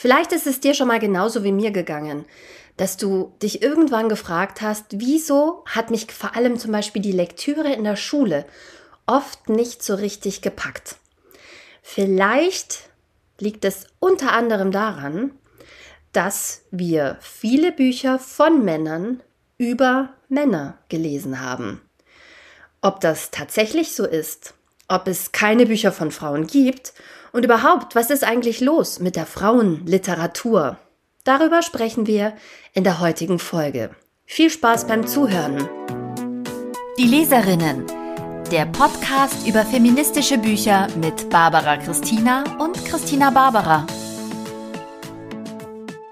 Vielleicht 0.00 0.32
ist 0.32 0.46
es 0.46 0.60
dir 0.60 0.72
schon 0.72 0.88
mal 0.88 0.98
genauso 0.98 1.44
wie 1.44 1.52
mir 1.52 1.72
gegangen, 1.72 2.24
dass 2.78 2.96
du 2.96 3.34
dich 3.42 3.60
irgendwann 3.60 4.08
gefragt 4.08 4.62
hast, 4.62 4.86
wieso 4.92 5.62
hat 5.66 5.90
mich 5.90 6.10
vor 6.10 6.34
allem 6.34 6.58
zum 6.58 6.72
Beispiel 6.72 7.02
die 7.02 7.12
Lektüre 7.12 7.70
in 7.74 7.84
der 7.84 7.96
Schule 7.96 8.46
oft 9.04 9.50
nicht 9.50 9.82
so 9.82 9.94
richtig 9.94 10.40
gepackt. 10.40 10.96
Vielleicht 11.82 12.88
liegt 13.38 13.66
es 13.66 13.88
unter 13.98 14.32
anderem 14.32 14.72
daran, 14.72 15.32
dass 16.12 16.62
wir 16.70 17.18
viele 17.20 17.70
Bücher 17.70 18.18
von 18.18 18.64
Männern 18.64 19.22
über 19.58 20.14
Männer 20.30 20.78
gelesen 20.88 21.42
haben. 21.42 21.82
Ob 22.80 23.00
das 23.00 23.30
tatsächlich 23.30 23.92
so 23.92 24.06
ist, 24.06 24.54
ob 24.88 25.08
es 25.08 25.32
keine 25.32 25.66
Bücher 25.66 25.92
von 25.92 26.10
Frauen 26.10 26.46
gibt 26.46 26.94
und 27.32 27.44
überhaupt, 27.44 27.94
was 27.94 28.10
ist 28.10 28.24
eigentlich 28.24 28.60
los 28.60 29.00
mit 29.00 29.16
der 29.16 29.26
Frauenliteratur? 29.26 30.78
Darüber 31.24 31.62
sprechen 31.62 32.06
wir 32.06 32.34
in 32.72 32.84
der 32.84 33.00
heutigen 33.00 33.38
Folge. 33.38 33.90
Viel 34.24 34.50
Spaß 34.50 34.86
beim 34.86 35.06
Zuhören. 35.06 35.68
Die 36.98 37.06
Leserinnen. 37.06 37.86
Der 38.50 38.66
Podcast 38.66 39.46
über 39.46 39.64
feministische 39.64 40.38
Bücher 40.38 40.88
mit 40.96 41.30
Barbara 41.30 41.76
Christina 41.76 42.44
und 42.58 42.84
Christina 42.84 43.30
Barbara. 43.30 43.86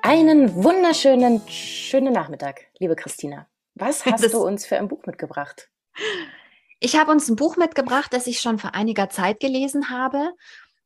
Einen 0.03 0.55
wunderschönen, 0.55 1.43
schönen 1.49 2.13
Nachmittag, 2.13 2.67
liebe 2.79 2.95
Christina. 2.95 3.47
Was 3.75 4.07
hast 4.07 4.25
das 4.25 4.33
du 4.33 4.39
uns 4.39 4.67
für 4.67 4.77
ein 4.77 4.89
Buch 4.89 5.05
mitgebracht? 5.07 5.69
Ich 6.81 6.97
habe 6.97 7.11
uns 7.11 7.29
ein 7.29 7.37
Buch 7.37 7.57
mitgebracht, 7.57 8.13
das 8.13 8.29
ich 8.29 8.41
schon 8.41 8.59
vor 8.59 8.75
einiger 8.75 9.11
Zeit 9.11 9.41
gelesen 9.41 9.91
habe. 9.91 10.31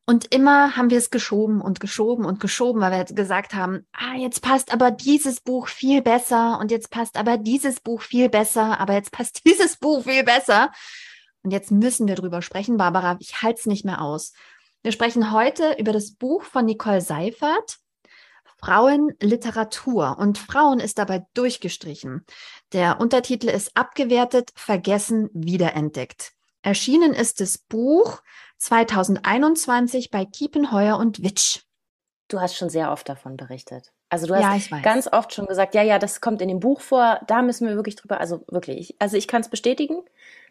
Und 0.04 0.34
immer 0.34 0.76
haben 0.76 0.90
wir 0.90 0.98
es 0.98 1.10
geschoben 1.10 1.60
und 1.60 1.78
geschoben 1.78 2.24
und 2.24 2.40
geschoben, 2.40 2.80
weil 2.80 2.90
wir 2.90 3.04
gesagt 3.04 3.54
haben, 3.54 3.86
ah, 3.92 4.16
jetzt 4.16 4.42
passt 4.42 4.72
aber 4.72 4.90
dieses 4.90 5.40
Buch 5.40 5.68
viel 5.68 6.02
besser 6.02 6.58
und 6.58 6.72
jetzt 6.72 6.90
passt 6.90 7.16
aber 7.16 7.38
dieses 7.38 7.80
Buch 7.80 8.02
viel 8.02 8.28
besser, 8.28 8.80
aber 8.80 8.94
jetzt 8.94 9.12
passt 9.12 9.42
dieses 9.46 9.76
Buch 9.76 10.04
viel 10.04 10.24
besser. 10.24 10.72
Und 11.42 11.52
jetzt 11.52 11.70
müssen 11.70 12.08
wir 12.08 12.16
drüber 12.16 12.42
sprechen, 12.42 12.76
Barbara. 12.76 13.16
Ich 13.20 13.42
halte 13.42 13.60
es 13.60 13.66
nicht 13.66 13.84
mehr 13.84 14.00
aus. 14.00 14.32
Wir 14.82 14.92
sprechen 14.92 15.32
heute 15.32 15.76
über 15.78 15.92
das 15.92 16.12
Buch 16.12 16.42
von 16.42 16.64
Nicole 16.64 17.00
Seifert, 17.00 17.78
Frauenliteratur. 18.58 20.18
Und 20.18 20.38
Frauen 20.38 20.80
ist 20.80 20.98
dabei 20.98 21.24
durchgestrichen. 21.34 22.24
Der 22.72 23.00
Untertitel 23.00 23.48
ist 23.48 23.76
abgewertet, 23.76 24.50
vergessen, 24.54 25.30
wiederentdeckt. 25.32 26.32
Erschienen 26.62 27.12
ist 27.12 27.40
das 27.40 27.58
Buch 27.58 28.22
2021 28.62 30.12
bei 30.12 30.24
Kiepenheuer 30.24 30.96
und 30.96 31.24
Witsch. 31.24 31.62
Du 32.28 32.40
hast 32.40 32.56
schon 32.56 32.70
sehr 32.70 32.92
oft 32.92 33.08
davon 33.08 33.36
berichtet. 33.36 33.92
Also 34.08 34.26
du 34.26 34.36
hast 34.36 34.70
ja, 34.70 34.78
ganz 34.80 35.08
oft 35.10 35.34
schon 35.34 35.46
gesagt, 35.46 35.74
ja, 35.74 35.82
ja, 35.82 35.98
das 35.98 36.20
kommt 36.20 36.40
in 36.40 36.48
dem 36.48 36.60
Buch 36.60 36.80
vor, 36.80 37.20
da 37.26 37.42
müssen 37.42 37.66
wir 37.66 37.74
wirklich 37.74 37.96
drüber, 37.96 38.20
also 38.20 38.44
wirklich, 38.48 38.94
also 39.00 39.16
ich 39.16 39.26
kann 39.26 39.40
es 39.40 39.48
bestätigen, 39.48 40.02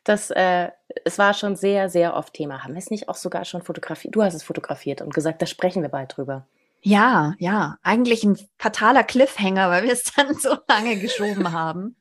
dass 0.03 0.29
äh, 0.29 0.71
es 1.05 1.19
war 1.19 1.33
schon 1.33 1.55
sehr, 1.55 1.89
sehr 1.89 2.15
oft 2.17 2.33
Thema. 2.33 2.63
Haben 2.63 2.73
wir 2.73 2.79
es 2.79 2.91
nicht 2.91 3.07
auch 3.07 3.15
sogar 3.15 3.45
schon 3.45 3.61
fotografiert? 3.61 4.13
Du 4.13 4.23
hast 4.23 4.33
es 4.33 4.43
fotografiert 4.43 5.01
und 5.01 5.13
gesagt, 5.13 5.41
da 5.41 5.45
sprechen 5.45 5.81
wir 5.81 5.89
bald 5.89 6.17
drüber. 6.17 6.45
Ja, 6.81 7.35
ja, 7.37 7.77
eigentlich 7.81 8.25
ein 8.25 8.37
fataler 8.57 9.03
Cliffhanger, 9.03 9.69
weil 9.69 9.83
wir 9.83 9.93
es 9.93 10.03
dann 10.15 10.35
so 10.35 10.57
lange 10.67 10.97
geschoben 10.97 11.53
haben. 11.53 11.95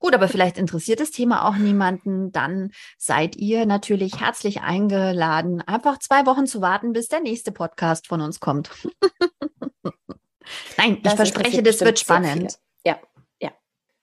Gut, 0.00 0.14
aber 0.14 0.28
vielleicht 0.28 0.56
interessiert 0.56 0.98
das 0.98 1.10
Thema 1.10 1.46
auch 1.46 1.56
niemanden. 1.56 2.32
Dann 2.32 2.72
seid 2.96 3.36
ihr 3.36 3.66
natürlich 3.66 4.18
herzlich 4.18 4.62
eingeladen, 4.62 5.60
einfach 5.60 5.98
zwei 5.98 6.24
Wochen 6.24 6.46
zu 6.46 6.62
warten, 6.62 6.94
bis 6.94 7.08
der 7.08 7.20
nächste 7.20 7.52
Podcast 7.52 8.06
von 8.06 8.22
uns 8.22 8.40
kommt. 8.40 8.70
Nein, 10.78 11.00
das 11.02 11.12
ich 11.12 11.16
verspreche, 11.16 11.62
das 11.62 11.82
wird 11.82 11.98
spannend. 11.98 12.58
Ja, 12.84 12.98
ja. 13.40 13.50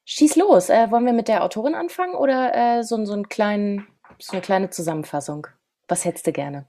Schieß 0.05 0.35
los. 0.35 0.69
Äh, 0.69 0.91
wollen 0.91 1.05
wir 1.05 1.13
mit 1.13 1.27
der 1.27 1.43
Autorin 1.43 1.73
anfangen 1.73 2.13
oder 2.13 2.53
äh, 2.53 2.83
so, 2.83 3.03
so, 3.03 3.13
einen 3.13 3.27
kleinen, 3.27 3.87
so 4.19 4.33
eine 4.33 4.41
kleine 4.41 4.69
Zusammenfassung? 4.69 5.47
Was 5.87 6.05
hättest 6.05 6.27
du 6.27 6.31
gerne? 6.31 6.67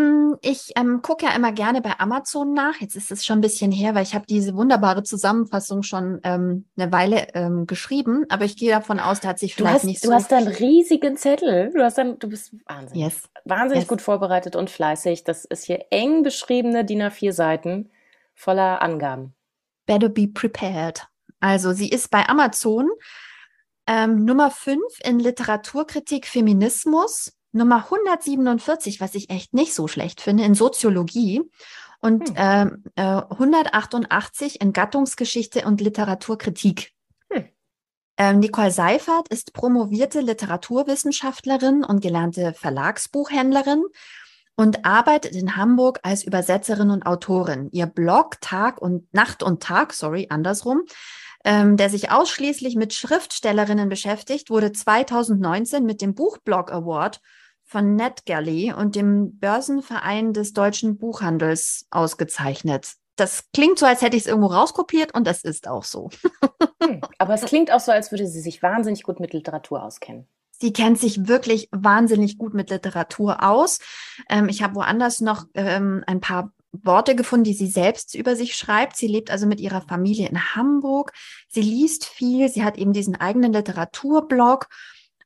Hm, 0.00 0.38
ich 0.40 0.72
ähm, 0.76 1.02
gucke 1.02 1.26
ja 1.26 1.36
immer 1.36 1.52
gerne 1.52 1.82
bei 1.82 1.98
Amazon 2.00 2.54
nach. 2.54 2.80
Jetzt 2.80 2.96
ist 2.96 3.12
es 3.12 3.26
schon 3.26 3.38
ein 3.38 3.42
bisschen 3.42 3.70
her, 3.70 3.94
weil 3.94 4.04
ich 4.04 4.14
habe 4.14 4.24
diese 4.26 4.54
wunderbare 4.54 5.02
Zusammenfassung 5.02 5.82
schon 5.82 6.20
ähm, 6.24 6.64
eine 6.76 6.90
Weile 6.92 7.34
ähm, 7.34 7.66
geschrieben. 7.66 8.24
Aber 8.30 8.46
ich 8.46 8.56
gehe 8.56 8.70
davon 8.70 9.00
aus, 9.00 9.20
da 9.20 9.28
hat 9.28 9.38
sich 9.38 9.54
vielleicht 9.54 9.74
hast, 9.74 9.84
nicht 9.84 10.00
so. 10.00 10.08
Du 10.08 10.14
hast 10.14 10.32
einen 10.32 10.48
riesigen 10.48 11.16
Zettel. 11.16 11.70
Du 11.74 11.82
hast 11.82 11.98
dann, 11.98 12.18
du 12.18 12.28
bist 12.28 12.54
wahnsinnig, 12.66 13.04
yes. 13.04 13.28
wahnsinnig 13.44 13.82
yes. 13.82 13.88
gut 13.88 14.00
vorbereitet 14.00 14.56
und 14.56 14.70
fleißig. 14.70 15.24
Das 15.24 15.44
ist 15.44 15.64
hier 15.64 15.84
eng 15.90 16.22
beschriebene 16.22 16.86
DIN 16.86 17.02
A4 17.02 17.32
Seiten 17.32 17.90
voller 18.34 18.80
Angaben. 18.80 19.34
Better 19.84 20.08
be 20.08 20.26
prepared. 20.26 21.06
Also 21.40 21.72
sie 21.72 21.90
ist 21.90 22.10
bei 22.10 22.26
Amazon 22.28 22.88
ähm, 23.86 24.24
Nummer 24.24 24.50
5 24.50 24.80
in 25.04 25.18
Literaturkritik 25.18 26.26
Feminismus 26.26 27.32
Nummer 27.52 27.84
147, 27.84 29.00
was 29.00 29.14
ich 29.14 29.30
echt 29.30 29.54
nicht 29.54 29.74
so 29.74 29.88
schlecht 29.88 30.20
finde, 30.20 30.44
in 30.44 30.54
Soziologie 30.54 31.42
und 32.00 32.36
hm. 32.36 32.84
äh, 32.96 33.02
188 33.02 34.60
in 34.60 34.72
Gattungsgeschichte 34.72 35.64
und 35.64 35.80
Literaturkritik. 35.80 36.92
Hm. 37.30 37.48
Ähm, 38.16 38.38
Nicole 38.40 38.70
Seifert 38.70 39.28
ist 39.28 39.52
promovierte 39.52 40.20
Literaturwissenschaftlerin 40.20 41.84
und 41.84 42.00
gelernte 42.00 42.54
Verlagsbuchhändlerin 42.54 43.84
und 44.56 44.84
arbeitet 44.84 45.34
in 45.34 45.56
Hamburg 45.56 46.00
als 46.02 46.24
Übersetzerin 46.24 46.90
und 46.90 47.06
Autorin. 47.06 47.68
Ihr 47.72 47.86
Blog 47.86 48.40
Tag 48.40 48.80
und 48.80 49.12
Nacht 49.14 49.42
und 49.42 49.62
Tag, 49.62 49.92
sorry, 49.92 50.26
andersrum, 50.30 50.82
ähm, 51.44 51.76
der 51.76 51.90
sich 51.90 52.10
ausschließlich 52.10 52.76
mit 52.76 52.92
Schriftstellerinnen 52.94 53.88
beschäftigt, 53.88 54.50
wurde 54.50 54.72
2019 54.72 55.84
mit 55.84 56.00
dem 56.00 56.14
Buchblog 56.14 56.72
Award 56.72 57.20
von 57.72 57.96
NetGalley 57.96 58.74
und 58.74 58.94
dem 58.96 59.38
Börsenverein 59.38 60.34
des 60.34 60.52
deutschen 60.52 60.98
Buchhandels 60.98 61.86
ausgezeichnet. 61.90 62.92
Das 63.16 63.44
klingt 63.54 63.78
so, 63.78 63.86
als 63.86 64.02
hätte 64.02 64.16
ich 64.16 64.24
es 64.24 64.28
irgendwo 64.28 64.48
rauskopiert 64.48 65.14
und 65.14 65.26
das 65.26 65.42
ist 65.42 65.66
auch 65.66 65.84
so. 65.84 66.10
Hm, 66.82 67.00
aber 67.18 67.34
es 67.34 67.42
klingt 67.42 67.70
auch 67.70 67.78
so, 67.78 67.92
als 67.92 68.10
würde 68.10 68.26
sie 68.26 68.40
sich 68.40 68.60
wahnsinnig 68.60 69.04
gut 69.04 69.20
mit 69.20 69.32
Literatur 69.32 69.84
auskennen. 69.84 70.26
Sie 70.50 70.72
kennt 70.72 70.98
sich 70.98 71.28
wirklich 71.28 71.68
wahnsinnig 71.70 72.38
gut 72.38 72.54
mit 72.54 72.70
Literatur 72.70 73.44
aus. 73.44 73.78
Ähm, 74.28 74.48
ich 74.48 74.64
habe 74.64 74.74
woanders 74.74 75.20
noch 75.20 75.44
ähm, 75.54 76.02
ein 76.08 76.20
paar 76.20 76.52
Worte 76.72 77.14
gefunden, 77.14 77.44
die 77.44 77.54
sie 77.54 77.68
selbst 77.68 78.16
über 78.16 78.34
sich 78.34 78.56
schreibt. 78.56 78.96
Sie 78.96 79.06
lebt 79.06 79.30
also 79.30 79.46
mit 79.46 79.60
ihrer 79.60 79.82
Familie 79.82 80.28
in 80.28 80.56
Hamburg. 80.56 81.12
Sie 81.48 81.62
liest 81.62 82.04
viel. 82.04 82.48
Sie 82.48 82.64
hat 82.64 82.76
eben 82.78 82.92
diesen 82.92 83.14
eigenen 83.14 83.52
Literaturblog 83.52 84.66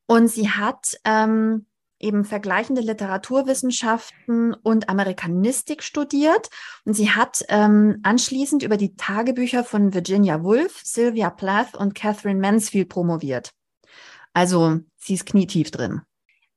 und 0.07 0.29
sie 0.29 0.51
hat 0.51 0.99
ähm, 1.05 1.65
eben 1.99 2.25
vergleichende 2.25 2.83
Literaturwissenschaften 2.83 4.55
und 4.55 4.89
Amerikanistik 4.89 5.83
studiert 5.83 6.49
und 6.85 6.95
sie 6.95 7.11
hat 7.11 7.45
ähm, 7.49 8.01
anschließend 8.03 8.63
über 8.63 8.77
die 8.77 8.97
Tagebücher 8.97 9.65
von 9.65 9.95
Virginia 9.95 10.43
Woolf, 10.43 10.81
Sylvia 10.85 11.31
Plath 11.31 11.75
und 11.75 11.95
Catherine 11.95 12.41
Mansfield 12.41 12.89
promoviert. 12.89 13.53
Also 14.35 14.81
sie 14.99 15.15
ist 15.15 15.27
knietief 15.27 15.71
drin. 15.71 16.03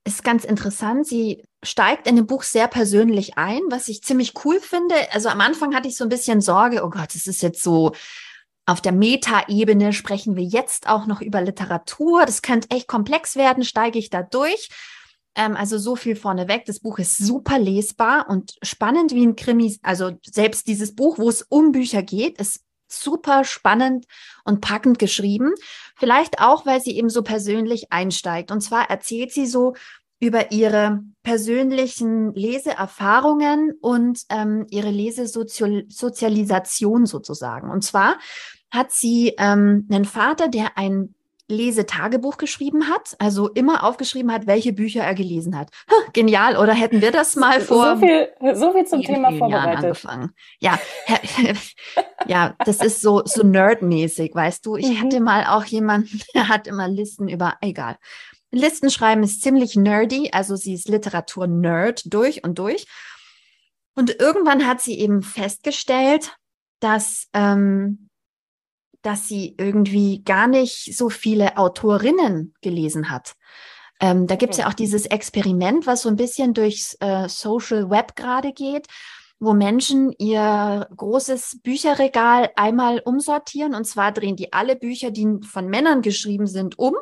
Ist 0.05 0.23
ganz 0.23 0.43
interessant. 0.43 1.07
Sie 1.07 1.43
steigt 1.63 2.07
in 2.07 2.15
dem 2.15 2.25
Buch 2.25 2.43
sehr 2.43 2.67
persönlich 2.67 3.37
ein, 3.37 3.61
was 3.69 3.87
ich 3.87 4.03
ziemlich 4.03 4.33
cool 4.43 4.59
finde. 4.59 4.95
Also 5.11 5.29
am 5.29 5.41
Anfang 5.41 5.75
hatte 5.75 5.87
ich 5.87 5.95
so 5.95 6.03
ein 6.03 6.09
bisschen 6.09 6.41
Sorge, 6.41 6.83
oh 6.83 6.89
Gott, 6.89 7.15
es 7.15 7.27
ist 7.27 7.41
jetzt 7.41 7.63
so 7.63 7.93
auf 8.69 8.81
der 8.81 8.91
Meta-Ebene 8.91 9.93
sprechen 9.93 10.35
wir 10.35 10.43
jetzt 10.43 10.87
auch 10.87 11.07
noch 11.07 11.21
über 11.21 11.41
Literatur. 11.41 12.27
Das 12.27 12.43
könnte 12.43 12.69
echt 12.69 12.87
komplex 12.87 13.35
werden. 13.35 13.63
Steige 13.63 13.97
ich 13.97 14.11
da 14.11 14.21
durch? 14.21 14.69
Ähm, 15.35 15.55
also 15.55 15.77
so 15.77 15.95
viel 15.95 16.15
vorneweg. 16.15 16.65
Das 16.65 16.79
Buch 16.79 16.99
ist 16.99 17.17
super 17.17 17.59
lesbar 17.59 18.29
und 18.29 18.55
spannend 18.61 19.13
wie 19.13 19.25
ein 19.25 19.35
Krimi. 19.35 19.77
Also 19.83 20.11
selbst 20.25 20.67
dieses 20.67 20.95
Buch, 20.95 21.17
wo 21.17 21.29
es 21.29 21.43
um 21.43 21.71
Bücher 21.71 22.03
geht, 22.03 22.39
ist 22.39 22.61
super 22.87 23.43
spannend 23.43 24.05
und 24.43 24.61
packend 24.61 24.99
geschrieben. 24.99 25.53
Vielleicht 25.95 26.41
auch, 26.41 26.65
weil 26.65 26.81
sie 26.81 26.97
eben 26.97 27.09
so 27.09 27.21
persönlich 27.21 27.91
einsteigt. 27.91 28.51
Und 28.51 28.61
zwar 28.61 28.89
erzählt 28.89 29.31
sie 29.31 29.45
so 29.45 29.75
über 30.19 30.51
ihre 30.51 31.03
persönlichen 31.23 32.33
Leseerfahrungen 32.33 33.73
und 33.79 34.23
ähm, 34.29 34.65
ihre 34.69 34.89
Lesesozialisation 34.89 37.05
sozusagen. 37.05 37.69
Und 37.69 37.83
zwar 37.83 38.17
hat 38.69 38.91
sie 38.91 39.33
ähm, 39.37 39.87
einen 39.89 40.05
Vater, 40.05 40.49
der 40.49 40.77
ein 40.77 41.15
Lesetagebuch 41.49 42.37
geschrieben 42.37 42.87
hat, 42.87 43.15
also 43.19 43.49
immer 43.49 43.83
aufgeschrieben 43.83 44.31
hat, 44.31 44.47
welche 44.47 44.71
Bücher 44.71 45.03
er 45.03 45.15
gelesen 45.15 45.57
hat. 45.57 45.69
Huh, 45.89 46.09
genial, 46.13 46.55
oder 46.57 46.73
hätten 46.73 47.01
wir 47.01 47.11
das 47.11 47.35
mal 47.35 47.59
vor 47.59 47.95
so 47.95 48.05
viel, 48.05 48.29
so 48.53 48.71
viel 48.71 48.85
zum 48.85 49.01
Thema 49.01 49.31
vorbereitet. 49.31 49.83
angefangen? 49.83 50.31
Ja, 50.59 50.79
ja, 52.27 52.55
das 52.63 52.81
ist 52.81 53.01
so 53.01 53.23
so 53.25 53.43
nerdmäßig, 53.43 54.33
weißt 54.33 54.65
du. 54.65 54.75
Ich 54.75 54.89
mhm. 54.89 55.01
hatte 55.01 55.19
mal 55.19 55.45
auch 55.45 55.65
jemanden, 55.65 56.21
der 56.35 56.47
hat 56.47 56.67
immer 56.67 56.87
Listen 56.87 57.27
über, 57.27 57.55
egal. 57.61 57.97
Listen 58.51 58.89
schreiben 58.89 59.23
ist 59.23 59.41
ziemlich 59.41 59.75
nerdy, 59.75 60.29
also 60.31 60.55
sie 60.55 60.73
ist 60.73 60.87
Literatur-Nerd 60.87 62.13
durch 62.13 62.43
und 62.43 62.57
durch. 62.59 62.87
Und 63.95 64.19
irgendwann 64.19 64.65
hat 64.65 64.81
sie 64.81 64.99
eben 64.99 65.23
festgestellt, 65.23 66.35
dass, 66.79 67.27
ähm, 67.33 68.08
dass 69.01 69.27
sie 69.27 69.55
irgendwie 69.57 70.23
gar 70.23 70.47
nicht 70.47 70.95
so 70.97 71.09
viele 71.09 71.57
Autorinnen 71.57 72.53
gelesen 72.61 73.09
hat. 73.09 73.35
Ähm, 74.01 74.27
da 74.27 74.35
gibt 74.35 74.53
es 74.53 74.59
ja 74.59 74.67
auch 74.67 74.73
dieses 74.73 75.05
Experiment, 75.05 75.85
was 75.85 76.03
so 76.03 76.09
ein 76.09 76.15
bisschen 76.15 76.53
durchs 76.53 76.95
äh, 76.99 77.27
Social 77.27 77.89
Web 77.89 78.15
gerade 78.15 78.53
geht, 78.53 78.87
wo 79.39 79.53
Menschen 79.53 80.13
ihr 80.17 80.87
großes 80.95 81.59
Bücherregal 81.63 82.49
einmal 82.55 83.01
umsortieren. 83.03 83.75
Und 83.75 83.85
zwar 83.85 84.11
drehen 84.11 84.35
die 84.35 84.53
alle 84.53 84.75
Bücher, 84.75 85.11
die 85.11 85.39
von 85.45 85.67
Männern 85.67 86.01
geschrieben 86.01 86.47
sind, 86.47 86.77
um. 86.77 86.95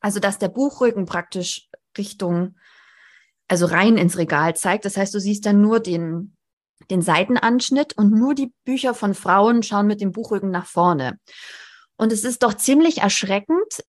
Also 0.00 0.20
dass 0.20 0.38
der 0.38 0.48
Buchrücken 0.48 1.06
praktisch 1.06 1.68
Richtung, 1.96 2.56
also 3.48 3.66
rein 3.66 3.96
ins 3.96 4.18
Regal 4.18 4.54
zeigt. 4.56 4.84
Das 4.84 4.96
heißt, 4.96 5.14
du 5.14 5.20
siehst 5.20 5.46
dann 5.46 5.60
nur 5.60 5.80
den, 5.80 6.35
den 6.90 7.02
Seitenanschnitt 7.02 7.96
und 7.96 8.12
nur 8.12 8.34
die 8.34 8.52
Bücher 8.64 8.94
von 8.94 9.14
Frauen 9.14 9.62
schauen 9.62 9.86
mit 9.86 10.00
dem 10.00 10.12
Buchrücken 10.12 10.50
nach 10.50 10.66
vorne. 10.66 11.18
Und 11.96 12.12
es 12.12 12.24
ist 12.24 12.42
doch 12.42 12.54
ziemlich 12.54 12.98
erschreckend, 12.98 13.84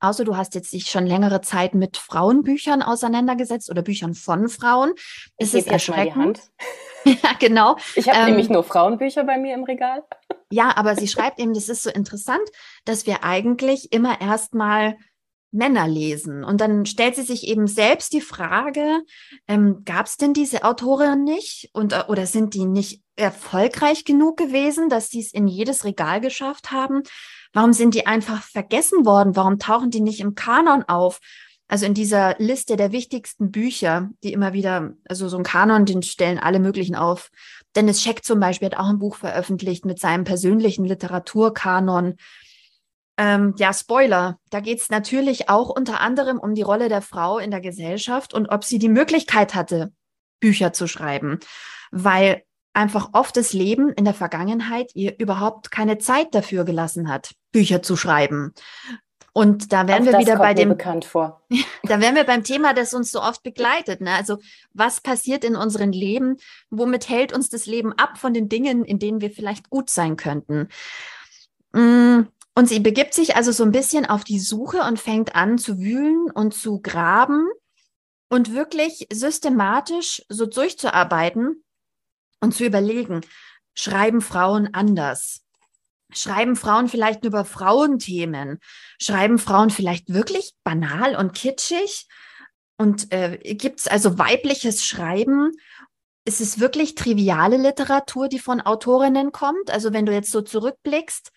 außer 0.00 0.24
du 0.24 0.36
hast 0.36 0.54
jetzt 0.54 0.72
dich 0.72 0.86
schon 0.86 1.06
längere 1.06 1.40
Zeit 1.40 1.74
mit 1.74 1.96
Frauenbüchern 1.96 2.82
auseinandergesetzt 2.82 3.70
oder 3.70 3.82
Büchern 3.82 4.14
von 4.14 4.48
Frauen. 4.48 4.94
Es 5.36 5.54
ist 5.54 5.68
erschreckend. 5.68 6.40
ja, 7.04 7.32
genau. 7.38 7.76
Ich 7.94 8.08
habe 8.08 8.18
ähm, 8.18 8.26
nämlich 8.26 8.48
nur 8.48 8.64
Frauenbücher 8.64 9.24
bei 9.24 9.38
mir 9.38 9.54
im 9.54 9.64
Regal. 9.64 10.02
ja, 10.50 10.76
aber 10.76 10.96
sie 10.96 11.08
schreibt 11.08 11.38
eben, 11.38 11.54
das 11.54 11.68
ist 11.68 11.82
so 11.82 11.90
interessant, 11.90 12.48
dass 12.84 13.06
wir 13.06 13.22
eigentlich 13.22 13.92
immer 13.92 14.20
erstmal 14.20 14.96
Männer 15.52 15.86
lesen. 15.86 16.42
Und 16.42 16.60
dann 16.60 16.86
stellt 16.86 17.14
sie 17.14 17.22
sich 17.22 17.46
eben 17.46 17.66
selbst 17.66 18.12
die 18.12 18.20
Frage, 18.20 19.02
ähm, 19.46 19.82
gab 19.84 20.06
es 20.06 20.16
denn 20.16 20.32
diese 20.32 20.64
Autorin 20.64 21.24
nicht? 21.24 21.70
Und, 21.72 21.92
äh, 21.92 22.04
oder 22.08 22.26
sind 22.26 22.54
die 22.54 22.64
nicht 22.64 23.02
erfolgreich 23.16 24.04
genug 24.04 24.38
gewesen, 24.38 24.88
dass 24.88 25.10
sie 25.10 25.20
es 25.20 25.32
in 25.32 25.46
jedes 25.46 25.84
Regal 25.84 26.20
geschafft 26.20 26.72
haben? 26.72 27.02
Warum 27.52 27.72
sind 27.74 27.94
die 27.94 28.06
einfach 28.06 28.42
vergessen 28.42 29.04
worden? 29.04 29.36
Warum 29.36 29.58
tauchen 29.58 29.90
die 29.90 30.00
nicht 30.00 30.20
im 30.20 30.34
Kanon 30.34 30.84
auf? 30.84 31.20
Also 31.68 31.86
in 31.86 31.94
dieser 31.94 32.36
Liste 32.38 32.76
der 32.76 32.92
wichtigsten 32.92 33.50
Bücher, 33.50 34.10
die 34.22 34.32
immer 34.32 34.52
wieder, 34.52 34.92
also 35.08 35.28
so 35.28 35.38
ein 35.38 35.42
Kanon, 35.42 35.86
den 35.86 36.02
stellen 36.02 36.38
alle 36.38 36.58
möglichen 36.58 36.94
auf. 36.94 37.30
Dennis 37.74 38.02
Scheck 38.02 38.24
zum 38.24 38.40
Beispiel 38.40 38.66
hat 38.66 38.78
auch 38.78 38.88
ein 38.88 38.98
Buch 38.98 39.16
veröffentlicht 39.16 39.86
mit 39.86 39.98
seinem 39.98 40.24
persönlichen 40.24 40.84
Literaturkanon. 40.84 42.16
Ähm, 43.18 43.54
ja, 43.58 43.72
Spoiler, 43.72 44.38
da 44.50 44.60
geht 44.60 44.80
es 44.80 44.90
natürlich 44.90 45.48
auch 45.48 45.68
unter 45.68 46.00
anderem 46.00 46.38
um 46.38 46.54
die 46.54 46.62
Rolle 46.62 46.88
der 46.88 47.02
Frau 47.02 47.38
in 47.38 47.50
der 47.50 47.60
Gesellschaft 47.60 48.32
und 48.32 48.48
ob 48.48 48.64
sie 48.64 48.78
die 48.78 48.88
Möglichkeit 48.88 49.54
hatte, 49.54 49.92
Bücher 50.40 50.72
zu 50.72 50.86
schreiben. 50.86 51.38
Weil 51.90 52.42
einfach 52.72 53.10
oft 53.12 53.36
das 53.36 53.52
Leben 53.52 53.90
in 53.90 54.04
der 54.04 54.14
Vergangenheit 54.14 54.90
ihr 54.94 55.18
überhaupt 55.18 55.70
keine 55.70 55.98
Zeit 55.98 56.34
dafür 56.34 56.64
gelassen 56.64 57.08
hat, 57.08 57.32
Bücher 57.52 57.82
zu 57.82 57.96
schreiben. 57.96 58.54
Und 59.34 59.72
da 59.72 59.88
wären 59.88 60.06
Auch 60.06 60.12
wir 60.12 60.18
wieder 60.18 60.36
bei 60.36 60.52
dem 60.52 60.70
bekannt 60.70 61.06
vor. 61.06 61.42
da 61.84 62.00
wären 62.00 62.14
wir 62.14 62.24
beim 62.24 62.44
Thema, 62.44 62.74
das 62.74 62.92
uns 62.92 63.10
so 63.10 63.22
oft 63.22 63.42
begleitet. 63.42 64.02
Ne? 64.02 64.12
Also 64.12 64.38
was 64.74 65.00
passiert 65.00 65.42
in 65.44 65.56
unserem 65.56 65.90
Leben? 65.90 66.36
Womit 66.70 67.08
hält 67.08 67.32
uns 67.32 67.48
das 67.48 67.64
Leben 67.66 67.92
ab 67.94 68.18
von 68.18 68.34
den 68.34 68.50
Dingen, 68.50 68.84
in 68.84 68.98
denen 68.98 69.22
wir 69.22 69.30
vielleicht 69.30 69.70
gut 69.70 69.88
sein 69.88 70.16
könnten? 70.16 70.68
Und 72.54 72.68
sie 72.68 72.80
begibt 72.80 73.14
sich 73.14 73.34
also 73.36 73.50
so 73.50 73.64
ein 73.64 73.72
bisschen 73.72 74.04
auf 74.06 74.24
die 74.24 74.38
Suche 74.38 74.82
und 74.82 75.00
fängt 75.00 75.34
an 75.34 75.58
zu 75.58 75.78
wühlen 75.78 76.30
und 76.30 76.52
zu 76.54 76.80
graben 76.80 77.48
und 78.28 78.52
wirklich 78.52 79.06
systematisch 79.10 80.22
so 80.28 80.46
durchzuarbeiten, 80.46 81.62
und 82.42 82.54
zu 82.54 82.66
überlegen, 82.66 83.22
schreiben 83.74 84.20
Frauen 84.20 84.74
anders? 84.74 85.40
Schreiben 86.12 86.56
Frauen 86.56 86.88
vielleicht 86.88 87.24
über 87.24 87.46
Frauenthemen? 87.46 88.58
Schreiben 89.00 89.38
Frauen 89.38 89.70
vielleicht 89.70 90.12
wirklich 90.12 90.52
banal 90.62 91.16
und 91.16 91.32
kitschig? 91.32 92.06
Und 92.76 93.12
äh, 93.12 93.38
gibt 93.54 93.80
es 93.80 93.86
also 93.86 94.18
weibliches 94.18 94.84
Schreiben? 94.84 95.52
Ist 96.26 96.40
es 96.40 96.60
wirklich 96.60 96.96
triviale 96.96 97.56
Literatur, 97.56 98.28
die 98.28 98.38
von 98.38 98.60
Autorinnen 98.60 99.32
kommt? 99.32 99.70
Also 99.70 99.92
wenn 99.92 100.04
du 100.04 100.12
jetzt 100.12 100.32
so 100.32 100.42
zurückblickst, 100.42 101.30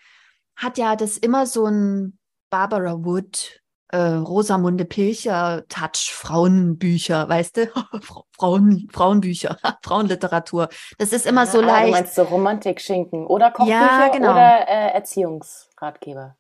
hat 0.56 0.78
ja 0.78 0.96
das 0.96 1.18
immer 1.18 1.46
so 1.46 1.66
ein 1.66 2.18
Barbara 2.50 3.04
Wood, 3.04 3.62
äh, 3.90 3.98
Rosamunde 3.98 4.86
Pilcher 4.86 5.64
Touch 5.70 6.12
Frauenbücher, 6.14 7.28
weißt 7.30 7.58
du? 7.58 7.72
Frauen, 8.38 8.90
Frauenbücher, 8.92 9.58
Frauenliteratur. 9.84 10.70
Das 10.98 11.14
ist 11.14 11.26
immer 11.26 11.42
ah, 11.42 11.46
so 11.46 11.62
leicht. 11.62 11.88
Du 11.88 11.92
meinst 11.92 12.16
so 12.16 12.24
Romantik-Schinken 12.24 13.28
oder 13.28 13.52
Kochbücher 13.52 13.80
ja, 13.80 14.08
genau. 14.10 14.32
oder 14.32 14.68
äh, 14.68 14.94
Erziehungsratgeber? 14.94 16.36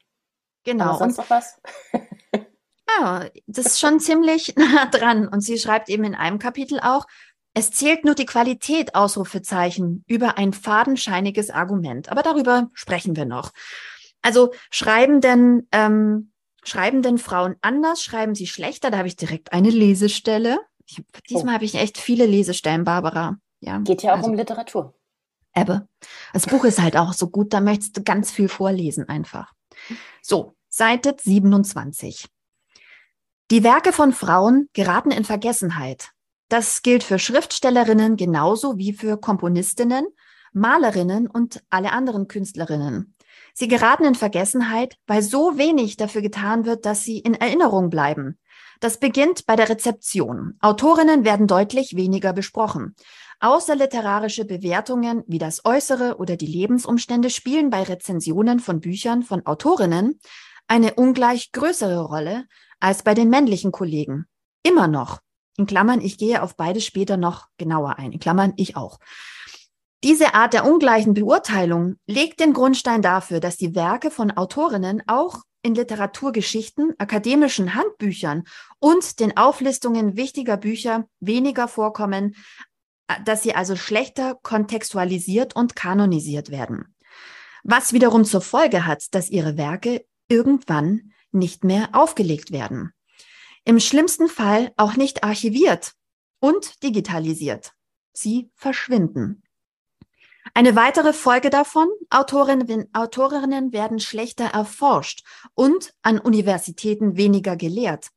Genau. 0.63 0.85
Aber 0.85 0.97
sonst 0.97 1.17
noch 1.17 1.29
was? 1.29 1.61
ja, 2.99 3.25
das 3.47 3.65
ist 3.67 3.79
schon 3.79 3.99
ziemlich 3.99 4.55
nah 4.57 4.85
dran. 4.87 5.27
Und 5.27 5.41
sie 5.41 5.57
schreibt 5.57 5.89
eben 5.89 6.03
in 6.03 6.15
einem 6.15 6.39
Kapitel 6.39 6.79
auch, 6.79 7.05
es 7.53 7.71
zählt 7.71 8.03
nur 8.03 8.15
die 8.15 8.25
Qualität, 8.25 8.95
Ausrufezeichen, 8.95 10.03
über 10.07 10.37
ein 10.37 10.51
fadenscheiniges 10.51 11.51
Argument. 11.51 12.09
Aber 12.09 12.21
darüber 12.21 12.69
sprechen 12.73 13.15
wir 13.15 13.25
noch. 13.25 13.51
Also 14.25 14.53
schreiben 14.71 15.21
denn 15.21 15.67
ähm, 15.71 16.31
Schreiben 16.67 17.03
denn 17.03 17.19
Frauen 17.19 17.55
anders? 17.61 18.01
Schreiben 18.01 18.33
sie 18.33 18.47
schlechter? 18.47 18.89
Da 18.89 18.97
habe 18.97 19.07
ich 19.07 19.15
direkt 19.15 19.53
eine 19.53 19.69
Lesestelle. 19.69 20.59
Ich, 20.87 21.03
diesmal 21.29 21.53
oh. 21.53 21.55
habe 21.55 21.65
ich 21.65 21.75
echt 21.75 21.99
viele 21.99 22.25
Lesestellen, 22.25 22.83
Barbara. 22.83 23.37
Ja, 23.59 23.77
Geht 23.79 24.01
ja 24.01 24.13
auch 24.13 24.17
also, 24.17 24.29
um 24.29 24.35
Literatur. 24.35 24.95
Ebbe. 25.53 25.87
Das 26.33 26.47
Buch 26.47 26.65
ist 26.65 26.81
halt 26.81 26.97
auch 26.97 27.13
so 27.13 27.29
gut, 27.29 27.53
da 27.53 27.61
möchtest 27.61 27.97
du 27.97 28.03
ganz 28.03 28.31
viel 28.31 28.49
vorlesen 28.49 29.07
einfach. 29.07 29.53
So, 30.21 30.55
Seite 30.67 31.15
27. 31.21 32.25
Die 33.51 33.63
Werke 33.63 33.93
von 33.93 34.11
Frauen 34.11 34.67
geraten 34.73 35.11
in 35.11 35.23
Vergessenheit. 35.23 36.09
Das 36.49 36.81
gilt 36.81 37.03
für 37.03 37.19
Schriftstellerinnen 37.19 38.17
genauso 38.17 38.77
wie 38.77 38.93
für 38.93 39.17
Komponistinnen, 39.17 40.07
Malerinnen 40.51 41.27
und 41.27 41.63
alle 41.69 41.91
anderen 41.91 42.27
Künstlerinnen. 42.27 43.14
Sie 43.57 43.69
geraten 43.69 44.03
in 44.03 44.15
Vergessenheit, 44.15 44.97
weil 45.07 45.21
so 45.21 45.57
wenig 45.57 45.95
dafür 45.95 46.21
getan 46.21 46.65
wird, 46.65 46.85
dass 46.85 47.05
sie 47.05 47.19
in 47.19 47.35
Erinnerung 47.35 47.89
bleiben. 47.89 48.37
Das 48.81 48.99
beginnt 48.99 49.45
bei 49.45 49.55
der 49.55 49.69
Rezeption. 49.69 50.57
Autorinnen 50.59 51.23
werden 51.23 51.47
deutlich 51.47 51.95
weniger 51.95 52.33
besprochen. 52.33 52.95
Außerliterarische 53.39 54.43
Bewertungen 54.43 55.23
wie 55.27 55.37
das 55.37 55.63
Äußere 55.63 56.17
oder 56.17 56.35
die 56.35 56.47
Lebensumstände 56.47 57.29
spielen 57.29 57.69
bei 57.69 57.83
Rezensionen 57.83 58.59
von 58.59 58.81
Büchern 58.81 59.23
von 59.23 59.45
Autorinnen 59.45 60.19
eine 60.67 60.95
ungleich 60.95 61.53
größere 61.53 62.01
Rolle 62.01 62.47
als 62.81 63.03
bei 63.03 63.13
den 63.13 63.29
männlichen 63.29 63.71
Kollegen. 63.71 64.25
Immer 64.63 64.89
noch. 64.89 65.21
In 65.55 65.65
Klammern, 65.65 66.01
ich 66.01 66.17
gehe 66.17 66.43
auf 66.43 66.57
beide 66.57 66.81
später 66.81 67.15
noch 67.15 67.47
genauer 67.57 67.99
ein. 67.99 68.11
In 68.11 68.19
Klammern, 68.19 68.51
ich 68.57 68.75
auch. 68.75 68.99
Diese 70.05 70.35
Art 70.35 70.53
der 70.53 70.65
ungleichen 70.65 71.15
Beurteilung 71.15 71.95
legt 72.05 72.39
den 72.39 72.53
Grundstein 72.53 73.01
dafür, 73.01 73.39
dass 73.39 73.57
die 73.57 73.73
Werke 73.73 74.11
von 74.11 74.29
Autorinnen 74.29 75.01
auch 75.07 75.41
in 75.63 75.73
Literaturgeschichten, 75.73 76.93
akademischen 76.99 77.73
Handbüchern 77.73 78.43
und 78.77 79.19
den 79.19 79.35
Auflistungen 79.35 80.15
wichtiger 80.15 80.57
Bücher 80.57 81.07
weniger 81.21 81.67
vorkommen, 81.67 82.35
dass 83.25 83.41
sie 83.41 83.55
also 83.55 83.75
schlechter 83.75 84.37
kontextualisiert 84.43 85.55
und 85.55 85.75
kanonisiert 85.75 86.51
werden. 86.51 86.95
Was 87.63 87.91
wiederum 87.91 88.25
zur 88.25 88.41
Folge 88.41 88.85
hat, 88.85 89.07
dass 89.15 89.31
ihre 89.31 89.57
Werke 89.57 90.05
irgendwann 90.29 91.13
nicht 91.31 91.63
mehr 91.63 91.89
aufgelegt 91.93 92.51
werden. 92.51 92.91
Im 93.63 93.79
schlimmsten 93.79 94.27
Fall 94.27 94.71
auch 94.77 94.97
nicht 94.97 95.23
archiviert 95.23 95.93
und 96.39 96.83
digitalisiert. 96.83 97.73
Sie 98.13 98.51
verschwinden. 98.53 99.41
Eine 100.53 100.75
weitere 100.75 101.11
Folge 101.11 101.49
davon, 101.49 101.87
Autorinnen, 102.09 102.89
Autorinnen 102.93 103.73
werden 103.73 103.99
schlechter 103.99 104.45
erforscht 104.45 105.23
und 105.53 105.93
an 106.01 106.19
Universitäten 106.19 107.17
weniger 107.17 107.55
gelehrt. 107.55 108.09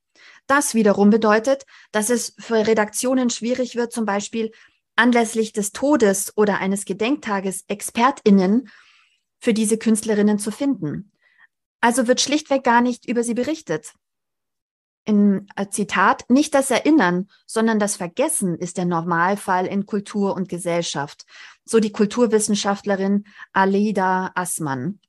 Das 0.47 0.75
wiederum 0.75 1.11
bedeutet, 1.11 1.65
dass 1.93 2.11
es 2.11 2.35
für 2.39 2.67
Redaktionen 2.67 3.31
schwierig 3.31 3.77
wird, 3.77 3.93
zum 3.93 4.05
Beispiel 4.05 4.53
anlässlich 4.97 5.53
des 5.53 5.73
Todes 5.73 6.37
oder 6.37 6.59
eines 6.59 6.85
Gedenktages 6.85 7.65
Expertinnen 7.69 8.69
für 9.41 9.55
diese 9.55 9.79
Künstlerinnen 9.79 10.39
zu 10.39 10.51
finden. 10.51 11.13
Also 11.81 12.07
wird 12.09 12.21
schlichtweg 12.21 12.65
gar 12.65 12.81
nicht 12.81 13.09
über 13.09 13.23
sie 13.23 13.35
berichtet 13.35 13.95
in 15.09 15.49
äh, 15.57 15.67
Zitat, 15.71 16.27
nicht 16.29 16.55
das 16.55 16.71
Erinnern, 16.71 17.29
sondern 17.47 17.79
das 17.79 17.97
Vergessen 17.97 18.59
ist 18.59 18.77
der 18.77 18.85
Normalfall 18.85 19.67
in 19.67 19.87
Kultur 19.87 20.35
und 20.35 20.51
Gesellschaft. 20.51 21.25
So 21.65 21.81
die 21.81 21.93
Kulturwissenschaftlerin 21.93 23.25
Alida 23.55 24.31
Assmann. 24.35 25.01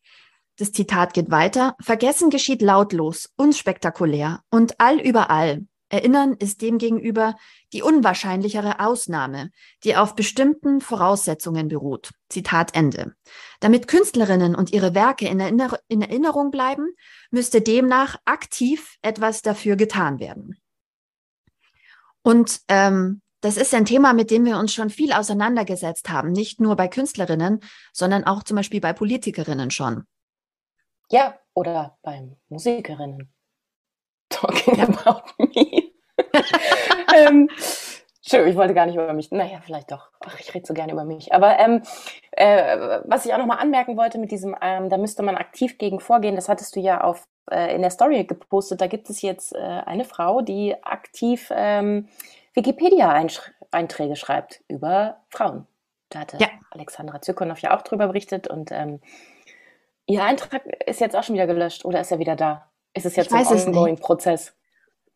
Das 0.55 0.71
Zitat 0.71 1.13
geht 1.13 1.31
weiter. 1.31 1.75
Vergessen 1.81 2.29
geschieht 2.29 2.61
lautlos, 2.61 3.29
unspektakulär 3.35 4.41
und 4.49 4.79
allüberall. 4.79 5.65
Erinnern 5.89 6.33
ist 6.33 6.61
demgegenüber 6.61 7.35
die 7.73 7.81
unwahrscheinlichere 7.81 8.79
Ausnahme, 8.79 9.51
die 9.83 9.95
auf 9.95 10.15
bestimmten 10.15 10.81
Voraussetzungen 10.81 11.67
beruht. 11.67 12.11
Zitat 12.29 12.75
Ende. 12.75 13.13
Damit 13.59 13.87
Künstlerinnen 13.87 14.55
und 14.55 14.71
ihre 14.71 14.93
Werke 14.93 15.27
in, 15.27 15.39
Erinner 15.39 15.79
in 15.87 16.01
Erinnerung 16.01 16.51
bleiben, 16.51 16.87
müsste 17.31 17.61
demnach 17.61 18.17
aktiv 18.25 18.97
etwas 19.01 19.41
dafür 19.41 19.75
getan 19.75 20.19
werden. 20.19 20.59
Und 22.21 22.61
ähm, 22.67 23.21
das 23.41 23.57
ist 23.57 23.73
ein 23.73 23.85
Thema, 23.85 24.13
mit 24.13 24.31
dem 24.31 24.45
wir 24.45 24.57
uns 24.57 24.73
schon 24.73 24.89
viel 24.89 25.13
auseinandergesetzt 25.13 26.09
haben, 26.09 26.31
nicht 26.31 26.59
nur 26.59 26.75
bei 26.75 26.87
Künstlerinnen, 26.87 27.61
sondern 27.93 28.25
auch 28.25 28.43
zum 28.43 28.57
Beispiel 28.57 28.81
bei 28.81 28.93
Politikerinnen 28.93 29.71
schon. 29.71 30.05
Ja, 31.09 31.39
oder 31.53 31.97
bei 32.01 32.37
Musikerinnen. 32.49 33.33
Talking 34.29 34.81
about 34.81 35.23
me. 35.37 35.91
ähm, 37.15 37.49
Entschuldigung, 38.21 38.51
ich 38.51 38.57
wollte 38.57 38.73
gar 38.75 38.85
nicht 38.85 38.95
über 38.95 39.11
mich. 39.13 39.31
Naja, 39.31 39.59
vielleicht 39.65 39.91
doch. 39.91 40.11
Ach, 40.19 40.39
ich 40.39 40.53
rede 40.53 40.67
so 40.67 40.75
gerne 40.75 40.91
über 40.93 41.03
mich. 41.03 41.33
Aber 41.33 41.57
ähm, 41.57 41.81
äh, 42.31 42.99
was 43.05 43.25
ich 43.25 43.33
auch 43.33 43.39
nochmal 43.39 43.57
anmerken 43.57 43.97
wollte 43.97 44.19
mit 44.19 44.29
diesem, 44.31 44.55
ähm, 44.61 44.89
da 44.89 44.97
müsste 44.97 45.23
man 45.23 45.35
aktiv 45.35 45.79
gegen 45.79 45.99
vorgehen, 45.99 46.35
das 46.35 46.47
hattest 46.47 46.75
du 46.75 46.79
ja 46.79 47.01
auf, 47.01 47.27
äh, 47.49 47.73
in 47.73 47.81
der 47.81 47.89
Story 47.89 48.23
gepostet. 48.25 48.81
Da 48.81 48.87
gibt 48.87 49.09
es 49.09 49.23
jetzt 49.23 49.55
äh, 49.55 49.57
eine 49.57 50.05
Frau, 50.05 50.41
die 50.41 50.75
aktiv 50.83 51.51
ähm, 51.55 52.07
Wikipedia-Einträge 52.53 54.15
schreibt 54.15 54.61
über 54.67 55.21
Frauen. 55.29 55.65
Da 56.09 56.19
hatte 56.19 56.37
ja. 56.37 56.49
Alexandra 56.69 57.21
Zykonow 57.21 57.59
ja 57.59 57.75
auch 57.75 57.81
drüber 57.81 58.07
berichtet 58.07 58.47
und 58.47 58.71
ähm, 58.71 58.99
ihr 60.05 60.23
Eintrag 60.23 60.65
ist 60.85 61.01
jetzt 61.01 61.15
auch 61.15 61.23
schon 61.23 61.35
wieder 61.35 61.47
gelöscht 61.47 61.83
oder 61.85 62.01
ist 62.01 62.11
er 62.11 62.19
wieder 62.19 62.35
da? 62.35 62.68
Ist 62.93 63.05
es 63.05 63.15
jetzt 63.15 63.31
ein 63.31 63.45
ongoing-Prozess? 63.45 64.53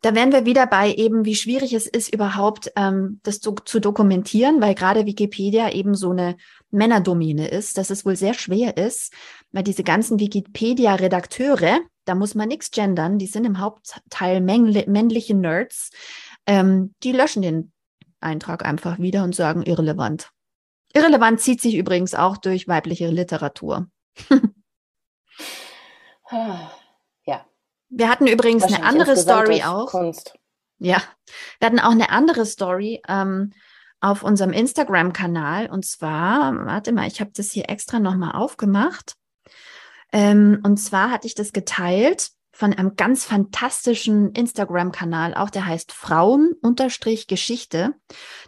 Da 0.02 0.14
wären 0.14 0.34
wir 0.34 0.46
wieder 0.46 0.68
bei 0.68 0.94
eben, 0.94 1.24
wie 1.24 1.34
schwierig 1.34 1.72
es 1.72 1.88
ist, 1.88 2.14
überhaupt 2.14 2.74
ähm, 2.76 3.22
das 3.24 3.40
zu, 3.40 3.54
zu 3.64 3.80
dokumentieren, 3.80 4.62
weil 4.62 4.76
gerade 4.76 5.06
Wikipedia 5.06 5.72
eben 5.72 5.96
so 5.96 6.12
eine 6.12 6.36
Männerdomäne 6.72 7.48
ist, 7.48 7.78
dass 7.78 7.90
es 7.90 8.06
wohl 8.06 8.18
sehr 8.18 8.34
schwer 8.34 8.76
ist, 8.76 9.14
weil 9.54 9.64
diese 9.64 9.84
ganzen 9.84 10.20
Wikipedia-Redakteure, 10.20 11.80
da 12.04 12.16
muss 12.16 12.36
man 12.36 12.50
nichts 12.50 12.72
gendern, 12.72 13.18
die 13.18 13.28
sind 13.28 13.46
im 13.46 13.60
Hauptteil 13.60 14.42
männliche 14.42 15.36
Nerds, 15.36 15.92
ähm, 16.48 16.94
die 17.04 17.14
löschen 17.14 17.42
den 17.42 17.72
Eintrag 18.20 18.66
einfach 18.66 19.00
wieder 19.00 19.24
und 19.24 19.34
sagen 19.34 19.64
irrelevant. 19.64 20.32
Irrelevant 20.94 21.40
zieht 21.40 21.62
sich 21.62 21.76
übrigens 21.76 22.14
auch 22.14 22.36
durch 22.36 22.68
weibliche 22.68 23.08
Literatur. 23.08 23.88
Wir 27.96 28.10
hatten 28.10 28.26
übrigens 28.28 28.64
eine 28.64 28.84
andere 28.84 29.16
Story 29.16 29.64
auch. 29.64 29.86
Kunst. 29.88 30.34
Ja, 30.80 31.02
wir 31.60 31.68
hatten 31.68 31.80
auch 31.80 31.92
eine 31.92 32.10
andere 32.10 32.46
Story 32.46 33.02
ähm, 33.08 33.54
auf 34.02 34.24
unserem 34.24 34.52
Instagram-Kanal. 34.52 35.70
Und 35.70 35.86
zwar, 35.86 36.54
warte 36.66 36.92
mal, 36.92 37.08
ich 37.08 37.22
habe 37.22 37.32
das 37.34 37.52
hier 37.52 37.70
extra 37.70 38.00
nochmal 38.00 38.34
aufgemacht. 38.34 39.16
Ähm, 40.12 40.60
und 40.64 40.78
zwar 40.78 41.12
hatte 41.12 41.28
ich 41.28 41.36
das 41.36 41.54
geteilt 41.54 42.32
von 42.52 42.74
einem 42.74 42.96
ganz 42.96 43.26
fantastischen 43.26 44.32
Instagram-Kanal, 44.32 45.34
auch 45.34 45.50
der 45.50 45.66
heißt 45.66 45.92
Frauen-Geschichte. 45.92 47.96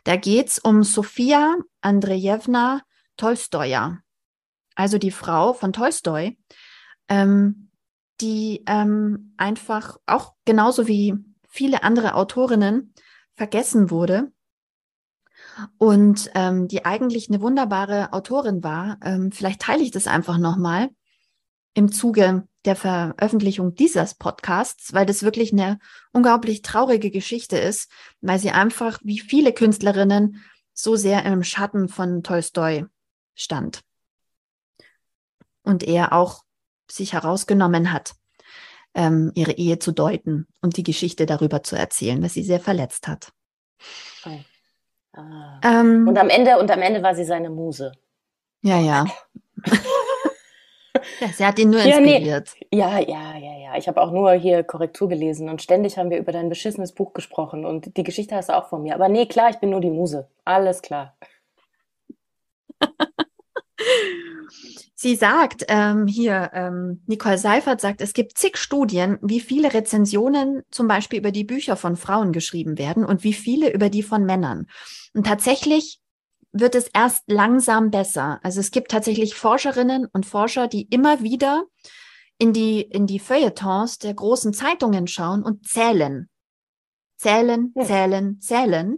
Da 0.03 0.15
geht's 0.15 0.59
um 0.59 0.83
Sofia 0.83 1.55
Andrejewna 1.81 2.83
Tolstoja, 3.17 3.97
also 4.75 4.99
die 4.99 5.09
Frau 5.09 5.53
von 5.53 5.73
Tolstoi, 5.73 6.37
ähm, 7.09 7.64
die 8.21 8.63
ähm, 8.67 9.33
einfach 9.37 9.97
auch 10.05 10.33
genauso 10.45 10.87
wie 10.87 11.15
viele 11.49 11.83
andere 11.83 12.15
Autorinnen 12.15 12.93
vergessen 13.35 13.89
wurde 13.89 14.31
und 15.77 16.31
ähm, 16.35 16.67
die 16.67 16.85
eigentlich 16.85 17.29
eine 17.29 17.41
wunderbare 17.41 18.13
Autorin 18.13 18.63
war. 18.63 18.97
Ähm, 19.03 19.31
vielleicht 19.31 19.61
teile 19.61 19.83
ich 19.83 19.91
das 19.91 20.07
einfach 20.07 20.37
nochmal 20.37 20.89
im 21.73 21.91
Zuge 21.91 22.47
der 22.63 22.75
Veröffentlichung 22.75 23.75
dieses 23.75 24.15
Podcasts, 24.15 24.93
weil 24.93 25.05
das 25.05 25.23
wirklich 25.23 25.51
eine 25.51 25.77
unglaublich 26.13 26.61
traurige 26.61 27.11
Geschichte 27.11 27.57
ist, 27.57 27.91
weil 28.21 28.39
sie 28.39 28.51
einfach 28.51 28.99
wie 29.03 29.19
viele 29.19 29.53
Künstlerinnen 29.53 30.43
so 30.73 30.95
sehr 30.95 31.25
im 31.25 31.43
Schatten 31.43 31.87
von 31.87 32.23
Tolstoi 32.23 32.85
stand. 33.35 33.81
Und 35.63 35.83
er 35.83 36.13
auch 36.13 36.44
sich 36.89 37.13
herausgenommen 37.13 37.91
hat, 37.91 38.13
ähm, 38.93 39.31
ihre 39.35 39.53
Ehe 39.53 39.79
zu 39.79 39.91
deuten 39.91 40.47
und 40.61 40.77
die 40.77 40.83
Geschichte 40.83 41.25
darüber 41.25 41.63
zu 41.63 41.75
erzählen, 41.75 42.21
was 42.23 42.33
sie 42.33 42.43
sehr 42.43 42.59
verletzt 42.59 43.07
hat. 43.07 43.31
Oh. 44.25 44.39
Ah. 45.13 45.59
Ähm, 45.63 46.07
und 46.07 46.17
am 46.17 46.29
Ende, 46.29 46.59
und 46.59 46.69
am 46.69 46.81
Ende 46.81 47.01
war 47.01 47.15
sie 47.15 47.25
seine 47.25 47.49
Muse. 47.49 47.91
Ja, 48.61 48.79
ja. 48.79 49.05
Ja, 51.19 51.27
sie 51.27 51.45
hat 51.45 51.59
ihn 51.59 51.69
nur 51.69 51.81
inspiriert. 51.81 52.55
Ja, 52.71 52.99
nee. 52.99 53.11
ja, 53.11 53.33
ja, 53.33 53.37
ja, 53.37 53.57
ja. 53.59 53.77
Ich 53.77 53.87
habe 53.87 54.01
auch 54.01 54.11
nur 54.11 54.33
hier 54.33 54.63
Korrektur 54.63 55.07
gelesen 55.09 55.49
und 55.49 55.61
ständig 55.61 55.97
haben 55.97 56.09
wir 56.09 56.17
über 56.17 56.31
dein 56.31 56.49
beschissenes 56.49 56.93
Buch 56.93 57.13
gesprochen 57.13 57.65
und 57.65 57.95
die 57.97 58.03
Geschichte 58.03 58.35
hast 58.35 58.49
du 58.49 58.57
auch 58.57 58.69
von 58.69 58.81
mir. 58.81 58.95
Aber 58.95 59.09
nee, 59.09 59.25
klar, 59.25 59.49
ich 59.49 59.57
bin 59.57 59.69
nur 59.69 59.81
die 59.81 59.91
Muse. 59.91 60.27
Alles 60.45 60.81
klar. 60.81 61.15
Sie 64.97 65.15
sagt 65.15 65.65
ähm, 65.67 66.07
hier, 66.07 66.51
ähm, 66.53 67.03
Nicole 67.05 67.37
Seifert 67.37 67.81
sagt, 67.81 68.01
es 68.01 68.13
gibt 68.13 68.37
zig 68.37 68.57
Studien, 68.57 69.17
wie 69.21 69.39
viele 69.39 69.73
Rezensionen 69.73 70.63
zum 70.71 70.87
Beispiel 70.87 71.19
über 71.19 71.31
die 71.31 71.43
Bücher 71.43 71.75
von 71.75 71.95
Frauen 71.97 72.31
geschrieben 72.31 72.77
werden 72.77 73.03
und 73.03 73.23
wie 73.23 73.33
viele 73.33 73.73
über 73.73 73.89
die 73.89 74.03
von 74.03 74.25
Männern. 74.25 74.67
Und 75.13 75.27
tatsächlich 75.27 75.99
wird 76.53 76.75
es 76.75 76.87
erst 76.87 77.23
langsam 77.27 77.91
besser. 77.91 78.39
Also 78.41 78.61
es 78.61 78.71
gibt 78.71 78.89
tatsächlich 78.91 79.35
Forscherinnen 79.35 80.07
und 80.11 80.25
Forscher, 80.25 80.67
die 80.67 80.83
immer 80.83 81.21
wieder 81.21 81.65
in 82.37 82.53
die, 82.53 82.81
in 82.81 83.05
die 83.05 83.19
Feuilletons 83.19 83.99
der 83.99 84.13
großen 84.13 84.53
Zeitungen 84.53 85.07
schauen 85.07 85.43
und 85.43 85.67
zählen. 85.67 86.29
Zählen, 87.17 87.73
zählen, 87.79 88.39
zählen. 88.39 88.97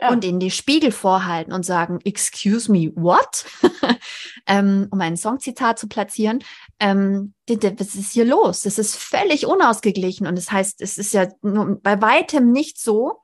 Ja. 0.00 0.10
Und 0.10 0.24
in 0.24 0.40
die 0.40 0.50
Spiegel 0.50 0.92
vorhalten 0.92 1.52
und 1.52 1.66
sagen, 1.66 1.98
excuse 2.04 2.72
me, 2.72 2.90
what? 2.94 3.44
ähm, 4.46 4.88
um 4.90 5.00
ein 5.00 5.18
Songzitat 5.18 5.78
zu 5.78 5.88
platzieren. 5.88 6.42
Ähm, 6.78 7.34
was 7.46 7.94
ist 7.94 8.12
hier 8.12 8.24
los? 8.24 8.62
Das 8.62 8.78
ist 8.78 8.96
völlig 8.96 9.46
unausgeglichen. 9.46 10.26
Und 10.26 10.36
das 10.36 10.50
heißt, 10.50 10.80
es 10.80 10.96
ist 10.96 11.12
ja 11.12 11.28
bei 11.42 12.00
weitem 12.00 12.50
nicht 12.50 12.80
so, 12.80 13.20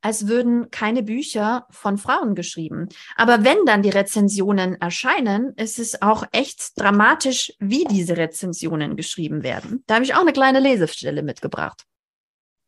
als 0.00 0.28
würden 0.28 0.70
keine 0.70 1.02
Bücher 1.02 1.66
von 1.70 1.98
Frauen 1.98 2.34
geschrieben. 2.34 2.88
Aber 3.16 3.44
wenn 3.44 3.64
dann 3.66 3.82
die 3.82 3.90
Rezensionen 3.90 4.80
erscheinen, 4.80 5.54
ist 5.56 5.78
es 5.78 6.02
auch 6.02 6.24
echt 6.32 6.78
dramatisch, 6.80 7.52
wie 7.58 7.84
diese 7.84 8.16
Rezensionen 8.16 8.96
geschrieben 8.96 9.42
werden. 9.42 9.82
Da 9.86 9.94
habe 9.94 10.04
ich 10.04 10.14
auch 10.14 10.20
eine 10.20 10.32
kleine 10.32 10.60
Lesestelle 10.60 11.22
mitgebracht. 11.22 11.84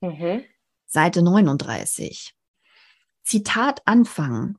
Mhm. 0.00 0.42
Seite 0.86 1.22
39. 1.22 2.34
Zitat 3.24 3.80
Anfang. 3.86 4.58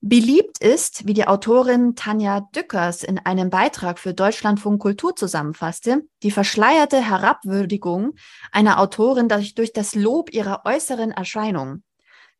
Beliebt 0.00 0.58
ist, 0.58 1.08
wie 1.08 1.14
die 1.14 1.26
Autorin 1.26 1.96
Tanja 1.96 2.48
Dückers 2.54 3.02
in 3.02 3.18
einem 3.18 3.50
Beitrag 3.50 3.98
für 3.98 4.14
Deutschlandfunk 4.14 4.80
Kultur 4.80 5.16
zusammenfasste, 5.16 6.06
die 6.22 6.30
verschleierte 6.30 7.02
Herabwürdigung 7.02 8.14
einer 8.52 8.78
Autorin 8.78 9.28
durch 9.28 9.72
das 9.72 9.96
Lob 9.96 10.32
ihrer 10.32 10.62
äußeren 10.64 11.10
Erscheinung. 11.10 11.82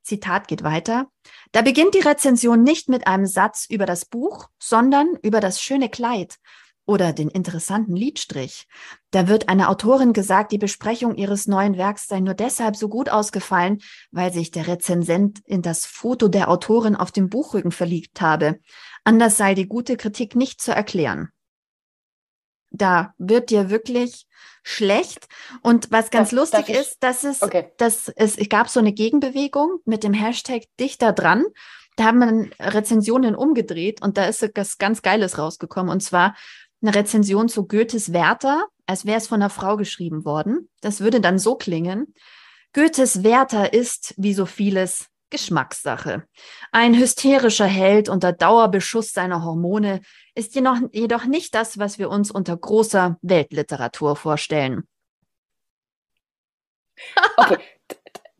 Zitat 0.02 0.46
geht 0.46 0.62
weiter. 0.62 1.08
Da 1.50 1.62
beginnt 1.62 1.94
die 1.94 2.00
Rezension 2.00 2.62
nicht 2.62 2.88
mit 2.88 3.08
einem 3.08 3.26
Satz 3.26 3.66
über 3.68 3.86
das 3.86 4.04
Buch, 4.04 4.48
sondern 4.60 5.16
über 5.22 5.40
das 5.40 5.60
schöne 5.60 5.88
Kleid 5.88 6.38
oder 6.86 7.12
den 7.12 7.28
interessanten 7.28 7.96
Liedstrich. 7.96 8.66
Da 9.10 9.28
wird 9.28 9.48
einer 9.48 9.68
Autorin 9.68 10.12
gesagt, 10.12 10.52
die 10.52 10.58
Besprechung 10.58 11.16
ihres 11.16 11.46
neuen 11.46 11.76
Werks 11.76 12.06
sei 12.06 12.20
nur 12.20 12.34
deshalb 12.34 12.76
so 12.76 12.88
gut 12.88 13.08
ausgefallen, 13.08 13.78
weil 14.10 14.32
sich 14.32 14.50
der 14.50 14.68
Rezensent 14.68 15.40
in 15.44 15.62
das 15.62 15.84
Foto 15.84 16.28
der 16.28 16.48
Autorin 16.48 16.96
auf 16.96 17.12
dem 17.12 17.28
Buchrücken 17.28 17.72
verliebt 17.72 18.20
habe. 18.20 18.60
Anders 19.04 19.36
sei 19.36 19.54
die 19.54 19.66
gute 19.66 19.96
Kritik 19.96 20.36
nicht 20.36 20.60
zu 20.60 20.72
erklären 20.72 21.30
da 22.70 23.14
wird 23.18 23.50
dir 23.50 23.70
wirklich 23.70 24.26
schlecht. 24.62 25.28
Und 25.62 25.90
was 25.90 26.10
ganz 26.10 26.30
darf, 26.30 26.38
lustig 26.38 26.68
ist, 26.68 27.02
dass 27.02 27.24
es, 27.24 27.42
okay. 27.42 27.72
dass 27.78 28.08
es, 28.16 28.36
es 28.36 28.48
gab 28.48 28.68
so 28.68 28.80
eine 28.80 28.92
Gegenbewegung 28.92 29.78
mit 29.84 30.04
dem 30.04 30.12
Hashtag 30.12 30.64
Dichter 30.78 31.12
dran. 31.12 31.44
Da 31.96 32.04
haben 32.04 32.18
wir 32.18 32.50
Rezensionen 32.60 33.34
umgedreht 33.34 34.02
und 34.02 34.18
da 34.18 34.26
ist 34.26 34.42
etwas 34.42 34.76
ganz 34.78 35.02
Geiles 35.02 35.38
rausgekommen. 35.38 35.90
Und 35.90 36.00
zwar 36.00 36.36
eine 36.82 36.94
Rezension 36.94 37.48
zu 37.48 37.66
Goethes 37.66 38.12
Werther, 38.12 38.66
als 38.86 39.06
wäre 39.06 39.18
es 39.18 39.26
von 39.26 39.40
einer 39.40 39.50
Frau 39.50 39.76
geschrieben 39.76 40.24
worden. 40.24 40.68
Das 40.80 41.00
würde 41.00 41.20
dann 41.20 41.38
so 41.38 41.56
klingen. 41.56 42.14
Goethes 42.72 43.22
Werther 43.22 43.72
ist, 43.72 44.14
wie 44.16 44.34
so 44.34 44.46
vieles, 44.46 45.08
Geschmackssache. 45.30 46.24
Ein 46.70 46.94
hysterischer 46.94 47.66
Held 47.66 48.08
unter 48.08 48.32
Dauerbeschuss 48.32 49.12
seiner 49.12 49.44
Hormone 49.44 50.00
ist 50.34 50.54
jedoch, 50.54 51.24
nicht 51.24 51.54
das, 51.54 51.78
was 51.78 51.98
wir 51.98 52.10
uns 52.10 52.30
unter 52.30 52.56
großer 52.56 53.18
Weltliteratur 53.22 54.16
vorstellen. 54.16 54.86
Okay, 57.38 57.58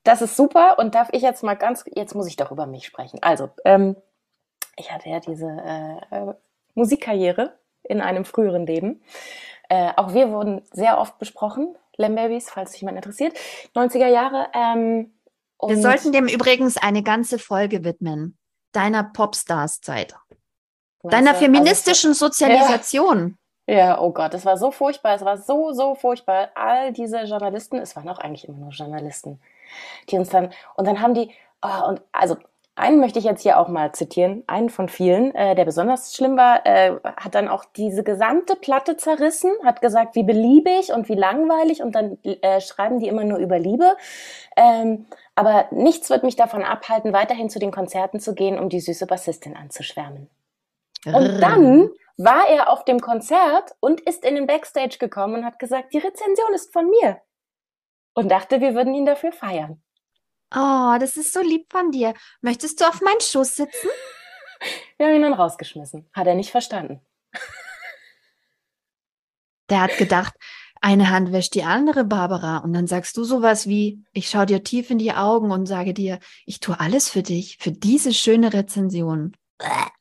das 0.04 0.22
ist 0.22 0.36
super. 0.36 0.78
Und 0.78 0.94
darf 0.94 1.08
ich 1.12 1.20
jetzt 1.20 1.42
mal 1.42 1.54
ganz, 1.54 1.84
jetzt 1.94 2.14
muss 2.14 2.26
ich 2.26 2.36
doch 2.36 2.50
über 2.50 2.66
mich 2.66 2.86
sprechen. 2.86 3.18
Also, 3.22 3.50
ähm, 3.66 3.96
ich 4.78 4.90
hatte 4.90 5.10
ja 5.10 5.20
diese 5.20 5.46
äh, 5.46 6.30
äh 6.30 6.34
Musikkarriere 6.74 7.58
in 7.88 8.00
einem 8.00 8.24
früheren 8.24 8.66
Leben. 8.66 9.02
Äh, 9.68 9.92
auch 9.96 10.14
wir 10.14 10.30
wurden 10.30 10.62
sehr 10.72 10.98
oft 10.98 11.18
besprochen, 11.18 11.76
Lambabys, 11.96 12.50
falls 12.50 12.72
sich 12.72 12.82
jemand 12.82 12.96
interessiert. 12.96 13.36
90er 13.74 14.06
Jahre. 14.06 14.48
Ähm, 14.54 15.12
wir 15.62 15.80
sollten 15.80 16.12
dem 16.12 16.28
übrigens 16.28 16.76
eine 16.76 17.02
ganze 17.02 17.38
Folge 17.38 17.82
widmen. 17.84 18.36
Deiner 18.72 19.04
Popstars-Zeit. 19.04 20.14
Deiner 21.02 21.34
feministischen 21.34 22.10
also, 22.10 22.26
Sozialisation. 22.26 23.38
Ja. 23.66 23.74
ja, 23.74 24.00
oh 24.00 24.12
Gott, 24.12 24.34
es 24.34 24.44
war 24.44 24.56
so 24.56 24.70
furchtbar. 24.70 25.14
Es 25.14 25.24
war 25.24 25.38
so, 25.38 25.72
so 25.72 25.94
furchtbar. 25.94 26.50
All 26.54 26.92
diese 26.92 27.22
Journalisten, 27.22 27.78
es 27.78 27.96
waren 27.96 28.08
auch 28.08 28.18
eigentlich 28.18 28.46
immer 28.46 28.58
nur 28.58 28.70
Journalisten, 28.70 29.40
die 30.10 30.18
uns 30.18 30.28
dann, 30.28 30.52
und 30.74 30.86
dann 30.86 31.00
haben 31.00 31.14
die, 31.14 31.30
oh, 31.62 31.88
und 31.88 32.02
also 32.12 32.36
einen 32.76 33.00
möchte 33.00 33.18
ich 33.18 33.24
jetzt 33.24 33.42
hier 33.42 33.58
auch 33.58 33.68
mal 33.68 33.92
zitieren, 33.92 34.44
einen 34.46 34.68
von 34.68 34.88
vielen, 34.88 35.34
äh, 35.34 35.54
der 35.54 35.64
besonders 35.64 36.14
schlimm 36.14 36.36
war, 36.36 36.64
äh, 36.66 36.96
hat 37.16 37.34
dann 37.34 37.48
auch 37.48 37.64
diese 37.64 38.04
gesamte 38.04 38.54
Platte 38.54 38.96
zerrissen, 38.96 39.50
hat 39.64 39.80
gesagt, 39.80 40.14
wie 40.14 40.22
beliebig 40.22 40.92
und 40.92 41.08
wie 41.08 41.14
langweilig 41.14 41.82
und 41.82 41.94
dann 41.94 42.18
äh, 42.22 42.60
schreiben 42.60 43.00
die 43.00 43.08
immer 43.08 43.24
nur 43.24 43.38
über 43.38 43.58
Liebe. 43.58 43.96
Ähm, 44.56 45.06
aber 45.34 45.66
nichts 45.70 46.10
wird 46.10 46.22
mich 46.22 46.36
davon 46.36 46.62
abhalten, 46.62 47.14
weiterhin 47.14 47.48
zu 47.48 47.58
den 47.58 47.72
Konzerten 47.72 48.20
zu 48.20 48.34
gehen, 48.34 48.58
um 48.58 48.68
die 48.68 48.80
süße 48.80 49.06
Bassistin 49.06 49.56
anzuschwärmen. 49.56 50.28
Und 51.06 51.40
dann 51.40 51.90
war 52.18 52.48
er 52.48 52.70
auf 52.70 52.84
dem 52.84 53.00
Konzert 53.00 53.74
und 53.80 54.00
ist 54.00 54.24
in 54.24 54.34
den 54.34 54.46
Backstage 54.46 54.98
gekommen 54.98 55.36
und 55.36 55.44
hat 55.44 55.58
gesagt, 55.58 55.92
die 55.92 55.98
Rezension 55.98 56.52
ist 56.54 56.72
von 56.72 56.88
mir. 56.88 57.20
Und 58.14 58.30
dachte, 58.30 58.60
wir 58.60 58.74
würden 58.74 58.94
ihn 58.94 59.06
dafür 59.06 59.32
feiern. 59.32 59.82
Oh, 60.54 60.96
das 61.00 61.16
ist 61.16 61.32
so 61.32 61.40
lieb 61.40 61.66
von 61.70 61.90
dir. 61.90 62.14
Möchtest 62.40 62.80
du 62.80 62.84
auf 62.84 63.00
meinen 63.00 63.20
Schoß 63.20 63.56
sitzen? 63.56 63.88
Wir 64.96 65.06
haben 65.06 65.16
ihn 65.16 65.22
dann 65.22 65.34
rausgeschmissen. 65.34 66.08
Hat 66.12 66.26
er 66.26 66.34
nicht 66.34 66.50
verstanden. 66.50 67.00
Der 69.68 69.82
hat 69.82 69.96
gedacht, 69.98 70.34
eine 70.80 71.10
Hand 71.10 71.32
wäscht 71.32 71.54
die 71.54 71.64
andere, 71.64 72.04
Barbara. 72.04 72.58
Und 72.58 72.72
dann 72.72 72.86
sagst 72.86 73.16
du 73.16 73.24
sowas 73.24 73.66
wie, 73.66 74.04
ich 74.12 74.28
schaue 74.28 74.46
dir 74.46 74.62
tief 74.62 74.90
in 74.90 74.98
die 74.98 75.12
Augen 75.12 75.50
und 75.50 75.66
sage 75.66 75.92
dir, 75.92 76.20
ich 76.44 76.60
tue 76.60 76.78
alles 76.78 77.10
für 77.10 77.22
dich, 77.22 77.58
für 77.58 77.72
diese 77.72 78.14
schöne 78.14 78.52
Rezension. 78.52 79.36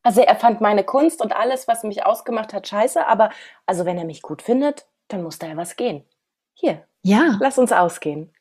Also 0.04 0.22
er 0.22 0.36
fand 0.36 0.62
meine 0.62 0.84
Kunst 0.84 1.22
und 1.22 1.36
alles, 1.36 1.68
was 1.68 1.84
mich 1.84 2.06
ausgemacht 2.06 2.54
hat, 2.54 2.68
scheiße. 2.68 3.08
Aber 3.08 3.32
also 3.66 3.86
wenn 3.86 3.98
er 3.98 4.06
mich 4.06 4.22
gut 4.22 4.42
findet, 4.42 4.86
dann 5.08 5.24
muss 5.24 5.40
da 5.40 5.48
ja 5.48 5.58
was 5.58 5.76
gehen. 5.76 6.06
Hier. 6.54 6.86
Ja. 7.02 7.38
Lass 7.40 7.58
uns 7.58 7.72
ausgehen. 7.72 8.34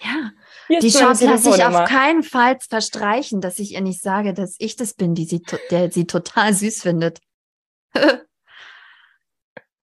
Ja. 0.00 0.30
Die 0.68 0.90
Chance 0.90 1.26
lasse 1.26 1.50
ich 1.50 1.64
auf 1.64 1.88
keinen 1.88 2.22
Fall 2.22 2.58
verstreichen, 2.60 3.40
dass 3.40 3.58
ich 3.58 3.72
ihr 3.72 3.80
nicht 3.80 4.00
sage, 4.00 4.34
dass 4.34 4.56
ich 4.58 4.76
das 4.76 4.94
bin, 4.94 5.14
die 5.14 5.24
sie, 5.24 5.42
der 5.70 5.90
sie 5.90 6.06
total 6.06 6.54
süß 6.54 6.82
findet. 6.82 7.20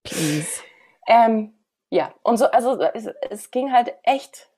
Please. 0.04 0.62
Ähm, 1.08 1.54
ja, 1.90 2.14
und 2.24 2.38
so, 2.38 2.46
also 2.46 2.80
es, 2.82 3.08
es 3.30 3.52
ging 3.52 3.72
halt 3.72 3.94
echt 4.04 4.50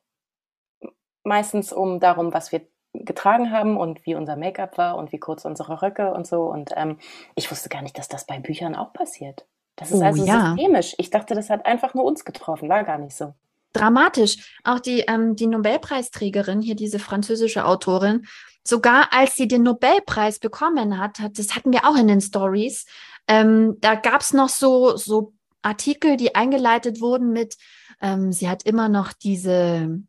meistens 1.24 1.72
um 1.74 2.00
darum, 2.00 2.34
was 2.34 2.52
wir 2.52 2.68
getragen 2.94 3.52
haben 3.52 3.78
und 3.78 4.06
wie 4.06 4.16
unser 4.16 4.36
Make-up 4.36 4.78
war 4.78 4.98
und 4.98 5.12
wie 5.12 5.20
kurz 5.20 5.46
unsere 5.46 5.82
Röcke 5.82 6.14
und 6.14 6.28
so. 6.28 6.44
Und 6.44 6.72
ähm, 6.76 7.00
ich 7.36 7.50
wusste 7.50 7.70
gar 7.70 7.82
nicht, 7.82 7.98
dass 7.98 8.10
das 8.10 8.26
bei 8.26 8.40
Büchern 8.40 8.76
auch 8.76 8.92
passiert. 8.92 9.46
Das 9.78 9.92
ist 9.92 10.02
oh, 10.02 10.06
also 10.06 10.26
ja. 10.26 10.48
systemisch. 10.56 10.96
Ich 10.98 11.10
dachte, 11.10 11.34
das 11.34 11.50
hat 11.50 11.66
einfach 11.66 11.94
nur 11.94 12.04
uns 12.04 12.26
getroffen, 12.26 12.70
war 12.70 12.84
gar 12.84 12.98
nicht 12.98 13.16
so 13.16 13.34
dramatisch. 13.74 14.38
Auch 14.64 14.80
die, 14.80 15.02
ähm, 15.02 15.36
die 15.36 15.48
Nobelpreisträgerin, 15.48 16.62
hier 16.62 16.76
diese 16.76 17.00
französische 17.00 17.66
Autorin, 17.66 18.26
sogar 18.64 19.12
als 19.12 19.36
sie 19.36 19.48
den 19.48 19.64
Nobelpreis 19.64 20.40
bekommen 20.40 20.98
hat, 20.98 21.20
hat 21.20 21.40
das 21.40 21.56
hatten 21.56 21.72
wir 21.72 21.86
auch 21.86 21.96
in 21.96 22.08
den 22.08 22.22
Stories, 22.22 22.86
ähm, 23.28 23.78
da 23.80 23.96
gab 23.96 24.22
es 24.22 24.34
noch 24.34 24.50
so, 24.50 24.98
so 24.98 25.34
Artikel, 25.62 26.18
die 26.18 26.36
eingeleitet 26.36 27.02
wurden 27.02 27.32
mit, 27.32 27.56
ähm, 28.02 28.32
sie 28.32 28.50
hat 28.50 28.64
immer 28.64 28.90
noch 28.90 29.14
diese, 29.14 30.02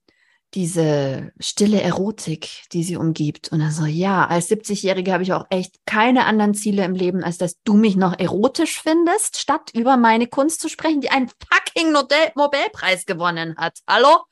diese 0.55 1.33
stille 1.41 1.81
Erotik, 1.81 2.65
die 2.73 2.83
sie 2.83 2.97
umgibt. 2.97 3.51
Und 3.53 3.61
dann 3.61 3.71
so, 3.71 3.87
ja, 3.87 4.27
als 4.27 4.51
70-Jährige 4.51 5.13
habe 5.13 5.23
ich 5.23 5.33
auch 5.33 5.47
echt 5.51 5.77
keine 5.87 6.27
anderen 6.27 6.55
Ziele 6.55 6.85
im 6.85 6.95
Leben, 6.95 7.25
als 7.25 7.39
dass 7.39 7.63
du 7.63 7.75
mich 7.75 7.97
noch 7.97 8.19
erotisch 8.19 8.81
findest, 8.81 9.39
statt 9.39 9.71
über 9.75 9.97
meine 9.97 10.27
Kunst 10.27 10.61
zu 10.61 10.69
sprechen, 10.69 11.01
die 11.01 11.11
einen 11.11 11.29
fucking 11.29 11.93
Nobelpreis 11.93 13.07
gewonnen 13.07 13.57
hat. 13.57 13.79
Hallo? 13.89 14.25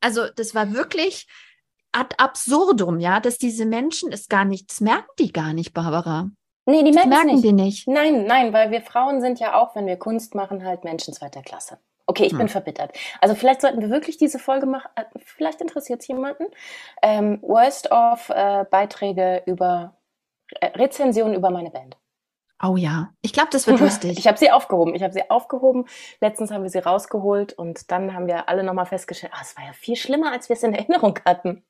Also, 0.00 0.26
das 0.34 0.54
war 0.54 0.72
wirklich 0.72 1.26
ad 1.92 2.16
absurdum, 2.18 2.98
ja, 2.98 3.20
dass 3.20 3.38
diese 3.38 3.66
Menschen 3.66 4.10
es 4.12 4.28
gar 4.28 4.44
nicht, 4.44 4.70
das 4.70 4.80
merken 4.80 5.10
die 5.18 5.32
gar 5.32 5.52
nicht, 5.52 5.74
Barbara. 5.74 6.30
Nee, 6.64 6.82
die 6.84 6.92
merken 6.92 7.26
nicht. 7.26 7.44
die 7.44 7.52
nicht. 7.52 7.88
Nein, 7.88 8.24
nein, 8.24 8.52
weil 8.52 8.70
wir 8.70 8.82
Frauen 8.82 9.20
sind 9.20 9.40
ja 9.40 9.60
auch, 9.60 9.74
wenn 9.74 9.86
wir 9.86 9.96
Kunst 9.96 10.34
machen, 10.34 10.64
halt 10.64 10.84
Menschen 10.84 11.12
zweiter 11.12 11.42
Klasse. 11.42 11.78
Okay, 12.12 12.24
ich 12.26 12.32
hm. 12.32 12.40
bin 12.40 12.48
verbittert. 12.48 12.92
Also 13.22 13.34
vielleicht 13.34 13.62
sollten 13.62 13.80
wir 13.80 13.88
wirklich 13.88 14.18
diese 14.18 14.38
Folge 14.38 14.66
machen. 14.66 14.90
Äh, 14.96 15.04
vielleicht 15.24 15.62
interessiert 15.62 16.02
es 16.02 16.08
jemanden. 16.08 16.44
Ähm, 17.00 17.38
Worst 17.40 17.90
of 17.90 18.28
äh, 18.28 18.66
Beiträge 18.70 19.42
über 19.46 19.96
äh, 20.60 20.66
Rezensionen 20.78 21.34
über 21.34 21.48
meine 21.48 21.70
Band. 21.70 21.96
Oh 22.62 22.76
ja, 22.76 23.14
ich 23.22 23.32
glaube, 23.32 23.48
das 23.50 23.66
wird 23.66 23.80
lustig. 23.80 24.18
Ich 24.18 24.28
habe 24.28 24.36
sie 24.36 24.50
aufgehoben. 24.50 24.94
Ich 24.94 25.02
habe 25.02 25.14
sie 25.14 25.30
aufgehoben. 25.30 25.86
Letztens 26.20 26.50
haben 26.50 26.64
wir 26.64 26.68
sie 26.68 26.80
rausgeholt 26.80 27.54
und 27.54 27.90
dann 27.90 28.12
haben 28.12 28.26
wir 28.26 28.46
alle 28.50 28.62
nochmal 28.62 28.84
festgestellt, 28.84 29.32
ah, 29.34 29.40
es 29.40 29.56
war 29.56 29.64
ja 29.64 29.72
viel 29.72 29.96
schlimmer, 29.96 30.32
als 30.32 30.50
wir 30.50 30.56
es 30.56 30.62
in 30.62 30.74
Erinnerung 30.74 31.18
hatten. 31.24 31.64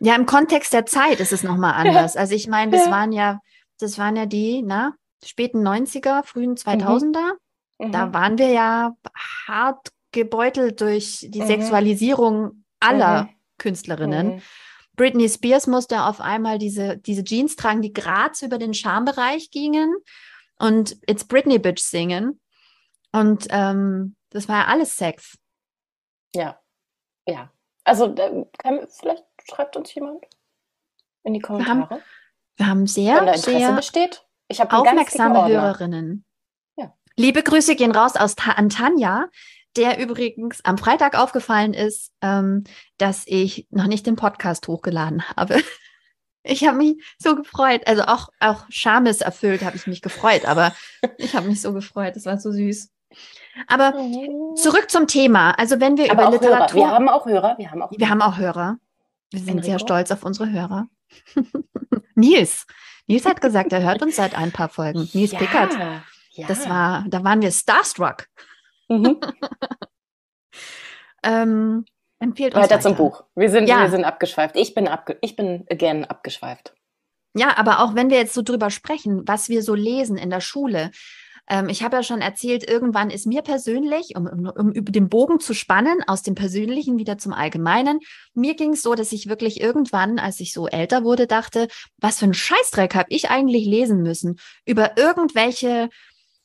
Ja, 0.00 0.14
im 0.14 0.26
Kontext 0.26 0.74
der 0.74 0.84
Zeit 0.84 1.20
ist 1.20 1.32
es 1.32 1.42
nochmal 1.42 1.72
anders. 1.86 2.16
Ja. 2.16 2.20
Also 2.20 2.34
ich 2.34 2.48
meine, 2.48 2.70
das 2.70 2.84
ja. 2.84 2.90
waren 2.90 3.12
ja, 3.12 3.40
das 3.78 3.98
waren 3.98 4.14
ja 4.16 4.26
die, 4.26 4.60
na, 4.62 4.92
späten 5.24 5.66
90er, 5.66 6.22
frühen 6.22 6.54
2000er. 6.54 7.32
Mhm. 7.32 7.38
Mhm. 7.80 7.92
Da 7.92 8.12
waren 8.12 8.38
wir 8.38 8.50
ja 8.50 8.96
hart 9.46 9.88
gebeutelt 10.12 10.80
durch 10.80 11.26
die 11.28 11.40
mhm. 11.40 11.46
Sexualisierung 11.46 12.64
aller 12.78 13.24
mhm. 13.24 13.28
Künstlerinnen. 13.58 14.26
Mhm. 14.36 14.42
Britney 14.96 15.28
Spears 15.28 15.66
musste 15.66 16.04
auf 16.04 16.20
einmal 16.20 16.58
diese, 16.58 16.98
diese 16.98 17.24
Jeans 17.24 17.56
tragen, 17.56 17.80
die 17.80 17.92
gerade 17.92 18.34
über 18.44 18.58
den 18.58 18.74
Schambereich 18.74 19.50
gingen 19.50 19.94
und 20.58 20.96
It's 21.08 21.24
Britney 21.24 21.58
Bitch 21.58 21.80
singen. 21.80 22.40
Und 23.12 23.46
ähm, 23.48 24.14
das 24.28 24.48
war 24.48 24.58
ja 24.58 24.66
alles 24.66 24.96
Sex. 24.96 25.38
Ja, 26.34 26.60
ja. 27.26 27.50
Also 27.84 28.14
kann, 28.58 28.86
vielleicht 28.88 29.24
schreibt 29.48 29.76
uns 29.76 29.94
jemand 29.94 30.22
in 31.22 31.32
die 31.32 31.40
Kommentare. 31.40 31.78
Wir 31.78 31.88
haben, 31.88 32.02
wir 32.56 32.66
haben 32.66 32.86
sehr, 32.86 33.38
sehr 33.38 33.72
besteht. 33.72 34.26
Ich 34.48 34.60
aufmerksame 34.60 35.48
Hörerinnen. 35.48 36.26
Liebe 37.20 37.42
Grüße 37.42 37.76
gehen 37.76 37.90
raus 37.90 38.16
aus 38.16 38.34
Ta 38.34 38.52
an 38.52 38.70
Tanja, 38.70 39.26
der 39.76 39.98
übrigens 39.98 40.64
am 40.64 40.78
Freitag 40.78 41.18
aufgefallen 41.18 41.74
ist, 41.74 42.12
ähm, 42.22 42.64
dass 42.96 43.24
ich 43.26 43.66
noch 43.68 43.88
nicht 43.88 44.06
den 44.06 44.16
Podcast 44.16 44.66
hochgeladen 44.68 45.28
habe. 45.36 45.62
Ich 46.42 46.66
habe 46.66 46.78
mich 46.78 46.96
so 47.18 47.36
gefreut, 47.36 47.86
also 47.86 48.04
auch, 48.04 48.30
auch 48.40 48.64
Schames 48.70 49.20
erfüllt 49.20 49.62
habe 49.62 49.76
ich 49.76 49.86
mich 49.86 50.00
gefreut, 50.00 50.46
aber 50.46 50.72
ich 51.18 51.34
habe 51.34 51.46
mich 51.46 51.60
so 51.60 51.74
gefreut, 51.74 52.16
das 52.16 52.24
war 52.24 52.38
so 52.38 52.50
süß. 52.50 52.90
Aber 53.66 53.92
zurück 54.54 54.90
zum 54.90 55.06
Thema. 55.06 55.50
Also 55.58 55.80
wenn 55.80 55.98
wir 55.98 56.10
aber 56.10 56.28
über 56.28 56.30
Literatur. 56.30 56.86
Hörer. 56.86 56.88
Wir 56.88 56.94
haben 56.94 57.08
auch 57.10 57.26
Hörer. 57.26 57.58
Wir 57.58 57.70
haben 57.70 57.82
auch, 57.82 57.90
wir 57.94 58.08
haben 58.08 58.22
auch 58.22 58.38
Hörer. 58.38 58.78
Wir 59.30 59.40
sind 59.40 59.50
Enrico? 59.50 59.66
sehr 59.66 59.78
stolz 59.80 60.10
auf 60.10 60.24
unsere 60.24 60.50
Hörer. 60.50 60.88
Nils. 62.14 62.66
Nils 63.06 63.26
hat 63.26 63.42
gesagt, 63.42 63.74
er 63.74 63.82
hört 63.82 64.00
uns 64.00 64.16
seit 64.16 64.34
ein 64.34 64.50
paar 64.50 64.70
Folgen. 64.70 65.10
Nils 65.12 65.32
ja. 65.32 65.38
Pickert. 65.40 65.76
Ja. 66.30 66.46
Das 66.46 66.68
war, 66.68 67.04
da 67.08 67.24
waren 67.24 67.42
wir 67.42 67.50
starstruck. 67.50 68.26
Mhm. 68.88 69.20
ähm, 71.24 71.84
empfiehlt 72.18 72.54
uns 72.54 72.64
weiter, 72.64 72.76
weiter, 72.76 72.82
zum 72.82 72.96
Buch. 72.96 73.24
Wir 73.34 73.50
sind, 73.50 73.68
ja. 73.68 73.82
wir 73.82 73.90
sind 73.90 74.04
abgeschweift. 74.04 74.56
Ich 74.56 74.74
bin, 74.74 74.88
abge 74.88 75.18
ich 75.20 75.36
bin 75.36 75.66
again 75.70 76.04
abgeschweift. 76.04 76.74
Ja, 77.34 77.56
aber 77.56 77.80
auch 77.80 77.94
wenn 77.94 78.10
wir 78.10 78.16
jetzt 78.16 78.34
so 78.34 78.42
drüber 78.42 78.70
sprechen, 78.70 79.22
was 79.26 79.48
wir 79.48 79.62
so 79.62 79.74
lesen 79.74 80.16
in 80.16 80.30
der 80.30 80.40
Schule. 80.40 80.90
Ähm, 81.48 81.68
ich 81.68 81.82
habe 81.82 81.96
ja 81.96 82.02
schon 82.02 82.20
erzählt, 82.20 82.68
irgendwann 82.68 83.10
ist 83.10 83.26
mir 83.26 83.42
persönlich, 83.42 84.16
um, 84.16 84.26
um, 84.26 84.48
um 84.48 84.72
über 84.72 84.92
den 84.92 85.08
Bogen 85.08 85.40
zu 85.40 85.54
spannen, 85.54 86.02
aus 86.06 86.22
dem 86.22 86.34
Persönlichen 86.34 86.98
wieder 86.98 87.18
zum 87.18 87.32
Allgemeinen, 87.32 88.00
mir 88.34 88.54
ging 88.54 88.72
es 88.72 88.82
so, 88.82 88.94
dass 88.94 89.12
ich 89.12 89.28
wirklich 89.28 89.60
irgendwann, 89.60 90.18
als 90.18 90.40
ich 90.40 90.52
so 90.52 90.68
älter 90.68 91.04
wurde, 91.04 91.26
dachte, 91.26 91.68
was 91.98 92.18
für 92.18 92.26
ein 92.26 92.34
Scheißdreck 92.34 92.94
habe 92.94 93.08
ich 93.10 93.30
eigentlich 93.30 93.66
lesen 93.66 94.02
müssen 94.02 94.38
über 94.64 94.96
irgendwelche 94.96 95.88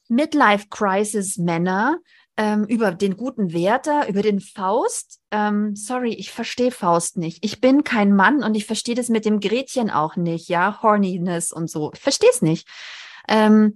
Midlife-Crisis-Männer, 0.08 1.98
ähm, 2.38 2.66
über 2.66 2.92
den 2.92 3.16
guten 3.16 3.54
Werther, 3.54 4.08
über 4.08 4.22
den 4.22 4.40
Faust. 4.40 5.22
Ähm, 5.32 5.76
sorry, 5.76 6.14
ich 6.14 6.32
verstehe 6.32 6.72
Faust 6.72 7.18
nicht. 7.18 7.44
Ich 7.44 7.62
bin 7.62 7.84
kein 7.84 8.16
Mann 8.16 8.44
und 8.44 8.56
ich 8.56 8.66
verstehe 8.66 8.96
das 8.96 9.10
mit 9.10 9.26
dem 9.26 9.40
Gretchen 9.40 9.90
auch 9.90 10.16
nicht, 10.16 10.50
ja, 10.50 10.82
Horniness 10.82 11.52
und 11.52 11.70
so. 11.70 11.92
Ich 11.94 12.02
verstehe 12.02 12.30
es 12.30 12.42
nicht. 12.42 12.68
Ähm, 13.28 13.76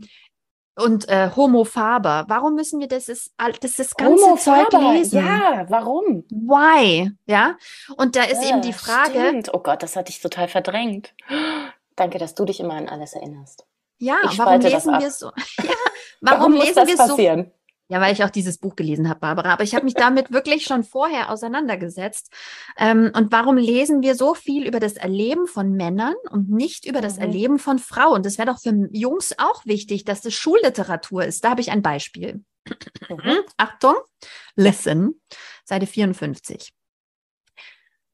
und 0.76 1.10
äh, 1.10 1.30
Homo 1.36 1.65
Faber. 1.65 2.26
Warum 2.28 2.56
müssen 2.56 2.80
wir 2.80 2.88
das, 2.88 3.10
ist, 3.10 3.34
das, 3.38 3.74
das 3.74 3.96
ganze 3.96 4.26
Homo 4.26 4.38
Zeug 4.38 4.72
lesen? 4.72 5.20
Ja, 5.20 5.65
warum? 5.70 6.24
Why? 6.30 7.12
Ja. 7.26 7.58
Und 7.98 8.15
da 8.15 8.24
ist 8.24 8.44
ja, 8.44 8.52
eben 8.52 8.62
die 8.62 8.74
Frage. 8.74 9.20
Stimmt. 9.20 9.54
Oh 9.54 9.60
Gott, 9.60 9.84
das 9.84 9.96
hatte 9.96 10.10
ich 10.12 10.22
total 10.22 10.48
verdrängt. 10.48 11.13
Danke, 11.96 12.18
dass 12.18 12.34
du 12.34 12.46
dich 12.46 12.60
immer 12.62 12.76
an 12.76 12.88
alles 12.88 13.13
erinnerst. 13.13 13.65
Ja, 13.98 14.18
warum 14.38 14.62
lesen 14.62 15.00
wir 15.00 15.12
so? 15.12 15.32
Ja, 15.62 15.76
warum, 16.21 16.53
warum 16.53 16.53
lesen 16.53 16.88
wir 16.88 16.97
passieren? 16.97 17.45
so? 17.45 17.60
Ja, 17.91 17.99
weil 17.99 18.13
ich 18.13 18.23
auch 18.23 18.29
dieses 18.29 18.60
Buch 18.60 18.75
gelesen 18.75 19.10
habe, 19.10 19.19
Barbara. 19.19 19.51
Aber 19.51 19.63
ich 19.63 19.73
habe 19.73 19.86
mich 19.86 19.95
damit 19.95 20.32
wirklich 20.32 20.63
schon 20.63 20.84
vorher 20.84 21.32
auseinandergesetzt. 21.32 22.32
Ähm, 22.77 23.12
und 23.15 23.32
warum 23.32 23.58
lesen 23.58 24.03
wir 24.03 24.13
so 24.13 24.36
viel 24.36 24.67
über 24.67 24.79
das 24.79 24.93
Erleben 24.93 25.47
von 25.47 25.71
Männern 25.71 26.13
und 26.29 26.51
nicht 26.51 26.86
über 26.86 27.01
das 27.01 27.15
mhm. 27.15 27.23
Erleben 27.23 27.60
von 27.60 27.79
Frauen? 27.79 28.21
Das 28.21 28.38
wäre 28.38 28.51
doch 28.51 28.60
für 28.60 28.88
Jungs 28.91 29.34
auch 29.39 29.65
wichtig, 29.65 30.05
dass 30.05 30.21
das 30.21 30.36
Schulliteratur 30.36 31.25
ist. 31.25 31.43
Da 31.43 31.49
habe 31.49 31.62
ich 31.62 31.71
ein 31.71 31.82
Beispiel. 31.82 32.43
Mhm. 33.10 33.39
Achtung, 33.58 33.95
listen, 34.55 35.19
Seite 35.65 35.88
54. 35.88 36.71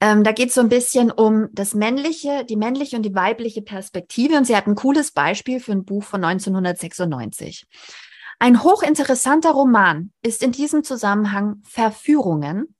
Ähm, 0.05 0.23
da 0.23 0.33
geht 0.33 0.49
es 0.49 0.53
so 0.53 0.61
ein 0.61 0.69
bisschen 0.69 1.09
um 1.09 1.47
das 1.51 1.73
männliche, 1.73 2.45
die 2.45 2.57
männliche 2.57 2.95
und 2.95 3.01
die 3.01 3.15
weibliche 3.15 3.63
Perspektive. 3.63 4.37
Und 4.37 4.45
sie 4.45 4.55
hat 4.55 4.67
ein 4.67 4.75
cooles 4.75 5.11
Beispiel 5.11 5.59
für 5.59 5.71
ein 5.71 5.83
Buch 5.83 6.03
von 6.03 6.23
1996. 6.23 7.65
Ein 8.37 8.61
hochinteressanter 8.61 9.49
Roman 9.49 10.11
ist 10.21 10.43
in 10.43 10.51
diesem 10.51 10.83
Zusammenhang 10.83 11.63
Verführungen, 11.63 12.75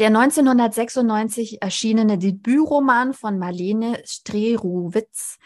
der 0.00 0.08
1996 0.08 1.62
erschienene 1.62 2.18
Debütroman 2.18 3.14
von 3.14 3.38
Marlene 3.38 4.02
Streruwitz, 4.04 5.38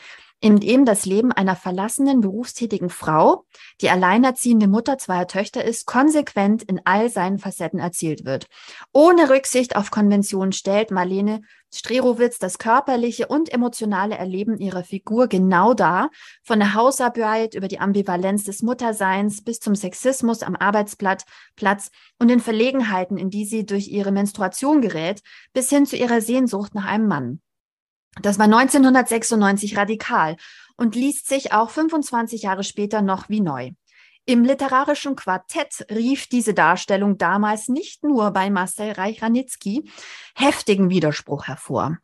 in 0.45 0.61
dem 0.61 0.85
das 0.85 1.07
Leben 1.07 1.33
einer 1.33 1.57
verlassenen 1.57 2.21
berufstätigen 2.21 2.91
Frau, 2.91 3.47
die 3.81 3.89
alleinerziehende 3.89 4.69
Mutter 4.69 4.99
zweier 4.99 5.27
Töchter 5.27 5.65
ist, 5.65 5.87
konsequent 5.87 6.63
in 6.63 6.83
all 6.85 7.09
seinen 7.09 7.39
Facetten 7.39 7.79
erzählt 7.79 8.27
wird. 8.27 8.45
Ohne 8.93 9.31
Rücksicht 9.31 9.75
auf 9.75 9.91
Konventionen 9.91 10.53
stellt 10.53 10.91
Marlene 10.91 11.41
Strerowitz 11.73 12.39
das 12.39 12.59
körperliche 12.59 13.27
und 13.27 13.51
emotionale 13.55 14.19
Erleben 14.19 14.59
ihrer 14.59 14.85
Figur 14.85 15.29
genau 15.29 15.73
dar, 15.73 16.11
von 16.43 16.59
der 16.59 16.75
Hausarbeit 16.75 17.55
über 17.55 17.67
die 17.67 17.81
Ambivalenz 17.81 18.45
des 18.45 18.61
Mutterseins 18.63 19.43
bis 19.45 19.61
zum 19.61 19.75
Sexismus 19.75 20.43
am 20.43 20.57
Arbeitsplatz 20.57 21.25
Platz 21.57 21.91
und 22.19 22.29
den 22.29 22.41
Verlegenheiten, 22.41 23.17
in 23.17 23.31
die 23.31 23.47
sie 23.47 23.65
durch 23.65 23.89
ihre 23.89 24.13
Menstruation 24.13 24.83
gerät, 24.83 25.23
bis 25.55 25.71
hin 25.71 25.87
zu 25.87 25.97
ihrer 25.97 26.21
Sehnsucht 26.21 26.75
nach 26.75 26.85
einem 26.85 27.09
Mann. 27.09 27.41
Das 28.23 28.39
war 28.39 28.45
1996 28.45 29.77
radikal 29.77 30.37
und 30.77 30.95
liest 30.95 31.29
sich 31.29 31.53
auch 31.53 31.71
25 31.71 32.43
Jahre 32.43 32.65
später 32.65 33.03
noch 33.03 33.29
wie 33.29 33.41
neu. 33.41 33.73
Im 34.27 34.43
literarischen 34.45 35.17
Quartett 35.17 35.85
rief 35.91 36.29
diese 36.29 36.55
Darstellung 36.55 37.19
damals 37.19 37.69
nicht 37.69 38.03
nur 38.05 38.31
bei 38.31 38.49
Marcel 38.49 38.93
Reich-Ranitzky 38.93 39.91
heftigen 40.35 40.89
Widerspruch 40.89 41.47
hervor. 41.47 41.99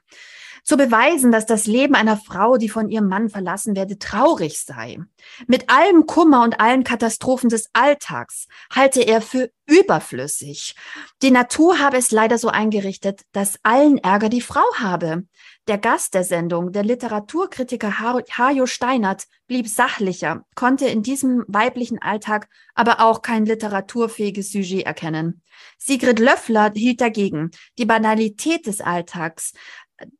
Zu 0.64 0.76
beweisen, 0.76 1.32
dass 1.32 1.46
das 1.46 1.66
Leben 1.66 1.94
einer 1.94 2.16
Frau, 2.16 2.56
die 2.56 2.68
von 2.68 2.88
ihrem 2.88 3.08
Mann 3.08 3.28
verlassen 3.28 3.76
werde, 3.76 3.98
traurig 3.98 4.60
sei. 4.60 4.98
Mit 5.46 5.70
allem 5.70 6.06
Kummer 6.06 6.42
und 6.42 6.60
allen 6.60 6.84
Katastrophen 6.84 7.48
des 7.48 7.70
Alltags 7.72 8.46
halte 8.72 9.00
er 9.00 9.20
für 9.20 9.50
überflüssig. 9.66 10.74
Die 11.22 11.30
Natur 11.30 11.78
habe 11.78 11.96
es 11.96 12.10
leider 12.10 12.38
so 12.38 12.48
eingerichtet, 12.48 13.22
dass 13.32 13.58
allen 13.62 13.98
Ärger 13.98 14.28
die 14.28 14.40
Frau 14.40 14.64
habe. 14.74 15.24
Der 15.68 15.78
Gast 15.78 16.14
der 16.14 16.24
Sendung, 16.24 16.72
der 16.72 16.82
Literaturkritiker 16.82 18.00
Hajo 18.00 18.66
Steinert, 18.66 19.26
blieb 19.46 19.68
sachlicher, 19.68 20.44
konnte 20.56 20.88
in 20.88 21.02
diesem 21.02 21.44
weiblichen 21.46 22.00
Alltag 22.00 22.48
aber 22.74 23.00
auch 23.00 23.22
kein 23.22 23.46
literaturfähiges 23.46 24.50
Sujet 24.50 24.86
erkennen. 24.86 25.42
Sigrid 25.78 26.18
Löffler 26.18 26.72
hielt 26.74 27.00
dagegen. 27.00 27.50
Die 27.78 27.84
Banalität 27.84 28.66
des 28.66 28.80
Alltags, 28.80 29.52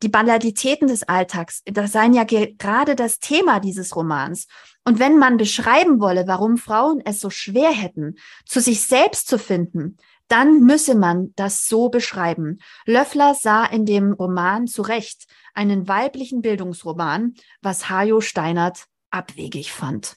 die 0.03 0.09
Banalitäten 0.09 0.89
des 0.89 1.03
Alltags, 1.03 1.63
das 1.65 1.93
seien 1.93 2.15
ja 2.15 2.25
gerade 2.25 2.95
das 2.95 3.19
Thema 3.19 3.61
dieses 3.61 3.97
Romans. 3.97 4.47
Und 4.85 4.99
wenn 4.99 5.19
man 5.19 5.37
beschreiben 5.37 6.01
wolle, 6.01 6.27
warum 6.27 6.57
Frauen 6.57 7.01
es 7.05 7.21
so 7.21 7.31
schwer 7.31 7.71
hätten, 7.71 8.17
zu 8.47 8.61
sich 8.61 8.83
selbst 8.83 9.29
zu 9.29 9.39
finden, 9.39 9.97
dann 10.29 10.61
müsse 10.61 10.95
man 10.95 11.33
das 11.37 11.67
so 11.67 11.89
beschreiben. 11.89 12.61
Löffler 12.87 13.35
sah 13.35 13.65
in 13.65 13.85
dem 13.85 14.13
Roman 14.13 14.69
zu 14.69 14.83
Recht 14.83 15.27
einen 15.55 15.89
weiblichen 15.89 16.41
Bildungsroman, 16.41 17.35
was 17.63 17.91
Hajo 17.91 18.21
Steinert 18.21 18.87
abwegig 19.11 19.73
fand. 19.73 20.17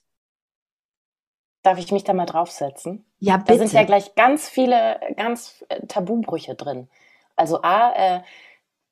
Darf 1.63 1.79
ich 1.79 1.91
mich 1.91 2.03
da 2.03 2.13
mal 2.13 2.25
draufsetzen? 2.25 3.05
Ja, 3.19 3.37
bitte. 3.37 3.53
Da 3.53 3.67
sind 3.67 3.73
ja 3.73 3.85
gleich 3.85 4.15
ganz 4.15 4.49
viele, 4.49 4.99
ganz 5.15 5.63
äh, 5.69 5.85
Tabubrüche 5.87 6.55
drin. 6.55 6.89
Also 7.35 7.61
A, 7.61 7.93
äh, 7.93 8.21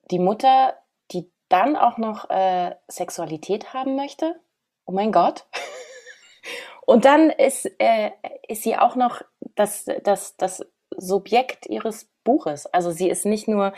die 0.10 0.20
Mutter, 0.20 0.76
die 1.12 1.32
dann 1.50 1.76
auch 1.76 1.98
noch 1.98 2.30
äh, 2.30 2.76
Sexualität 2.88 3.74
haben 3.74 3.96
möchte. 3.96 4.40
Oh 4.86 4.92
mein 4.92 5.12
Gott. 5.12 5.46
Und 6.86 7.06
dann 7.06 7.30
ist, 7.30 7.70
äh, 7.80 8.12
ist 8.48 8.64
sie 8.64 8.76
auch 8.76 8.96
noch 8.96 9.22
das, 9.56 9.86
das, 10.04 10.36
das 10.38 10.66
Subjekt 10.98 11.68
ihres 11.68 12.10
Buches. 12.24 12.66
Also 12.68 12.92
sie 12.92 13.10
ist 13.10 13.26
nicht 13.26 13.48
nur, 13.48 13.74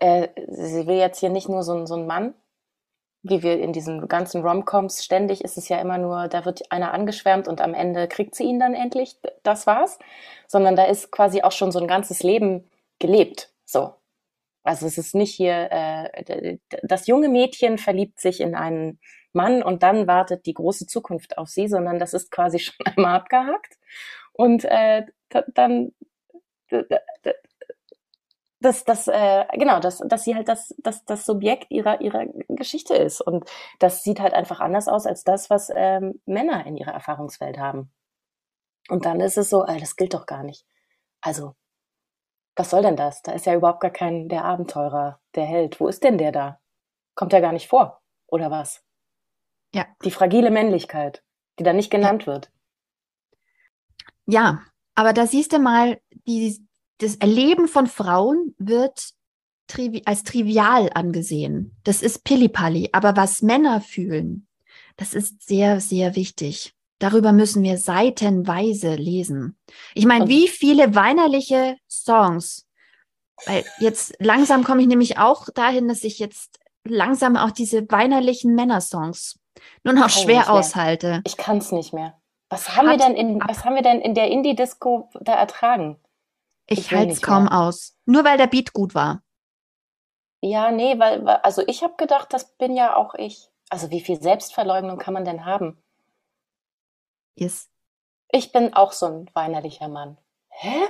äh, 0.00 0.28
sie 0.48 0.86
will 0.86 0.96
jetzt 0.96 1.20
hier 1.20 1.30
nicht 1.30 1.48
nur 1.48 1.62
so, 1.62 1.86
so 1.86 1.94
ein 1.94 2.06
Mann, 2.06 2.34
wie 3.22 3.42
wir 3.42 3.58
in 3.58 3.72
diesen 3.72 4.08
ganzen 4.08 4.42
Romcoms 4.42 5.04
ständig 5.04 5.42
ist 5.42 5.58
es 5.58 5.68
ja 5.68 5.80
immer 5.80 5.98
nur, 5.98 6.28
da 6.28 6.44
wird 6.44 6.70
einer 6.70 6.92
angeschwärmt 6.92 7.48
und 7.48 7.60
am 7.60 7.74
Ende 7.74 8.08
kriegt 8.08 8.34
sie 8.34 8.44
ihn 8.44 8.60
dann 8.60 8.74
endlich, 8.74 9.16
das 9.42 9.66
war's, 9.66 9.98
sondern 10.46 10.76
da 10.76 10.84
ist 10.84 11.10
quasi 11.10 11.42
auch 11.42 11.52
schon 11.52 11.72
so 11.72 11.80
ein 11.80 11.88
ganzes 11.88 12.22
Leben 12.22 12.70
gelebt. 12.98 13.52
So. 13.64 13.94
Also 14.68 14.86
es 14.86 14.98
ist 14.98 15.14
nicht 15.14 15.34
hier, 15.34 15.68
äh, 15.72 16.58
das 16.82 17.06
junge 17.06 17.30
Mädchen 17.30 17.78
verliebt 17.78 18.20
sich 18.20 18.40
in 18.42 18.54
einen 18.54 19.00
Mann 19.32 19.62
und 19.62 19.82
dann 19.82 20.06
wartet 20.06 20.44
die 20.44 20.52
große 20.52 20.86
Zukunft 20.86 21.38
auf 21.38 21.48
sie, 21.48 21.68
sondern 21.68 21.98
das 21.98 22.12
ist 22.12 22.30
quasi 22.30 22.58
schon 22.60 22.86
einmal 22.86 23.16
abgehakt. 23.16 23.78
Und 24.32 24.66
äh, 24.66 25.06
dann 25.54 25.92
dass 28.60 28.84
das 28.84 29.08
äh, 29.08 29.46
genau 29.54 29.80
dass 29.80 29.98
dass 30.00 30.24
sie 30.24 30.34
halt 30.34 30.48
das 30.48 30.74
das 30.78 31.04
das 31.06 31.24
Subjekt 31.24 31.70
ihrer 31.70 32.02
ihrer 32.02 32.26
Geschichte 32.48 32.94
ist. 32.94 33.22
Und 33.22 33.50
das 33.78 34.02
sieht 34.02 34.20
halt 34.20 34.34
einfach 34.34 34.60
anders 34.60 34.86
aus 34.88 35.06
als 35.06 35.24
das 35.24 35.48
was 35.48 35.70
ähm, 35.74 36.20
Männer 36.26 36.66
in 36.66 36.76
ihrer 36.76 36.92
Erfahrungswelt 36.92 37.58
haben. 37.58 37.90
Und 38.90 39.06
dann 39.06 39.20
ist 39.20 39.38
es 39.38 39.48
so 39.50 39.64
äh, 39.64 39.80
das 39.80 39.96
gilt 39.96 40.12
doch 40.14 40.26
gar 40.26 40.42
nicht. 40.42 40.66
Also 41.22 41.54
was 42.58 42.70
soll 42.70 42.82
denn 42.82 42.96
das 42.96 43.22
da 43.22 43.32
ist 43.32 43.46
ja 43.46 43.54
überhaupt 43.54 43.80
gar 43.80 43.90
kein 43.90 44.28
der 44.28 44.44
Abenteurer 44.44 45.20
der 45.34 45.44
Held 45.44 45.80
wo 45.80 45.88
ist 45.88 46.04
denn 46.04 46.18
der 46.18 46.32
da 46.32 46.60
kommt 47.14 47.32
er 47.32 47.40
gar 47.40 47.52
nicht 47.52 47.68
vor 47.68 48.00
oder 48.26 48.50
was 48.50 48.82
ja 49.74 49.86
die 50.04 50.10
fragile 50.10 50.50
Männlichkeit 50.50 51.22
die 51.58 51.64
da 51.64 51.72
nicht 51.72 51.90
genannt 51.90 52.22
ja. 52.22 52.32
wird 52.32 52.50
ja 54.26 54.62
aber 54.94 55.12
da 55.12 55.26
siehst 55.26 55.52
du 55.52 55.58
mal 55.58 56.00
die 56.26 56.66
das 56.98 57.14
Erleben 57.16 57.68
von 57.68 57.86
Frauen 57.86 58.54
wird 58.58 59.14
trivi 59.68 60.02
als 60.04 60.24
trivial 60.24 60.90
angesehen. 60.94 61.76
Das 61.84 62.02
ist 62.02 62.24
Pillipalli. 62.24 62.90
Aber 62.92 63.16
was 63.16 63.42
Männer 63.42 63.80
fühlen, 63.80 64.48
das 64.96 65.14
ist 65.14 65.46
sehr, 65.46 65.80
sehr 65.80 66.16
wichtig. 66.16 66.74
Darüber 66.98 67.32
müssen 67.32 67.62
wir 67.62 67.78
seitenweise 67.78 68.96
lesen. 68.96 69.56
Ich 69.94 70.06
meine, 70.06 70.26
wie 70.26 70.48
viele 70.48 70.96
weinerliche 70.96 71.76
Songs, 72.04 72.66
weil 73.46 73.64
jetzt 73.78 74.14
langsam 74.18 74.64
komme 74.64 74.82
ich 74.82 74.88
nämlich 74.88 75.18
auch 75.18 75.48
dahin, 75.54 75.88
dass 75.88 76.04
ich 76.04 76.18
jetzt 76.18 76.58
langsam 76.84 77.36
auch 77.36 77.50
diese 77.50 77.90
weinerlichen 77.90 78.54
Männersongs 78.54 79.38
nur 79.84 79.94
noch 79.94 80.08
schwer 80.08 80.50
aushalte. 80.50 81.22
Ich 81.24 81.36
kann 81.36 81.58
es 81.58 81.72
nicht 81.72 81.92
mehr. 81.92 82.20
Was 82.48 82.76
haben 82.76 82.88
wir 82.88 82.96
denn 82.96 83.14
in, 83.14 83.40
was 83.46 83.64
haben 83.64 83.74
wir 83.74 83.82
denn 83.82 84.00
in 84.00 84.14
der 84.14 84.28
Indie-Disco 84.28 85.10
da 85.20 85.34
ertragen? 85.34 86.00
Ich, 86.66 86.78
ich 86.78 86.92
halte 86.92 87.12
es 87.12 87.22
kaum 87.22 87.44
mehr. 87.44 87.58
aus. 87.58 87.96
Nur 88.06 88.24
weil 88.24 88.38
der 88.38 88.46
Beat 88.46 88.72
gut 88.72 88.94
war. 88.94 89.22
Ja, 90.40 90.70
nee, 90.70 90.98
weil, 90.98 91.26
also 91.28 91.62
ich 91.66 91.82
habe 91.82 91.94
gedacht, 91.96 92.32
das 92.32 92.56
bin 92.56 92.74
ja 92.76 92.96
auch 92.96 93.14
ich. 93.14 93.48
Also 93.70 93.90
wie 93.90 94.00
viel 94.00 94.20
Selbstverleugnung 94.20 94.98
kann 94.98 95.14
man 95.14 95.24
denn 95.24 95.44
haben? 95.44 95.82
Yes. 97.34 97.68
Ich 98.30 98.52
bin 98.52 98.74
auch 98.74 98.92
so 98.92 99.06
ein 99.06 99.30
weinerlicher 99.34 99.88
Mann. 99.88 100.16
Hä? 100.48 100.88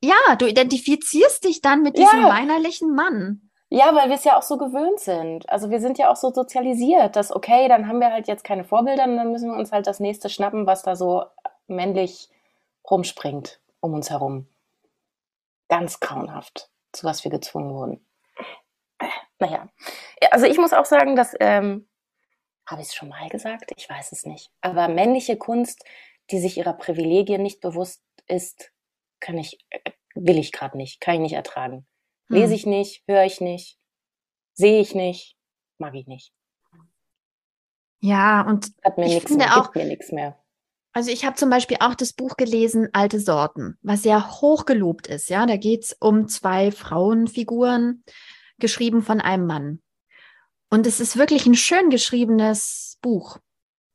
Ja, 0.00 0.36
du 0.38 0.46
identifizierst 0.46 1.44
dich 1.44 1.60
dann 1.60 1.82
mit 1.82 1.98
diesem 1.98 2.22
ja. 2.22 2.28
weinerlichen 2.28 2.94
Mann. 2.94 3.50
Ja, 3.68 3.94
weil 3.94 4.08
wir 4.08 4.16
es 4.16 4.24
ja 4.24 4.36
auch 4.36 4.42
so 4.42 4.58
gewöhnt 4.58 4.98
sind. 4.98 5.48
Also 5.48 5.70
wir 5.70 5.80
sind 5.80 5.96
ja 5.98 6.10
auch 6.10 6.16
so 6.16 6.32
sozialisiert, 6.32 7.14
dass 7.14 7.34
okay, 7.34 7.68
dann 7.68 7.86
haben 7.86 8.00
wir 8.00 8.12
halt 8.12 8.26
jetzt 8.26 8.42
keine 8.42 8.64
Vorbilder 8.64 9.04
und 9.04 9.16
dann 9.16 9.30
müssen 9.30 9.50
wir 9.50 9.56
uns 9.56 9.70
halt 9.70 9.86
das 9.86 10.00
nächste 10.00 10.28
schnappen, 10.28 10.66
was 10.66 10.82
da 10.82 10.96
so 10.96 11.24
männlich 11.68 12.28
rumspringt 12.90 13.60
um 13.80 13.94
uns 13.94 14.10
herum. 14.10 14.48
Ganz 15.68 16.00
grauenhaft, 16.00 16.70
zu 16.92 17.06
was 17.06 17.22
wir 17.24 17.30
gezwungen 17.30 17.74
wurden. 17.74 18.06
Naja, 19.38 19.68
also 20.30 20.46
ich 20.46 20.58
muss 20.58 20.72
auch 20.72 20.84
sagen, 20.84 21.16
dass 21.16 21.34
ähm, 21.40 21.88
Habe 22.66 22.82
ich 22.82 22.88
es 22.88 22.94
schon 22.94 23.08
mal 23.08 23.28
gesagt? 23.28 23.72
Ich 23.76 23.88
weiß 23.88 24.12
es 24.12 24.26
nicht. 24.26 24.50
Aber 24.60 24.88
männliche 24.88 25.36
Kunst, 25.36 25.84
die 26.30 26.40
sich 26.40 26.58
ihrer 26.58 26.74
Privilegien 26.74 27.42
nicht 27.42 27.60
bewusst 27.60 28.02
ist, 28.26 28.72
kann 29.20 29.38
ich, 29.38 29.58
äh, 29.70 29.78
will 30.14 30.38
ich 30.38 30.52
gerade 30.52 30.76
nicht, 30.76 31.00
kann 31.00 31.14
ich 31.16 31.20
nicht 31.20 31.32
ertragen. 31.34 31.86
Hm. 32.28 32.36
Lese 32.36 32.54
ich 32.54 32.66
nicht, 32.66 33.02
höre 33.06 33.24
ich 33.24 33.40
nicht, 33.40 33.78
sehe 34.54 34.80
ich 34.80 34.94
nicht, 34.94 35.36
mag 35.78 35.94
ich 35.94 36.06
nicht. 36.06 36.32
Ja, 38.00 38.42
und 38.42 38.72
Hat 38.82 38.96
mir 38.96 39.06
ich 39.06 39.22
finde 39.22 39.44
mehr, 39.44 39.58
auch, 39.58 39.74
mir 39.74 39.84
nichts 39.84 40.10
mehr. 40.10 40.38
Also 40.92 41.10
ich 41.10 41.24
habe 41.24 41.36
zum 41.36 41.50
Beispiel 41.50 41.76
auch 41.80 41.94
das 41.94 42.12
Buch 42.12 42.36
gelesen, 42.36 42.88
Alte 42.92 43.20
Sorten, 43.20 43.78
was 43.82 44.02
sehr 44.02 44.40
hochgelobt 44.40 45.06
ist. 45.06 45.28
Ja, 45.28 45.46
da 45.46 45.56
geht's 45.56 45.94
um 46.00 46.26
zwei 46.26 46.72
Frauenfiguren, 46.72 48.02
geschrieben 48.58 49.02
von 49.02 49.20
einem 49.20 49.46
Mann. 49.46 49.82
Und 50.70 50.86
es 50.86 50.98
ist 51.00 51.16
wirklich 51.16 51.46
ein 51.46 51.54
schön 51.54 51.90
geschriebenes 51.90 52.98
Buch. 53.02 53.38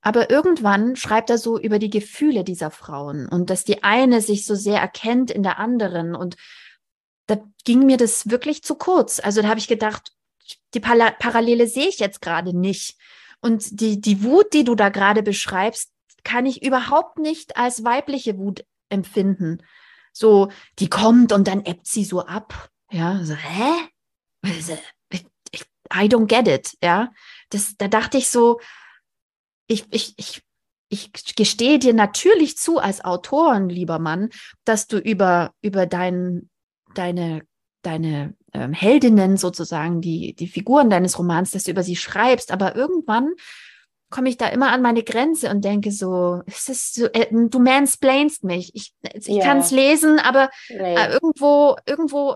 Aber 0.05 0.29
irgendwann 0.29 0.95
schreibt 0.95 1.31
er 1.31 1.39
so 1.39 1.59
über 1.59 1.79
die 1.79 1.89
Gefühle 1.89 2.43
dieser 2.43 2.69
Frauen 2.69 3.27
und 3.27 3.49
dass 3.49 3.63
die 3.63 3.83
eine 3.83 4.21
sich 4.21 4.45
so 4.45 4.53
sehr 4.53 4.79
erkennt 4.79 5.31
in 5.31 5.41
der 5.41 5.57
anderen. 5.57 6.13
Und 6.13 6.37
da 7.25 7.43
ging 7.63 7.87
mir 7.87 7.97
das 7.97 8.29
wirklich 8.29 8.61
zu 8.61 8.75
kurz. 8.75 9.19
Also 9.19 9.41
da 9.41 9.47
habe 9.47 9.59
ich 9.59 9.67
gedacht, 9.67 10.11
die 10.75 10.79
Parallele 10.79 11.65
sehe 11.65 11.87
ich 11.87 11.97
jetzt 11.97 12.21
gerade 12.21 12.55
nicht. 12.55 12.99
Und 13.41 13.81
die, 13.81 13.99
die 13.99 14.21
Wut, 14.21 14.53
die 14.53 14.63
du 14.63 14.75
da 14.75 14.89
gerade 14.89 15.23
beschreibst, 15.23 15.91
kann 16.23 16.45
ich 16.45 16.61
überhaupt 16.61 17.17
nicht 17.17 17.57
als 17.57 17.83
weibliche 17.83 18.37
Wut 18.37 18.63
empfinden. 18.89 19.63
So, 20.13 20.49
die 20.77 20.87
kommt 20.87 21.31
und 21.31 21.47
dann 21.47 21.65
ebbt 21.65 21.87
sie 21.87 22.05
so 22.05 22.23
ab. 22.23 22.69
Ja, 22.91 23.23
so, 23.23 23.33
hä? 23.33 23.71
I 25.91 26.07
don't 26.07 26.27
get 26.27 26.47
it. 26.47 26.77
Ja, 26.83 27.11
das, 27.49 27.75
da 27.77 27.87
dachte 27.87 28.19
ich 28.19 28.29
so, 28.29 28.59
ich, 29.67 29.85
ich, 29.91 30.13
ich, 30.17 30.41
ich 30.89 31.35
gestehe 31.35 31.79
dir 31.79 31.93
natürlich 31.93 32.57
zu 32.57 32.79
als 32.79 33.03
Autorin, 33.03 33.69
lieber 33.69 33.99
Mann, 33.99 34.29
dass 34.63 34.87
du 34.87 34.97
über, 34.97 35.51
über 35.61 35.85
dein, 35.85 36.49
deine, 36.93 37.41
deine 37.81 38.35
ähm, 38.53 38.73
Heldinnen 38.73 39.37
sozusagen, 39.37 40.01
die, 40.01 40.33
die 40.33 40.47
Figuren 40.47 40.89
deines 40.89 41.17
Romans, 41.19 41.51
dass 41.51 41.63
du 41.63 41.71
über 41.71 41.83
sie 41.83 41.95
schreibst, 41.95 42.51
aber 42.51 42.75
irgendwann 42.75 43.33
komme 44.09 44.29
ich 44.29 44.37
da 44.37 44.47
immer 44.47 44.71
an 44.71 44.81
meine 44.81 45.03
Grenze 45.03 45.49
und 45.49 45.65
denke 45.65 45.91
so, 45.91 46.41
es 46.45 46.69
ist 46.69 46.95
so 46.95 47.05
äh, 47.07 47.27
du 47.31 47.59
mansplainst 47.59 48.43
mich. 48.43 48.73
Ich, 48.73 48.93
ich 49.13 49.27
ja. 49.27 49.43
kann 49.43 49.57
es 49.57 49.71
lesen, 49.71 50.19
aber 50.19 50.49
nee. 50.69 50.95
äh, 50.95 51.13
irgendwo, 51.13 51.75
irgendwo 51.85 52.35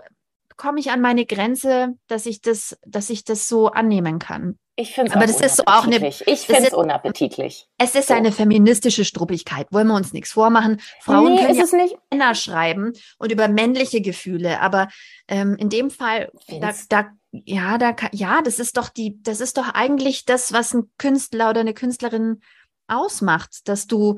komme 0.57 0.79
ich 0.79 0.91
an 0.91 0.99
meine 0.99 1.25
Grenze, 1.25 1.95
dass 2.07 2.25
ich 2.25 2.41
das, 2.41 2.77
dass 2.85 3.09
ich 3.09 3.23
das 3.23 3.47
so 3.47 3.67
annehmen 3.67 4.19
kann. 4.19 4.57
Ich 4.79 4.93
finde 4.93 5.09
es 5.11 5.15
Aber 5.17 5.27
das 5.27 5.41
ist 5.41 5.57
so 5.57 5.63
auch 5.65 5.83
eine. 5.83 6.07
Ich 6.07 6.39
finde 6.45 6.67
es 6.67 6.73
unappetitlich. 6.73 7.67
Es 7.77 7.95
ist 7.95 8.07
so. 8.07 8.13
eine 8.13 8.31
feministische 8.31 9.03
Struppigkeit. 9.03 9.67
Wollen 9.71 9.87
wir 9.87 9.95
uns 9.95 10.13
nichts 10.13 10.31
vormachen? 10.31 10.79
Frauen 11.01 11.35
nee, 11.35 11.45
können 11.45 11.57
ja 11.57 11.75
nicht. 11.75 11.97
Männer 12.09 12.33
schreiben 12.33 12.93
und 13.17 13.29
über 13.29 13.49
männliche 13.49 13.99
Gefühle. 13.99 14.61
Aber 14.61 14.87
ähm, 15.27 15.57
in 15.57 15.67
dem 15.67 15.89
Fall, 15.91 16.31
da, 16.61 16.73
da, 16.87 17.09
ja, 17.31 17.77
da, 17.77 17.93
ja, 18.13 18.41
das 18.41 18.59
ist 18.59 18.77
doch 18.77 18.87
die, 18.87 19.21
das 19.21 19.41
ist 19.41 19.57
doch 19.57 19.67
eigentlich 19.73 20.23
das, 20.23 20.53
was 20.53 20.73
ein 20.73 20.89
Künstler 20.97 21.49
oder 21.49 21.59
eine 21.59 21.73
Künstlerin 21.73 22.39
ausmacht, 22.87 23.67
dass 23.67 23.85
du, 23.85 24.17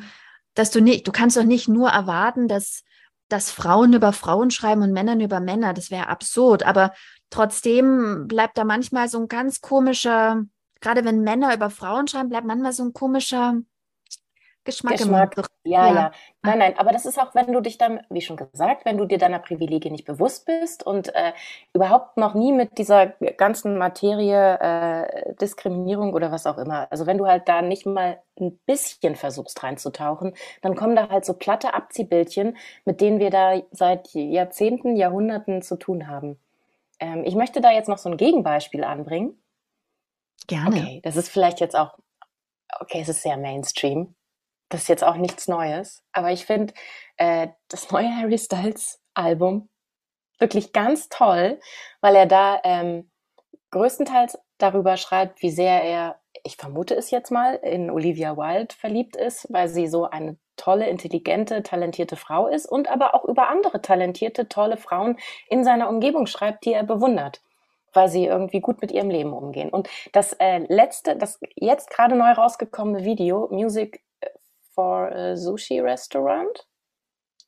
dass 0.54 0.70
du 0.70 0.80
nicht, 0.80 1.08
du 1.08 1.12
kannst 1.12 1.38
doch 1.38 1.44
nicht 1.44 1.70
nur 1.70 1.90
erwarten, 1.90 2.48
dass 2.48 2.84
dass 3.30 3.50
Frauen 3.50 3.94
über 3.94 4.12
Frauen 4.12 4.52
schreiben 4.52 4.82
und 4.82 4.92
Männern 4.92 5.22
über 5.22 5.40
Männer. 5.40 5.74
Das 5.74 5.90
wäre 5.90 6.10
absurd. 6.10 6.64
Aber 6.64 6.92
trotzdem 7.32 8.28
bleibt 8.28 8.58
da 8.58 8.64
manchmal 8.64 9.08
so 9.10 9.20
ein 9.20 9.28
ganz 9.28 9.62
komischer, 9.62 10.44
gerade 10.80 11.04
wenn 11.04 11.22
Männer 11.22 11.56
über 11.56 11.72
Frauen 11.72 12.08
schreiben, 12.08 12.30
bleibt 12.30 12.46
manchmal 12.46 12.74
so 12.74 12.84
ein 12.84 12.94
komischer 12.94 13.56
Geschmack, 14.64 14.98
Geschmack. 14.98 15.36
Ja, 15.64 15.88
ja, 15.88 15.94
ja. 15.94 16.12
Nein, 16.44 16.60
nein, 16.60 16.78
aber 16.78 16.92
das 16.92 17.08
ist 17.08 17.20
auch, 17.20 17.34
wenn 17.34 17.52
du 17.52 17.62
dich 17.62 17.80
dann, 17.80 18.00
wie 18.12 18.22
schon 18.22 18.38
gesagt, 18.38 18.86
wenn 18.86 18.98
du 18.98 19.06
dir 19.06 19.18
deiner 19.18 19.40
Privilegien 19.40 19.92
nicht 19.92 20.06
bewusst 20.06 20.46
bist 20.46 20.86
und 20.86 21.14
äh, 21.16 21.34
überhaupt 21.74 22.18
noch 22.18 22.36
nie 22.36 22.52
mit 22.52 22.78
dieser 22.78 23.08
ganzen 23.08 23.80
Materie 23.80 24.60
äh, 24.60 25.34
Diskriminierung 25.36 26.14
oder 26.14 26.32
was 26.32 26.46
auch 26.46 26.60
immer, 26.60 26.88
also 26.92 27.08
wenn 27.08 27.18
du 27.18 27.26
halt 27.26 27.48
da 27.48 27.64
nicht 27.64 27.88
mal 27.88 28.22
ein 28.40 28.60
bisschen 28.68 29.16
versuchst 29.16 29.64
reinzutauchen, 29.64 30.34
dann 30.62 30.76
kommen 30.76 30.96
da 30.96 31.10
halt 31.10 31.26
so 31.26 31.34
platte 31.34 31.74
Abziehbildchen, 31.74 32.56
mit 32.86 33.02
denen 33.02 33.20
wir 33.20 33.32
da 33.32 33.60
seit 33.72 34.10
Jahrzehnten, 34.14 34.96
Jahrhunderten 34.96 35.64
zu 35.64 35.76
tun 35.78 36.08
haben. 36.08 36.38
Ähm, 37.02 37.26
ich 37.26 37.36
möchte 37.36 37.60
da 37.60 37.72
jetzt 37.72 37.90
noch 37.90 37.98
so 37.98 38.10
ein 38.10 38.16
Gegenbeispiel 38.16 38.86
anbringen. 38.86 39.44
Gerne. 40.48 40.78
Okay, 40.78 41.02
das 41.04 41.18
ist 41.18 41.28
vielleicht 41.28 41.60
jetzt 41.60 41.76
auch, 41.76 41.98
okay, 42.80 43.02
es 43.02 43.10
ist 43.10 43.24
sehr 43.24 43.36
Mainstream 43.36 44.16
das 44.72 44.84
ist 44.84 44.88
jetzt 44.88 45.04
auch 45.04 45.18
nichts 45.18 45.48
Neues, 45.48 46.04
aber 46.14 46.32
ich 46.32 46.46
finde 46.46 46.74
äh, 47.18 47.50
das 47.68 47.92
neue 47.92 48.10
Harry 48.18 48.38
Styles 48.38 49.00
Album 49.14 49.70
wirklich 50.40 50.74
ganz 50.74 51.10
toll, 51.10 51.60
weil 52.00 52.16
er 52.16 52.26
da 52.26 52.60
ähm, 52.64 53.12
größtenteils 53.72 54.40
darüber 54.58 54.98
schreibt, 54.98 55.42
wie 55.42 55.52
sehr 55.52 55.84
er, 55.84 56.20
ich 56.44 56.56
vermute 56.56 56.96
es 56.96 57.12
jetzt 57.12 57.32
mal, 57.32 57.56
in 57.56 57.92
Olivia 57.92 58.38
Wilde 58.38 58.74
verliebt 58.76 59.16
ist, 59.16 59.46
weil 59.52 59.68
sie 59.68 59.88
so 59.88 60.06
eine 60.06 60.38
tolle, 60.58 60.88
intelligente, 60.90 61.64
talentierte 61.64 62.16
Frau 62.16 62.48
ist 62.48 62.66
und 62.66 62.90
aber 62.90 63.16
auch 63.16 63.26
über 63.26 63.50
andere 63.50 63.82
talentierte, 63.82 64.48
tolle 64.48 64.78
Frauen 64.78 65.18
in 65.50 65.64
seiner 65.64 65.90
Umgebung 65.90 66.28
schreibt, 66.28 66.66
die 66.66 66.74
er 66.74 66.84
bewundert 66.84 67.42
weil 67.94 68.08
sie 68.08 68.26
irgendwie 68.26 68.62
gut 68.62 68.82
mit 68.82 68.92
ihrem 68.92 69.10
Leben 69.10 69.34
umgehen. 69.34 69.70
Und 69.70 69.90
das 70.14 70.32
äh, 70.40 70.60
letzte, 70.70 71.18
das 71.18 71.42
jetzt 71.56 71.90
gerade 71.90 72.16
neu 72.16 72.32
rausgekommene 72.32 73.04
Video, 73.04 73.50
Music 73.52 74.02
for 74.74 75.12
a 75.12 75.36
Sushi 75.36 75.80
Restaurant, 75.80 76.68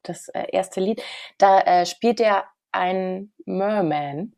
das 0.03 0.27
äh, 0.29 0.45
erste 0.51 0.81
Lied, 0.81 1.01
da 1.37 1.61
äh, 1.61 1.85
spielt 1.85 2.19
er 2.19 2.45
einen 2.71 3.33
Merman, 3.45 4.35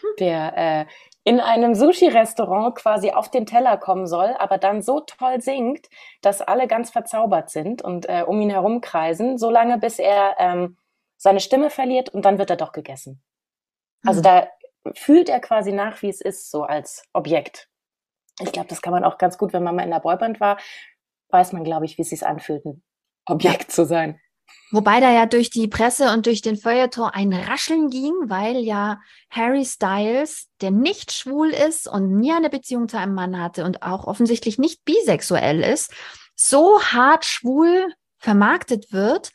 hm. 0.00 0.10
der 0.18 0.56
äh, 0.56 0.86
in 1.28 1.40
einem 1.40 1.74
Sushi-Restaurant 1.74 2.74
quasi 2.74 3.10
auf 3.10 3.30
den 3.30 3.44
Teller 3.44 3.76
kommen 3.76 4.06
soll, 4.06 4.34
aber 4.38 4.56
dann 4.56 4.80
so 4.80 5.00
toll 5.00 5.42
singt, 5.42 5.90
dass 6.22 6.40
alle 6.40 6.66
ganz 6.66 6.88
verzaubert 6.88 7.50
sind 7.50 7.82
und 7.82 8.08
äh, 8.08 8.24
um 8.26 8.40
ihn 8.40 8.48
herum 8.48 8.80
kreisen, 8.80 9.36
solange 9.36 9.76
bis 9.76 9.98
er 9.98 10.36
ähm, 10.38 10.78
seine 11.18 11.40
Stimme 11.40 11.68
verliert 11.68 12.08
und 12.08 12.24
dann 12.24 12.38
wird 12.38 12.48
er 12.48 12.56
doch 12.56 12.72
gegessen. 12.72 13.22
Also 14.06 14.20
hm. 14.20 14.22
da 14.22 14.48
fühlt 14.94 15.28
er 15.28 15.40
quasi 15.40 15.70
nach, 15.70 16.00
wie 16.00 16.08
es 16.08 16.22
ist, 16.22 16.50
so 16.50 16.62
als 16.62 17.04
Objekt. 17.12 17.68
Ich 18.40 18.50
glaube, 18.50 18.68
das 18.68 18.80
kann 18.80 18.94
man 18.94 19.04
auch 19.04 19.18
ganz 19.18 19.36
gut, 19.36 19.52
wenn 19.52 19.62
man 19.62 19.76
mal 19.76 19.82
in 19.82 19.90
der 19.90 20.00
Boyband 20.00 20.40
war, 20.40 20.56
weiß 21.28 21.52
man, 21.52 21.62
glaube 21.62 21.84
ich, 21.84 21.98
wie 21.98 22.02
es 22.02 22.08
sich 22.08 22.24
anfühlt, 22.24 22.64
ein 22.64 22.82
Objekt 23.26 23.70
zu 23.70 23.84
sein. 23.84 24.18
Wobei 24.70 25.00
da 25.00 25.10
ja 25.10 25.26
durch 25.26 25.48
die 25.50 25.66
Presse 25.66 26.12
und 26.12 26.26
durch 26.26 26.42
den 26.42 26.56
Feuilleton 26.56 27.10
ein 27.10 27.32
Rascheln 27.32 27.88
ging, 27.88 28.12
weil 28.26 28.58
ja 28.58 29.00
Harry 29.30 29.64
Styles, 29.64 30.48
der 30.60 30.70
nicht 30.70 31.12
schwul 31.12 31.50
ist 31.50 31.88
und 31.88 32.18
nie 32.18 32.32
eine 32.32 32.50
Beziehung 32.50 32.88
zu 32.88 32.98
einem 32.98 33.14
Mann 33.14 33.40
hatte 33.40 33.64
und 33.64 33.82
auch 33.82 34.06
offensichtlich 34.06 34.58
nicht 34.58 34.84
bisexuell 34.84 35.62
ist, 35.62 35.92
so 36.34 36.80
hart 36.82 37.24
schwul 37.24 37.92
vermarktet 38.18 38.92
wird, 38.92 39.30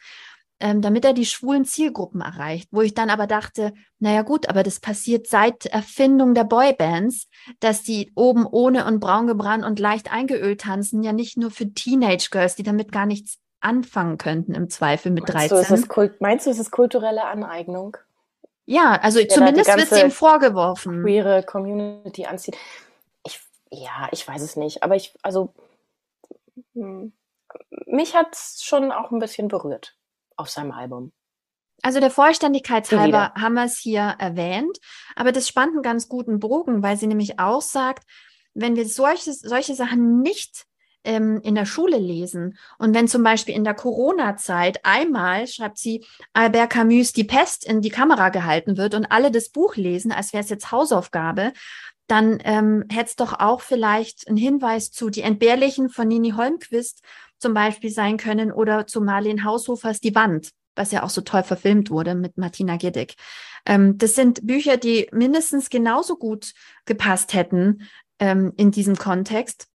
ähm, 0.59 0.81
damit 0.81 1.03
er 1.03 1.13
die 1.13 1.25
schwulen 1.25 1.65
Zielgruppen 1.65 2.21
erreicht. 2.21 2.69
Wo 2.71 2.81
ich 2.81 2.93
dann 2.93 3.09
aber 3.09 3.27
dachte, 3.27 3.73
naja 3.99 4.21
gut, 4.21 4.47
aber 4.47 4.63
das 4.63 4.79
passiert 4.79 5.27
seit 5.27 5.65
Erfindung 5.65 6.35
der 6.35 6.45
Boybands, 6.45 7.27
dass 7.59 7.83
die 7.83 8.11
oben 8.15 8.45
ohne 8.45 8.85
und 8.85 8.99
braun 8.99 9.27
gebrannt 9.27 9.65
und 9.65 9.79
leicht 9.79 10.11
eingeölt 10.11 10.61
tanzen, 10.61 11.03
ja 11.03 11.11
nicht 11.11 11.37
nur 11.37 11.51
für 11.51 11.73
Teenage 11.73 12.29
Girls, 12.31 12.55
die 12.55 12.63
damit 12.63 12.91
gar 12.91 13.05
nichts 13.05 13.39
anfangen 13.63 14.17
könnten 14.17 14.53
im 14.53 14.69
Zweifel 14.69 15.11
mit 15.11 15.33
meinst 15.33 15.51
13. 15.51 15.67
Du, 15.67 15.81
ist 15.81 15.87
Kult, 15.89 16.21
meinst 16.21 16.45
du, 16.45 16.49
es 16.49 16.59
ist 16.59 16.71
kulturelle 16.71 17.25
Aneignung? 17.25 17.97
Ja, 18.65 18.99
also 19.01 19.19
ja, 19.19 19.27
zumindest 19.27 19.75
wird 19.75 19.91
es 19.91 20.03
ihm 20.03 20.11
vorgeworfen. 20.11 21.03
Queere 21.03 21.43
Community 21.43 22.25
anzieht. 22.25 22.57
Ich, 23.25 23.41
ja, 23.71 24.07
ich 24.11 24.27
weiß 24.27 24.41
es 24.41 24.55
nicht, 24.55 24.83
aber 24.83 24.95
ich, 24.95 25.13
also 25.21 25.53
hm, 26.73 27.13
mich 27.85 28.15
hat 28.15 28.33
es 28.33 28.63
schon 28.63 28.91
auch 28.91 29.11
ein 29.11 29.19
bisschen 29.19 29.47
berührt 29.47 29.95
auf 30.35 30.49
seinem 30.49 30.71
Album. 30.71 31.11
Also 31.81 31.99
der 31.99 32.11
Vollständigkeitshalber 32.11 33.33
haben 33.35 33.55
wir 33.55 33.65
es 33.65 33.77
hier 33.77 34.15
erwähnt, 34.17 34.79
aber 35.15 35.33
das 35.33 35.47
spannt 35.49 35.73
einen 35.73 35.81
ganz 35.81 36.07
guten 36.07 36.39
Bogen, 36.39 36.81
weil 36.81 36.95
sie 36.95 37.07
nämlich 37.07 37.39
auch 37.39 37.61
sagt, 37.61 38.05
wenn 38.53 38.75
wir 38.77 38.87
solche, 38.87 39.33
solche 39.33 39.75
Sachen 39.75 40.21
nicht 40.21 40.65
ähm, 41.03 41.39
in 41.43 41.55
der 41.55 41.65
Schule 41.65 41.97
lesen 41.97 42.57
und 42.77 42.93
wenn 42.93 43.07
zum 43.07 43.23
Beispiel 43.23 43.55
in 43.55 43.63
der 43.63 43.73
Corona-Zeit 43.73 44.79
einmal, 44.83 45.47
schreibt 45.47 45.77
sie, 45.77 46.05
Albert 46.33 46.71
Camus 46.71 47.13
die 47.13 47.23
Pest 47.23 47.65
in 47.65 47.81
die 47.81 47.89
Kamera 47.89 48.29
gehalten 48.29 48.77
wird 48.77 48.95
und 48.95 49.05
alle 49.05 49.31
das 49.31 49.49
Buch 49.49 49.75
lesen, 49.75 50.11
als 50.11 50.33
wäre 50.33 50.43
es 50.43 50.49
jetzt 50.49 50.71
Hausaufgabe, 50.71 51.53
dann 52.07 52.39
ähm, 52.43 52.85
hätte 52.91 53.09
es 53.09 53.15
doch 53.15 53.39
auch 53.39 53.61
vielleicht 53.61 54.27
einen 54.27 54.37
Hinweis 54.37 54.91
zu 54.91 55.09
Die 55.09 55.21
Entbehrlichen 55.21 55.89
von 55.89 56.07
Nini 56.07 56.31
Holmquist 56.31 57.01
zum 57.39 57.53
Beispiel 57.53 57.89
sein 57.89 58.17
können 58.17 58.51
oder 58.51 58.87
zu 58.87 59.01
Marlene 59.01 59.43
Haushofers 59.43 59.99
Die 59.99 60.15
Wand, 60.15 60.51
was 60.75 60.91
ja 60.91 61.03
auch 61.03 61.09
so 61.09 61.21
toll 61.21 61.43
verfilmt 61.43 61.89
wurde 61.89 62.15
mit 62.15 62.37
Martina 62.37 62.77
Giddick. 62.77 63.15
Ähm, 63.65 63.97
das 63.97 64.15
sind 64.15 64.45
Bücher, 64.45 64.77
die 64.77 65.09
mindestens 65.11 65.69
genauso 65.69 66.17
gut 66.17 66.53
gepasst 66.85 67.33
hätten 67.33 67.83
ähm, 68.19 68.53
in 68.57 68.71
diesem 68.71 68.95
Kontext. 68.95 69.67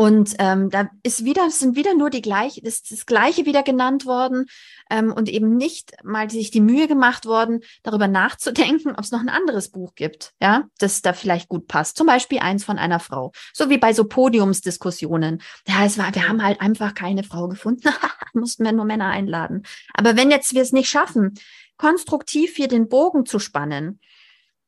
Und 0.00 0.36
ähm, 0.38 0.70
da 0.70 0.88
ist 1.02 1.24
wieder, 1.24 1.50
sind 1.50 1.74
wieder 1.74 1.92
nur 1.92 2.08
die 2.08 2.22
gleiche, 2.22 2.62
das, 2.62 2.84
das 2.84 3.04
Gleiche 3.04 3.46
wieder 3.46 3.64
genannt 3.64 4.06
worden 4.06 4.46
ähm, 4.90 5.12
und 5.12 5.28
eben 5.28 5.56
nicht 5.56 5.90
mal 6.04 6.30
sich 6.30 6.52
die 6.52 6.60
Mühe 6.60 6.86
gemacht 6.86 7.26
worden, 7.26 7.64
darüber 7.82 8.06
nachzudenken, 8.06 8.92
ob 8.92 9.00
es 9.00 9.10
noch 9.10 9.18
ein 9.18 9.28
anderes 9.28 9.70
Buch 9.70 9.96
gibt, 9.96 10.34
ja, 10.40 10.68
das 10.78 11.02
da 11.02 11.14
vielleicht 11.14 11.48
gut 11.48 11.66
passt. 11.66 11.96
Zum 11.96 12.06
Beispiel 12.06 12.38
eins 12.38 12.62
von 12.62 12.78
einer 12.78 13.00
Frau. 13.00 13.32
So 13.52 13.70
wie 13.70 13.78
bei 13.78 13.92
so 13.92 14.04
Podiumsdiskussionen. 14.04 15.42
Ja, 15.66 15.84
es 15.84 15.98
war, 15.98 16.14
wir 16.14 16.28
haben 16.28 16.44
halt 16.44 16.60
einfach 16.60 16.94
keine 16.94 17.24
Frau 17.24 17.48
gefunden, 17.48 17.88
mussten 18.34 18.64
wir 18.64 18.70
nur 18.70 18.84
Männer 18.84 19.08
einladen. 19.08 19.64
Aber 19.94 20.16
wenn 20.16 20.30
jetzt 20.30 20.54
wir 20.54 20.62
es 20.62 20.70
nicht 20.70 20.88
schaffen, 20.88 21.34
konstruktiv 21.76 22.54
hier 22.54 22.68
den 22.68 22.88
Bogen 22.88 23.26
zu 23.26 23.40
spannen, 23.40 23.98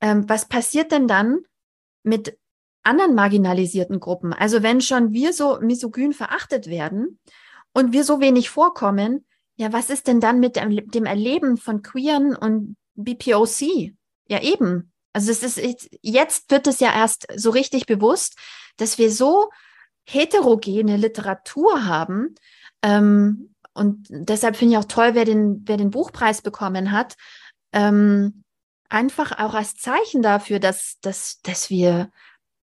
ähm, 0.01 0.27
was 0.27 0.49
passiert 0.49 0.91
denn 0.91 1.07
dann 1.07 1.39
mit 2.03 2.37
anderen 2.83 3.15
marginalisierten 3.15 3.99
Gruppen. 3.99 4.33
Also 4.33 4.63
wenn 4.63 4.81
schon 4.81 5.11
wir 5.11 5.33
so 5.33 5.59
misogyn 5.59 6.13
verachtet 6.13 6.67
werden 6.67 7.19
und 7.73 7.93
wir 7.93 8.03
so 8.03 8.19
wenig 8.19 8.49
vorkommen, 8.49 9.25
ja, 9.55 9.71
was 9.71 9.89
ist 9.89 10.07
denn 10.07 10.19
dann 10.19 10.39
mit 10.39 10.55
dem, 10.55 11.05
Erleben 11.05 11.57
von 11.57 11.81
Queeren 11.83 12.35
und 12.35 12.75
BPOC? 12.95 13.93
Ja, 14.27 14.41
eben. 14.41 14.91
Also 15.13 15.31
es 15.31 15.43
ist, 15.43 15.89
jetzt 16.01 16.49
wird 16.49 16.67
es 16.67 16.79
ja 16.79 16.93
erst 16.93 17.27
so 17.35 17.49
richtig 17.51 17.85
bewusst, 17.85 18.37
dass 18.77 18.97
wir 18.97 19.11
so 19.11 19.49
heterogene 20.05 20.97
Literatur 20.97 21.85
haben. 21.85 22.35
Ähm, 22.81 23.53
und 23.73 24.07
deshalb 24.09 24.55
finde 24.55 24.73
ich 24.73 24.77
auch 24.79 24.85
toll, 24.85 25.13
wer 25.13 25.25
den, 25.25 25.61
wer 25.65 25.77
den 25.77 25.91
Buchpreis 25.91 26.41
bekommen 26.41 26.91
hat. 26.91 27.15
Ähm, 27.71 28.43
einfach 28.89 29.37
auch 29.39 29.53
als 29.53 29.75
Zeichen 29.75 30.21
dafür, 30.21 30.59
dass, 30.59 30.97
dass, 31.01 31.39
dass 31.41 31.69
wir 31.69 32.11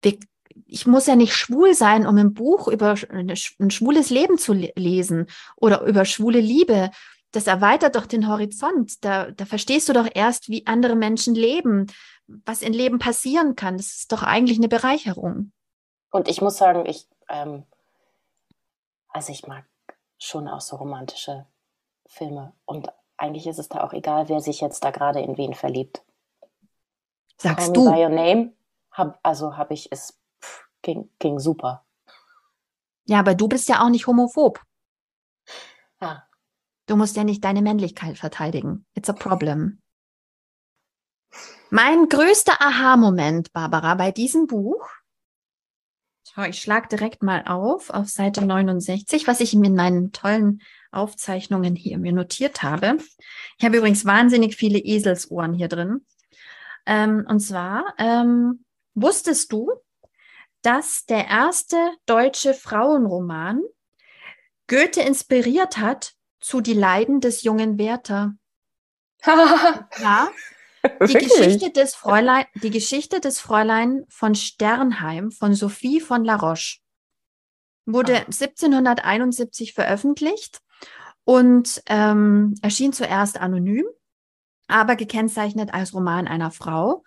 wir, 0.04 0.18
ich 0.66 0.86
muss 0.86 1.08
ja 1.08 1.16
nicht 1.16 1.36
schwul 1.36 1.74
sein, 1.74 2.06
um 2.06 2.18
ein 2.18 2.34
Buch 2.34 2.68
über 2.68 2.96
ein 3.10 3.36
schwules 3.72 4.10
Leben 4.10 4.38
zu 4.38 4.54
lesen 4.54 5.28
oder 5.56 5.82
über 5.82 6.06
schwule 6.06 6.40
Liebe. 6.40 6.92
Das 7.32 7.48
erweitert 7.48 7.96
doch 7.96 8.06
den 8.06 8.28
Horizont. 8.28 9.04
Da, 9.04 9.32
da 9.32 9.46
verstehst 9.46 9.90
du 9.90 9.94
doch 9.94 10.08
erst, 10.14 10.50
wie 10.50 10.68
andere 10.68 10.96
Menschen 10.96 11.34
leben, 11.34 11.88
was 12.28 12.62
in 12.62 12.74
Leben 12.74 13.00
passieren 13.00 13.56
kann. 13.56 13.78
Das 13.78 13.88
ist 13.88 14.12
doch 14.12 14.22
eigentlich 14.22 14.58
eine 14.58 14.68
Bereicherung. 14.68 15.52
Und 16.12 16.28
ich 16.28 16.42
muss 16.42 16.58
sagen, 16.58 16.86
ich, 16.86 17.08
ähm, 17.30 17.64
also 19.10 19.32
ich 19.32 19.48
mag 19.48 19.66
schon 20.20 20.48
auch 20.48 20.62
so 20.62 20.76
romantische 20.76 21.48
Filme. 22.06 22.54
Und 22.66 22.90
eigentlich 23.18 23.48
ist 23.48 23.58
es 23.58 23.70
da 23.70 23.84
auch 23.84 23.94
egal, 23.94 24.30
wer 24.30 24.40
sich 24.40 24.62
jetzt 24.62 24.84
da 24.84 24.92
gerade 24.92 25.22
in 25.22 25.38
wen 25.38 25.56
verliebt. 25.56 26.04
Sagst 27.38 27.74
Call 27.74 27.74
du? 27.74 27.92
By 27.92 28.04
Your 28.04 28.10
Name 28.10 28.54
hab, 28.94 29.20
also 29.24 29.58
habe 29.58 29.74
ich 29.74 29.92
es, 29.92 30.20
pff, 30.42 30.66
ging, 30.82 31.10
ging 31.20 31.40
super. 31.40 31.86
Ja, 33.06 33.20
aber 33.20 33.36
du 33.36 33.48
bist 33.48 33.68
ja 33.68 33.84
auch 33.84 33.90
nicht 33.90 34.08
homophob. 34.08 34.62
Ja. 36.00 36.28
Du 36.86 36.96
musst 36.96 37.16
ja 37.16 37.24
nicht 37.24 37.44
deine 37.44 37.62
Männlichkeit 37.62 38.18
verteidigen. 38.18 38.86
It's 38.94 39.10
a 39.10 39.14
problem. 39.14 39.82
Mein 41.70 42.08
größter 42.08 42.62
Aha-Moment, 42.62 43.52
Barbara, 43.52 43.96
bei 43.96 44.12
diesem 44.12 44.48
Buch, 44.48 44.88
ich 46.48 46.62
schlage 46.62 46.88
direkt 46.88 47.22
mal 47.22 47.44
auf, 47.46 47.90
auf 47.92 48.10
Seite 48.10 48.44
69, 48.44 49.28
was 49.28 49.40
ich 49.40 49.54
in 49.54 49.76
meinen 49.76 50.12
tollen 50.12 50.62
Aufzeichnungen 50.92 51.76
hier 51.76 52.00
mir 52.00 52.12
notiert 52.12 52.64
habe. 52.64 52.98
Ich 53.58 53.66
habe 53.66 53.78
übrigens 53.78 54.06
wahnsinnig 54.06 54.56
viele 54.56 54.80
Eselsohren 54.80 55.54
hier 55.54 55.68
drin. 55.68 56.06
Ähm, 56.86 57.26
und 57.30 57.40
zwar 57.40 57.94
ähm, 57.98 58.63
Wusstest 58.96 59.52
du, 59.52 59.72
dass 60.62 61.06
der 61.06 61.28
erste 61.28 61.78
deutsche 62.06 62.54
Frauenroman 62.54 63.62
Goethe 64.68 65.02
inspiriert 65.02 65.78
hat 65.78 66.14
zu 66.40 66.62
Die 66.62 66.74
Leiden 66.74 67.22
des 67.22 67.44
jungen 67.44 67.78
Werther? 67.78 68.36
ja. 69.26 70.30
Die 71.08 71.14
Geschichte, 71.14 71.72
des 71.72 71.96
Fräulein, 71.96 72.46
die 72.56 72.70
Geschichte 72.70 73.22
des 73.22 73.40
Fräulein 73.40 74.06
von 74.10 74.36
Sternheim 74.36 75.32
von 75.32 75.54
Sophie 75.54 76.02
von 76.02 76.26
La 76.26 76.36
Roche 76.36 76.80
wurde 77.86 78.18
ah. 78.18 78.26
1771 78.26 79.74
veröffentlicht 79.74 80.62
und 81.24 81.82
ähm, 81.86 82.56
erschien 82.62 82.92
zuerst 82.92 83.40
anonym, 83.40 83.86
aber 84.68 84.96
gekennzeichnet 84.96 85.74
als 85.74 85.94
Roman 85.94 86.28
einer 86.28 86.52
Frau. 86.52 87.04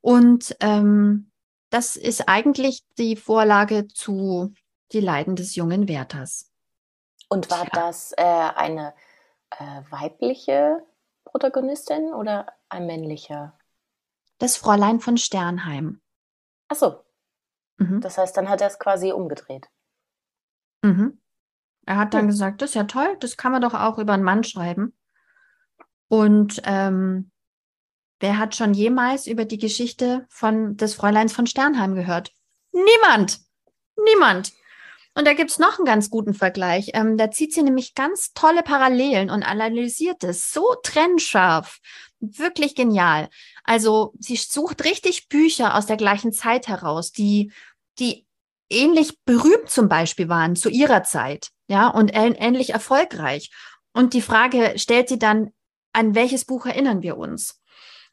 Und 0.00 0.56
ähm, 0.60 1.27
das 1.70 1.96
ist 1.96 2.28
eigentlich 2.28 2.84
die 2.96 3.16
Vorlage 3.16 3.88
zu 3.88 4.54
Die 4.92 5.00
Leiden 5.00 5.36
des 5.36 5.54
jungen 5.54 5.86
Werthers. 5.86 6.50
Und 7.28 7.50
war 7.50 7.64
ja. 7.64 7.70
das 7.74 8.12
äh, 8.12 8.22
eine 8.22 8.94
äh, 9.50 9.82
weibliche 9.90 10.82
Protagonistin 11.24 12.14
oder 12.14 12.46
ein 12.70 12.86
männlicher? 12.86 13.58
Das 14.38 14.56
Fräulein 14.56 15.00
von 15.00 15.18
Sternheim. 15.18 16.00
Ach 16.68 16.76
so. 16.76 17.04
Mhm. 17.76 18.00
Das 18.00 18.16
heißt, 18.16 18.36
dann 18.36 18.48
hat 18.48 18.60
er 18.60 18.68
es 18.68 18.78
quasi 18.78 19.12
umgedreht. 19.12 19.68
Mhm. 20.82 21.20
Er 21.86 21.96
hat 21.96 22.14
dann 22.14 22.26
ja. 22.26 22.30
gesagt, 22.30 22.62
das 22.62 22.70
ist 22.70 22.74
ja 22.74 22.84
toll, 22.84 23.16
das 23.20 23.36
kann 23.36 23.52
man 23.52 23.62
doch 23.62 23.74
auch 23.74 23.98
über 23.98 24.12
einen 24.12 24.22
Mann 24.22 24.44
schreiben. 24.44 24.96
Und 26.08 26.60
ähm, 26.64 27.30
Wer 28.20 28.38
hat 28.38 28.56
schon 28.56 28.74
jemals 28.74 29.26
über 29.26 29.44
die 29.44 29.58
Geschichte 29.58 30.26
von 30.28 30.76
des 30.76 30.94
Fräuleins 30.94 31.32
von 31.32 31.46
Sternheim 31.46 31.94
gehört? 31.94 32.32
Niemand. 32.72 33.40
Niemand. 33.96 34.52
Und 35.14 35.26
da 35.26 35.32
gibt's 35.32 35.58
noch 35.58 35.78
einen 35.78 35.84
ganz 35.84 36.10
guten 36.10 36.34
Vergleich. 36.34 36.90
Ähm, 36.94 37.16
da 37.16 37.30
zieht 37.30 37.52
sie 37.52 37.62
nämlich 37.62 37.94
ganz 37.94 38.32
tolle 38.34 38.62
Parallelen 38.62 39.30
und 39.30 39.42
analysiert 39.42 40.22
es 40.22 40.52
so 40.52 40.74
trennscharf. 40.82 41.78
Wirklich 42.20 42.74
genial. 42.74 43.28
Also 43.64 44.14
sie 44.18 44.36
sucht 44.36 44.84
richtig 44.84 45.28
Bücher 45.28 45.76
aus 45.76 45.86
der 45.86 45.96
gleichen 45.96 46.32
Zeit 46.32 46.68
heraus, 46.68 47.12
die, 47.12 47.52
die 47.98 48.26
ähnlich 48.70 49.18
berühmt 49.24 49.70
zum 49.70 49.88
Beispiel 49.88 50.28
waren 50.28 50.56
zu 50.56 50.68
ihrer 50.68 51.02
Zeit, 51.02 51.50
ja, 51.68 51.88
und 51.88 52.10
ähnlich 52.14 52.70
erfolgreich. 52.70 53.50
Und 53.92 54.14
die 54.14 54.22
Frage 54.22 54.74
stellt 54.76 55.08
sie 55.08 55.18
dann, 55.18 55.50
an 55.92 56.14
welches 56.14 56.44
Buch 56.44 56.66
erinnern 56.66 57.02
wir 57.02 57.16
uns? 57.16 57.60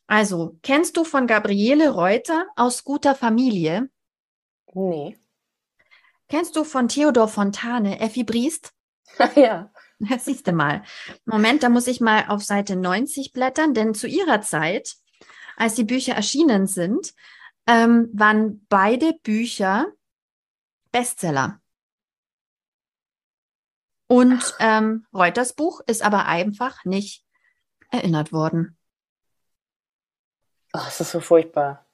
Also, 0.07 0.57
kennst 0.61 0.97
du 0.97 1.03
von 1.03 1.27
Gabriele 1.27 1.89
Reuter 1.89 2.47
aus 2.55 2.83
guter 2.83 3.15
Familie? 3.15 3.89
Nee. 4.73 5.17
Kennst 6.27 6.55
du 6.55 6.63
von 6.63 6.87
Theodor 6.87 7.27
Fontane 7.27 7.99
Effi 7.99 8.23
Briest? 8.23 8.73
ja. 9.35 9.71
Das 9.99 10.25
siehst 10.25 10.45
du 10.47 10.51
mal. 10.51 10.83
Moment, 11.25 11.63
da 11.63 11.69
muss 11.69 11.87
ich 11.87 12.01
mal 12.01 12.25
auf 12.27 12.43
Seite 12.43 12.75
90 12.75 13.31
blättern, 13.31 13.73
denn 13.73 13.93
zu 13.93 14.07
ihrer 14.07 14.41
Zeit, 14.41 14.95
als 15.55 15.75
die 15.75 15.85
Bücher 15.85 16.15
erschienen 16.15 16.67
sind, 16.67 17.13
ähm, 17.65 18.09
waren 18.13 18.65
beide 18.67 19.13
Bücher 19.23 19.87
Bestseller. 20.91 21.61
Und 24.07 24.55
ähm, 24.59 25.05
Reuters 25.13 25.53
Buch 25.53 25.81
ist 25.87 26.03
aber 26.03 26.25
einfach 26.25 26.83
nicht 26.83 27.25
erinnert 27.89 28.31
worden. 28.31 28.77
Oh, 30.75 30.87
es 30.89 30.99
ist 30.99 31.11
so 31.11 31.21
furchtbar. 31.21 31.85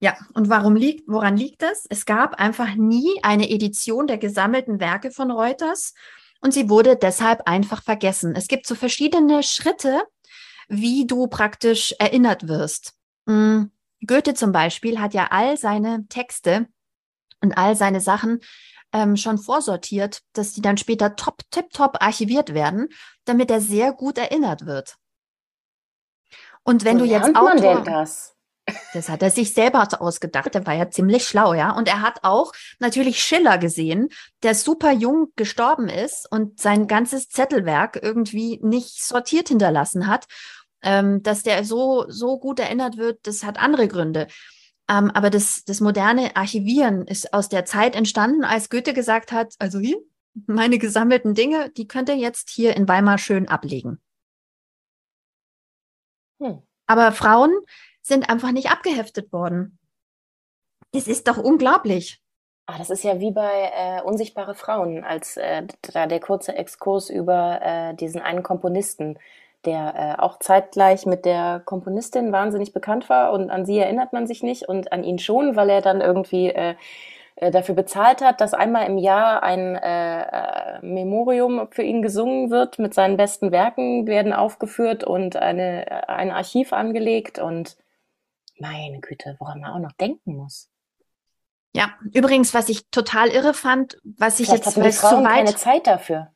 Ja, 0.00 0.16
und 0.32 0.48
warum 0.48 0.76
liegt, 0.76 1.06
woran 1.08 1.36
liegt 1.36 1.60
das? 1.60 1.84
Es 1.90 2.06
gab 2.06 2.40
einfach 2.40 2.74
nie 2.74 3.20
eine 3.22 3.50
Edition 3.50 4.06
der 4.06 4.16
gesammelten 4.16 4.80
Werke 4.80 5.10
von 5.10 5.30
Reuters 5.30 5.92
und 6.40 6.54
sie 6.54 6.70
wurde 6.70 6.96
deshalb 6.96 7.46
einfach 7.46 7.82
vergessen. 7.82 8.34
Es 8.34 8.48
gibt 8.48 8.66
so 8.66 8.74
verschiedene 8.74 9.42
Schritte, 9.42 10.02
wie 10.68 11.06
du 11.06 11.26
praktisch 11.26 11.94
erinnert 11.98 12.48
wirst. 12.48 12.94
Hm, 13.26 13.70
Goethe 14.06 14.32
zum 14.32 14.52
Beispiel 14.52 14.98
hat 14.98 15.12
ja 15.12 15.28
all 15.30 15.58
seine 15.58 16.06
Texte 16.08 16.68
und 17.42 17.58
all 17.58 17.76
seine 17.76 18.00
Sachen 18.00 18.40
ähm, 18.94 19.18
schon 19.18 19.36
vorsortiert, 19.36 20.22
dass 20.32 20.54
die 20.54 20.62
dann 20.62 20.78
später 20.78 21.14
top, 21.14 21.42
tip, 21.50 21.70
top 21.70 21.98
archiviert 22.00 22.54
werden, 22.54 22.88
damit 23.26 23.50
er 23.50 23.60
sehr 23.60 23.92
gut 23.92 24.16
erinnert 24.16 24.64
wird. 24.64 24.96
Und 26.64 26.84
wenn 26.84 27.00
Wo 27.00 27.04
du 27.04 27.10
jetzt 27.10 27.34
Autor, 27.34 27.42
man 27.42 27.60
denn 27.60 27.84
das? 27.84 28.34
Das 28.94 29.08
hat 29.08 29.22
er 29.22 29.30
sich 29.30 29.52
selber 29.52 29.88
ausgedacht. 30.00 30.54
Der 30.54 30.66
war 30.66 30.74
ja 30.74 30.90
ziemlich 30.90 31.26
schlau, 31.26 31.54
ja. 31.54 31.72
Und 31.72 31.88
er 31.88 32.00
hat 32.00 32.20
auch 32.22 32.52
natürlich 32.78 33.22
Schiller 33.22 33.58
gesehen, 33.58 34.08
der 34.42 34.54
super 34.54 34.92
jung 34.92 35.28
gestorben 35.36 35.88
ist 35.88 36.30
und 36.30 36.60
sein 36.60 36.86
ganzes 36.86 37.28
Zettelwerk 37.28 37.98
irgendwie 38.00 38.60
nicht 38.62 39.02
sortiert 39.02 39.48
hinterlassen 39.48 40.06
hat. 40.06 40.26
Ähm, 40.84 41.22
dass 41.22 41.44
der 41.44 41.64
so, 41.64 42.06
so 42.08 42.40
gut 42.40 42.58
erinnert 42.58 42.96
wird, 42.96 43.24
das 43.28 43.44
hat 43.44 43.56
andere 43.56 43.86
Gründe. 43.86 44.26
Ähm, 44.88 45.12
aber 45.12 45.30
das, 45.30 45.62
das 45.64 45.80
moderne 45.80 46.34
Archivieren 46.34 47.06
ist 47.06 47.32
aus 47.32 47.48
der 47.48 47.64
Zeit 47.64 47.94
entstanden, 47.94 48.42
als 48.44 48.68
Goethe 48.68 48.92
gesagt 48.92 49.30
hat, 49.30 49.54
also 49.60 49.78
hier, 49.78 49.98
meine 50.46 50.78
gesammelten 50.78 51.34
Dinge, 51.34 51.70
die 51.70 51.86
könnt 51.86 52.08
ihr 52.08 52.16
jetzt 52.16 52.50
hier 52.50 52.74
in 52.76 52.88
Weimar 52.88 53.18
schön 53.18 53.48
ablegen. 53.48 54.00
Hm. 56.42 56.62
Aber 56.86 57.12
Frauen 57.12 57.52
sind 58.02 58.28
einfach 58.28 58.52
nicht 58.52 58.70
abgeheftet 58.70 59.32
worden. 59.32 59.78
Das 60.92 61.06
ist 61.06 61.28
doch 61.28 61.38
unglaublich. 61.38 62.20
Ah, 62.66 62.78
das 62.78 62.90
ist 62.90 63.02
ja 63.02 63.18
wie 63.20 63.32
bei 63.32 63.70
äh, 63.74 64.02
Unsichtbare 64.02 64.54
Frauen, 64.54 65.04
als 65.04 65.36
äh, 65.36 65.66
da 65.92 66.06
der 66.06 66.20
kurze 66.20 66.54
Exkurs 66.54 67.10
über 67.10 67.60
äh, 67.62 67.94
diesen 67.94 68.20
einen 68.20 68.42
Komponisten, 68.42 69.18
der 69.64 70.16
äh, 70.18 70.22
auch 70.22 70.38
zeitgleich 70.38 71.06
mit 71.06 71.24
der 71.24 71.62
Komponistin 71.64 72.32
wahnsinnig 72.32 72.72
bekannt 72.72 73.08
war 73.08 73.32
und 73.32 73.50
an 73.50 73.64
sie 73.64 73.78
erinnert 73.78 74.12
man 74.12 74.26
sich 74.26 74.42
nicht 74.42 74.68
und 74.68 74.92
an 74.92 75.02
ihn 75.04 75.18
schon, 75.18 75.56
weil 75.56 75.70
er 75.70 75.80
dann 75.80 76.00
irgendwie 76.00 76.52
äh, 77.36 77.50
dafür 77.50 77.74
bezahlt 77.74 78.20
hat, 78.20 78.40
dass 78.40 78.54
einmal 78.54 78.86
im 78.86 78.98
Jahr 78.98 79.42
ein 79.42 79.76
äh, 79.76 80.22
äh, 80.22 80.80
Memorium 80.82 81.68
für 81.70 81.82
ihn 81.82 82.02
gesungen 82.02 82.50
wird 82.50 82.78
mit 82.78 82.94
seinen 82.94 83.16
besten 83.16 83.52
Werken 83.52 84.06
werden 84.06 84.32
aufgeführt 84.32 85.04
und 85.04 85.36
eine, 85.36 85.90
äh, 85.90 86.06
ein 86.06 86.30
Archiv 86.30 86.72
angelegt 86.72 87.38
und 87.38 87.76
meine 88.58 89.00
Güte, 89.00 89.36
woran 89.38 89.60
man 89.60 89.72
auch 89.72 89.78
noch 89.78 89.92
denken 89.92 90.36
muss. 90.36 90.68
Ja, 91.74 91.94
übrigens, 92.12 92.52
was 92.52 92.68
ich 92.68 92.88
total 92.90 93.28
irre 93.28 93.54
fand, 93.54 93.98
was 94.04 94.38
ich 94.38 94.46
Vielleicht 94.46 94.66
jetzt 94.66 94.76
hatten 94.76 94.86
die 94.86 94.92
Frauen 94.92 95.24
weit, 95.24 95.32
keine 95.32 95.56
Zeit 95.56 95.86
dafür. 95.86 96.32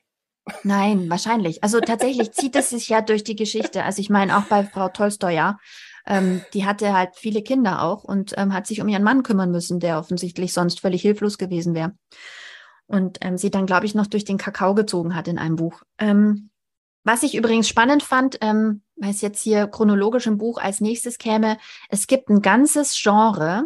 Nein, 0.63 1.09
wahrscheinlich. 1.09 1.63
Also 1.63 1.79
tatsächlich 1.79 2.31
zieht 2.31 2.55
es 2.55 2.69
sich 2.69 2.89
ja 2.89 3.01
durch 3.01 3.23
die 3.23 3.35
Geschichte. 3.35 3.83
Also 3.83 4.01
ich 4.01 4.09
meine 4.09 4.37
auch 4.37 4.43
bei 4.43 4.63
Frau 4.63 4.89
Tolstoi, 4.89 5.33
ja. 5.33 5.57
Ähm, 6.07 6.41
die 6.53 6.65
hatte 6.65 6.93
halt 6.93 7.15
viele 7.15 7.41
Kinder 7.41 7.83
auch 7.83 8.03
und 8.03 8.33
ähm, 8.37 8.53
hat 8.53 8.65
sich 8.65 8.81
um 8.81 8.87
ihren 8.87 9.03
Mann 9.03 9.23
kümmern 9.23 9.51
müssen, 9.51 9.79
der 9.79 9.99
offensichtlich 9.99 10.53
sonst 10.53 10.79
völlig 10.79 11.01
hilflos 11.01 11.37
gewesen 11.37 11.75
wäre. 11.75 11.93
Und 12.87 13.17
ähm, 13.21 13.37
sie 13.37 13.51
dann, 13.51 13.65
glaube 13.65 13.85
ich, 13.85 13.93
noch 13.93 14.07
durch 14.07 14.23
den 14.23 14.37
Kakao 14.37 14.73
gezogen 14.73 15.15
hat 15.15 15.27
in 15.27 15.37
einem 15.37 15.57
Buch. 15.57 15.83
Ähm, 15.99 16.49
was 17.03 17.23
ich 17.23 17.35
übrigens 17.35 17.67
spannend 17.67 18.03
fand, 18.03 18.37
ähm, 18.41 18.83
weil 18.95 19.11
es 19.11 19.21
jetzt 19.21 19.41
hier 19.41 19.67
chronologisch 19.67 20.27
im 20.27 20.37
Buch 20.37 20.57
als 20.57 20.79
nächstes 20.79 21.17
käme, 21.17 21.57
es 21.89 22.07
gibt 22.07 22.29
ein 22.29 22.41
ganzes 22.41 22.97
Genre 23.01 23.65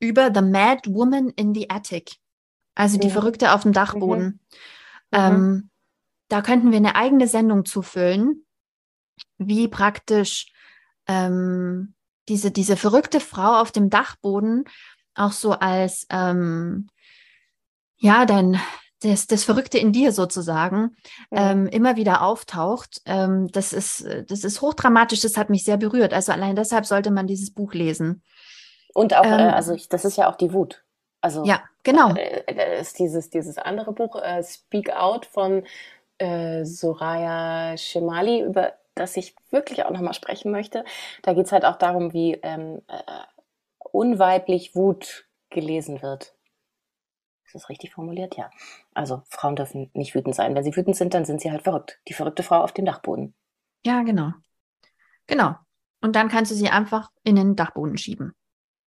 über 0.00 0.30
The 0.34 0.42
Mad 0.42 0.82
Woman 0.92 1.30
in 1.30 1.54
the 1.54 1.70
Attic. 1.70 2.16
Also 2.74 2.98
die 2.98 3.08
mhm. 3.08 3.12
Verrückte 3.12 3.54
auf 3.54 3.62
dem 3.62 3.72
Dachboden. 3.72 4.24
Mhm. 4.24 4.40
Ähm, 5.12 5.70
da 6.28 6.42
könnten 6.42 6.72
wir 6.72 6.78
eine 6.78 6.96
eigene 6.96 7.28
Sendung 7.28 7.64
zufüllen, 7.64 8.44
wie 9.38 9.68
praktisch 9.68 10.52
ähm, 11.06 11.94
diese, 12.28 12.50
diese 12.50 12.76
verrückte 12.76 13.20
Frau 13.20 13.60
auf 13.60 13.72
dem 13.72 13.90
Dachboden 13.90 14.64
auch 15.14 15.32
so 15.32 15.52
als, 15.52 16.06
ähm, 16.10 16.88
ja, 17.96 18.26
dein, 18.26 18.60
das, 19.00 19.26
das 19.26 19.44
Verrückte 19.44 19.78
in 19.78 19.92
dir 19.92 20.12
sozusagen 20.12 20.96
ja. 21.30 21.52
ähm, 21.52 21.66
immer 21.66 21.96
wieder 21.96 22.22
auftaucht. 22.22 23.00
Ähm, 23.06 23.48
das, 23.52 23.72
ist, 23.72 24.06
das 24.28 24.44
ist 24.44 24.60
hochdramatisch, 24.60 25.20
das 25.20 25.36
hat 25.36 25.50
mich 25.50 25.64
sehr 25.64 25.76
berührt. 25.76 26.12
Also 26.12 26.32
allein 26.32 26.56
deshalb 26.56 26.86
sollte 26.86 27.10
man 27.10 27.26
dieses 27.26 27.52
Buch 27.52 27.74
lesen. 27.74 28.22
Und 28.94 29.14
auch, 29.14 29.24
äh, 29.24 29.28
ähm, 29.28 29.54
also 29.54 29.74
ich, 29.74 29.88
das 29.88 30.04
ist 30.04 30.16
ja 30.16 30.30
auch 30.30 30.36
die 30.36 30.52
Wut. 30.52 30.84
Also 31.20 31.44
ja, 31.44 31.62
genau. 31.82 32.14
Äh, 32.14 32.44
äh 32.46 32.80
ist 32.80 32.98
dieses, 32.98 33.30
dieses 33.30 33.58
andere 33.58 33.92
Buch, 33.92 34.16
äh, 34.16 34.42
Speak 34.42 34.90
Out 34.90 35.26
von 35.26 35.64
äh, 36.18 36.64
Soraya 36.64 37.76
Shemali, 37.76 38.42
über 38.42 38.74
das 38.94 39.16
ich 39.16 39.34
wirklich 39.50 39.84
auch 39.84 39.90
nochmal 39.90 40.14
sprechen 40.14 40.50
möchte. 40.50 40.84
Da 41.22 41.34
geht 41.34 41.46
es 41.46 41.52
halt 41.52 41.64
auch 41.64 41.76
darum, 41.76 42.12
wie 42.12 42.34
ähm, 42.42 42.82
äh, 42.88 43.22
unweiblich 43.78 44.74
Wut 44.74 45.28
gelesen 45.50 46.02
wird. 46.02 46.34
Ist 47.44 47.54
das 47.54 47.68
richtig 47.68 47.92
formuliert? 47.92 48.36
Ja. 48.36 48.50
Also 48.94 49.22
Frauen 49.28 49.56
dürfen 49.56 49.90
nicht 49.94 50.14
wütend 50.14 50.34
sein. 50.34 50.54
Wenn 50.54 50.64
sie 50.64 50.76
wütend 50.76 50.96
sind, 50.96 51.14
dann 51.14 51.24
sind 51.24 51.40
sie 51.40 51.50
halt 51.50 51.62
verrückt. 51.62 52.00
Die 52.08 52.14
verrückte 52.14 52.42
Frau 52.42 52.60
auf 52.60 52.72
dem 52.72 52.84
Dachboden. 52.84 53.34
Ja, 53.84 54.02
genau. 54.02 54.32
Genau. 55.26 55.54
Und 56.00 56.16
dann 56.16 56.28
kannst 56.28 56.50
du 56.50 56.54
sie 56.54 56.68
einfach 56.68 57.10
in 57.22 57.36
den 57.36 57.56
Dachboden 57.56 57.96
schieben. 57.96 58.34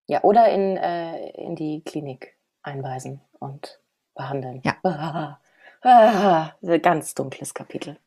Ja, 0.08 0.24
oder 0.24 0.50
in, 0.50 0.78
äh, 0.78 1.30
in 1.32 1.56
die 1.56 1.82
Klinik 1.84 2.38
einweisen 2.62 3.22
und 3.40 3.80
behandeln. 4.16 4.62
Ja. 4.64 4.78
Ah, 5.84 6.54
ah, 6.64 6.78
ganz 6.80 7.14
dunkles 7.14 7.54
Kapitel. 7.54 7.98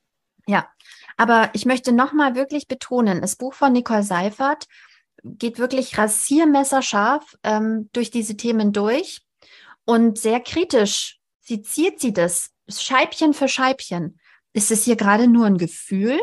Ja, 0.51 0.69
aber 1.17 1.51
ich 1.53 1.65
möchte 1.65 1.93
nochmal 1.93 2.35
wirklich 2.35 2.67
betonen, 2.67 3.21
das 3.21 3.37
Buch 3.37 3.55
von 3.55 3.73
Nicole 3.73 4.03
Seifert 4.03 4.67
geht 5.23 5.61
wirklich 5.61 5.97
rasiermesserscharf 5.97 7.37
ähm, 7.45 7.89
durch 7.93 8.11
diese 8.11 8.37
Themen 8.37 8.73
durch 8.73 9.23
und 9.85 10.19
sehr 10.19 10.41
kritisch 10.41 11.21
seziert 11.39 12.01
sie 12.01 12.13
das 12.13 12.51
Scheibchen 12.69 13.33
für 13.33 13.47
Scheibchen. 13.47 14.19
Ist 14.53 14.73
es 14.73 14.83
hier 14.83 14.97
gerade 14.97 15.29
nur 15.29 15.47
ein 15.47 15.57
Gefühl, 15.57 16.19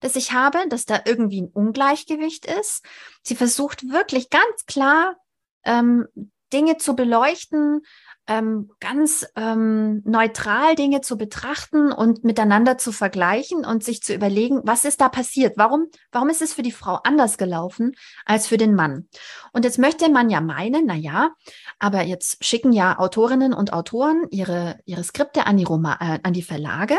das 0.00 0.16
ich 0.16 0.32
habe, 0.32 0.68
dass 0.68 0.84
da 0.84 1.00
irgendwie 1.06 1.40
ein 1.40 1.48
Ungleichgewicht 1.48 2.44
ist? 2.44 2.84
Sie 3.22 3.36
versucht 3.36 3.88
wirklich 3.88 4.28
ganz 4.28 4.66
klar 4.66 5.16
ähm, 5.64 6.08
Dinge 6.52 6.76
zu 6.76 6.94
beleuchten, 6.94 7.86
ähm, 8.28 8.70
ganz 8.80 9.26
ähm, 9.36 10.02
neutral 10.04 10.74
Dinge 10.74 11.00
zu 11.00 11.16
betrachten 11.16 11.92
und 11.92 12.24
miteinander 12.24 12.76
zu 12.78 12.92
vergleichen 12.92 13.64
und 13.64 13.84
sich 13.84 14.02
zu 14.02 14.14
überlegen, 14.14 14.60
was 14.64 14.84
ist 14.84 15.00
da 15.00 15.08
passiert? 15.08 15.56
Warum, 15.56 15.86
warum 16.10 16.28
ist 16.28 16.42
es 16.42 16.52
für 16.52 16.62
die 16.62 16.72
Frau 16.72 16.98
anders 17.04 17.38
gelaufen 17.38 17.92
als 18.24 18.46
für 18.46 18.56
den 18.56 18.74
Mann? 18.74 19.08
Und 19.52 19.64
jetzt 19.64 19.78
möchte 19.78 20.10
man 20.10 20.30
ja 20.30 20.40
meinen, 20.40 20.86
na 20.86 20.94
ja, 20.94 21.30
aber 21.78 22.02
jetzt 22.02 22.44
schicken 22.44 22.72
ja 22.72 22.98
Autorinnen 22.98 23.52
und 23.52 23.72
Autoren 23.72 24.26
ihre, 24.30 24.78
ihre 24.84 25.04
Skripte 25.04 25.46
an 25.46 25.56
die, 25.56 25.64
Roma, 25.64 25.96
äh, 26.00 26.18
an 26.22 26.32
die 26.32 26.42
Verlage. 26.42 26.96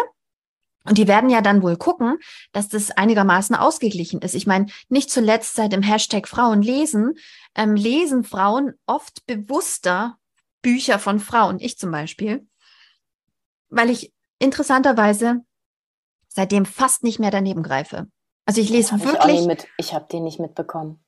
Und 0.85 0.97
die 0.97 1.07
werden 1.07 1.29
ja 1.29 1.41
dann 1.41 1.61
wohl 1.61 1.75
gucken, 1.75 2.17
dass 2.53 2.69
das 2.69 2.91
einigermaßen 2.91 3.55
ausgeglichen 3.57 4.21
ist. 4.21 4.35
Ich 4.35 4.47
meine, 4.47 4.67
nicht 4.87 5.11
zuletzt 5.11 5.55
seit 5.55 5.73
dem 5.73 5.81
Hashtag 5.81 6.29
Frauen 6.29 6.61
lesen, 6.61 7.15
ähm, 7.55 7.75
lesen 7.75 8.23
Frauen 8.23 8.73
oft 8.85 9.25
bewusster 9.25 10.17
Bücher 10.61 10.99
von 10.99 11.19
Frauen, 11.19 11.59
ich 11.59 11.77
zum 11.77 11.91
Beispiel, 11.91 12.47
weil 13.69 13.89
ich 13.89 14.13
interessanterweise 14.39 15.41
seitdem 16.27 16.65
fast 16.65 17.03
nicht 17.03 17.19
mehr 17.19 17.31
daneben 17.31 17.63
greife. 17.63 18.07
Also 18.45 18.61
ich 18.61 18.69
lese 18.69 19.03
wirklich. 19.03 19.47
Ich, 19.47 19.67
ich 19.77 19.93
habe 19.93 20.07
den 20.11 20.23
nicht 20.23 20.39
mitbekommen. 20.39 21.03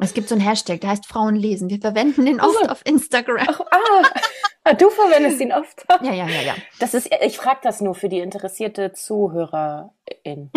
Es 0.00 0.14
gibt 0.14 0.28
so 0.28 0.34
einen 0.34 0.44
Hashtag, 0.44 0.80
der 0.80 0.90
heißt 0.90 1.06
Frauen 1.06 1.34
lesen. 1.34 1.68
Wir 1.70 1.80
verwenden 1.80 2.26
den 2.26 2.40
oft 2.40 2.64
oh. 2.64 2.68
auf 2.68 2.82
Instagram. 2.84 3.46
Ach, 3.48 3.60
ah, 3.60 4.02
ah, 4.64 4.74
du 4.74 4.90
verwendest 4.90 5.40
ihn 5.40 5.52
oft. 5.52 5.84
Ja, 6.02 6.12
ja, 6.12 6.28
ja, 6.28 6.40
ja. 6.42 6.54
Das 6.78 6.94
ist, 6.94 7.10
ich 7.22 7.36
frage 7.36 7.60
das 7.62 7.80
nur 7.80 7.94
für 7.94 8.08
die 8.08 8.20
interessierte 8.20 8.92
Zuhörerin. 8.92 9.90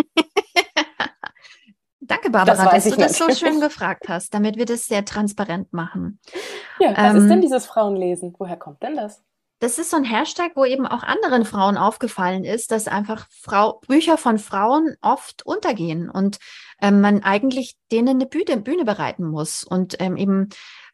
Danke, 2.00 2.30
Barbara, 2.30 2.70
das 2.70 2.84
dass 2.84 2.94
du 2.94 3.00
das 3.00 3.18
so 3.18 3.30
schön 3.34 3.60
gefragt 3.68 4.08
hast, 4.08 4.34
damit 4.34 4.56
wir 4.56 4.66
das 4.66 4.86
sehr 4.86 5.04
transparent 5.04 5.72
machen. 5.72 6.20
Ja, 6.82 6.96
was 6.96 7.14
ähm, 7.14 7.22
ist 7.22 7.28
denn 7.28 7.40
dieses 7.40 7.66
Frauenlesen? 7.66 8.34
Woher 8.38 8.56
kommt 8.56 8.82
denn 8.82 8.96
das? 8.96 9.22
Das 9.60 9.78
ist 9.78 9.90
so 9.90 9.96
ein 9.96 10.04
Hashtag, 10.04 10.52
wo 10.56 10.64
eben 10.64 10.88
auch 10.88 11.04
anderen 11.04 11.44
Frauen 11.44 11.76
aufgefallen 11.76 12.42
ist, 12.42 12.72
dass 12.72 12.88
einfach 12.88 13.28
Frau, 13.30 13.80
Bücher 13.86 14.18
von 14.18 14.40
Frauen 14.40 14.96
oft 15.00 15.46
untergehen 15.46 16.10
und 16.10 16.38
ähm, 16.80 17.00
man 17.00 17.22
eigentlich 17.22 17.76
denen 17.92 18.08
eine 18.08 18.26
Bühne, 18.26 18.56
Bühne 18.56 18.84
bereiten 18.84 19.24
muss. 19.24 19.62
Und 19.62 19.94
ähm, 20.00 20.16
eben 20.16 20.48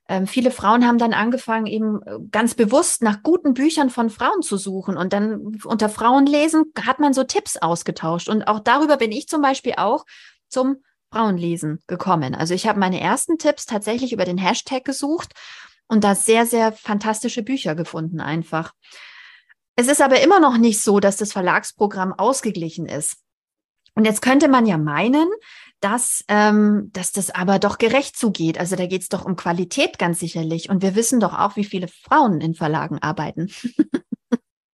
ähm, 0.07 0.27
viele 0.27 0.51
Frauen 0.51 0.87
haben 0.87 0.99
dann 0.99 1.15
angefangen, 1.15 1.65
eben 1.65 2.03
äh, 2.03 2.19
ganz 2.31 2.53
bewusst 2.53 3.03
nach 3.03 3.23
guten 3.23 3.55
Büchern 3.55 3.89
von 3.89 4.11
Frauen 4.11 4.43
zu 4.43 4.59
suchen. 4.59 4.99
Und 4.99 5.15
dann 5.15 5.59
unter 5.65 5.89
Frauenlesen 5.89 6.71
hat 6.79 6.99
man 6.99 7.15
so 7.15 7.25
Tipps 7.25 7.57
ausgetauscht. 7.57 8.29
Und 8.29 8.49
auch 8.49 8.61
darüber 8.61 8.99
bin 8.99 9.13
ich 9.13 9.29
zum 9.29 9.41
Beispiel 9.41 9.77
auch 9.79 10.05
zum 10.51 10.83
Frauenlesen 11.11 11.81
gekommen. 11.87 12.35
Also 12.35 12.53
ich 12.53 12.69
habe 12.69 12.79
meine 12.79 13.01
ersten 13.01 13.39
Tipps 13.39 13.65
tatsächlich 13.65 14.13
über 14.13 14.27
den 14.27 14.37
Hashtag 14.37 14.85
gesucht 14.85 15.33
und 15.89 16.05
da 16.05 16.15
sehr, 16.15 16.47
sehr 16.47 16.73
fantastische 16.73 17.43
Bücher 17.43 17.75
gefunden 17.75 18.21
einfach. 18.21 18.73
Es 19.77 19.89
ist 19.89 20.01
aber 20.01 20.21
immer 20.21 20.41
noch 20.41 20.59
nicht 20.59 20.81
so, 20.83 21.01
dass 21.01 21.17
das 21.17 21.33
Verlagsprogramm 21.33 22.13
ausgeglichen 22.13 22.87
ist. 22.87 23.17
Und 23.95 24.05
jetzt 24.05 24.23
könnte 24.23 24.49
man 24.49 24.67
ja 24.67 24.79
meinen, 24.79 25.29
dass, 25.81 26.25
ähm, 26.29 26.91
dass 26.93 27.13
das 27.13 27.31
aber 27.31 27.59
doch 27.59 27.79
gerecht 27.79 28.17
zugeht. 28.17 28.59
Also 28.59 28.77
da 28.77 28.87
geht 28.87 29.03
es 29.03 29.09
doch 29.09 29.25
um 29.25 29.37
Qualität 29.37 29.99
ganz 29.99 30.21
sicherlich. 30.21 30.69
Und 30.69 30.83
wir 30.83 30.95
wissen 30.95 31.21
doch 31.21 31.37
auch, 31.37 31.57
wie 31.57 31.65
viele 31.65 31.89
Frauen 31.89 32.41
in 32.41 32.55
Verlagen 32.55 32.99
arbeiten. 32.99 33.51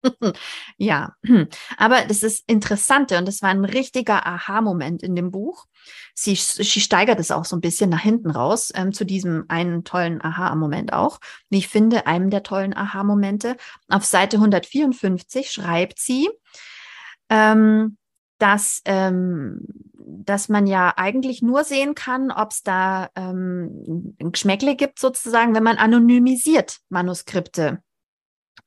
ja, 0.77 1.13
aber 1.77 2.05
das 2.07 2.23
ist 2.23 2.43
Interessante 2.47 3.17
und 3.17 3.27
das 3.27 3.41
war 3.41 3.49
ein 3.49 3.65
richtiger 3.65 4.25
Aha-Moment 4.25 5.03
in 5.03 5.15
dem 5.15 5.31
Buch. 5.31 5.65
Sie, 6.13 6.35
sie 6.35 6.81
steigert 6.81 7.19
es 7.19 7.31
auch 7.31 7.45
so 7.45 7.55
ein 7.55 7.61
bisschen 7.61 7.89
nach 7.89 8.01
hinten 8.01 8.31
raus 8.31 8.71
ähm, 8.75 8.93
zu 8.93 9.05
diesem 9.05 9.45
einen 9.49 9.83
tollen 9.83 10.21
Aha-Moment 10.23 10.93
auch. 10.93 11.19
Wie 11.49 11.57
ich 11.57 11.67
finde, 11.67 12.07
einem 12.07 12.29
der 12.29 12.43
tollen 12.43 12.75
Aha-Momente. 12.75 13.57
Auf 13.89 14.05
Seite 14.05 14.37
154 14.37 15.51
schreibt 15.51 15.99
sie, 15.99 16.29
ähm, 17.29 17.97
dass, 18.37 18.81
ähm, 18.85 19.61
dass 19.93 20.49
man 20.49 20.67
ja 20.67 20.93
eigentlich 20.97 21.41
nur 21.41 21.63
sehen 21.63 21.95
kann, 21.95 22.31
ob 22.31 22.51
es 22.51 22.63
da 22.63 23.09
ähm, 23.15 24.15
Geschmäckle 24.19 24.75
gibt, 24.75 24.99
sozusagen, 24.99 25.55
wenn 25.55 25.63
man 25.63 25.77
anonymisiert 25.77 26.79
Manuskripte 26.89 27.81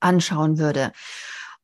anschauen 0.01 0.59
würde. 0.59 0.93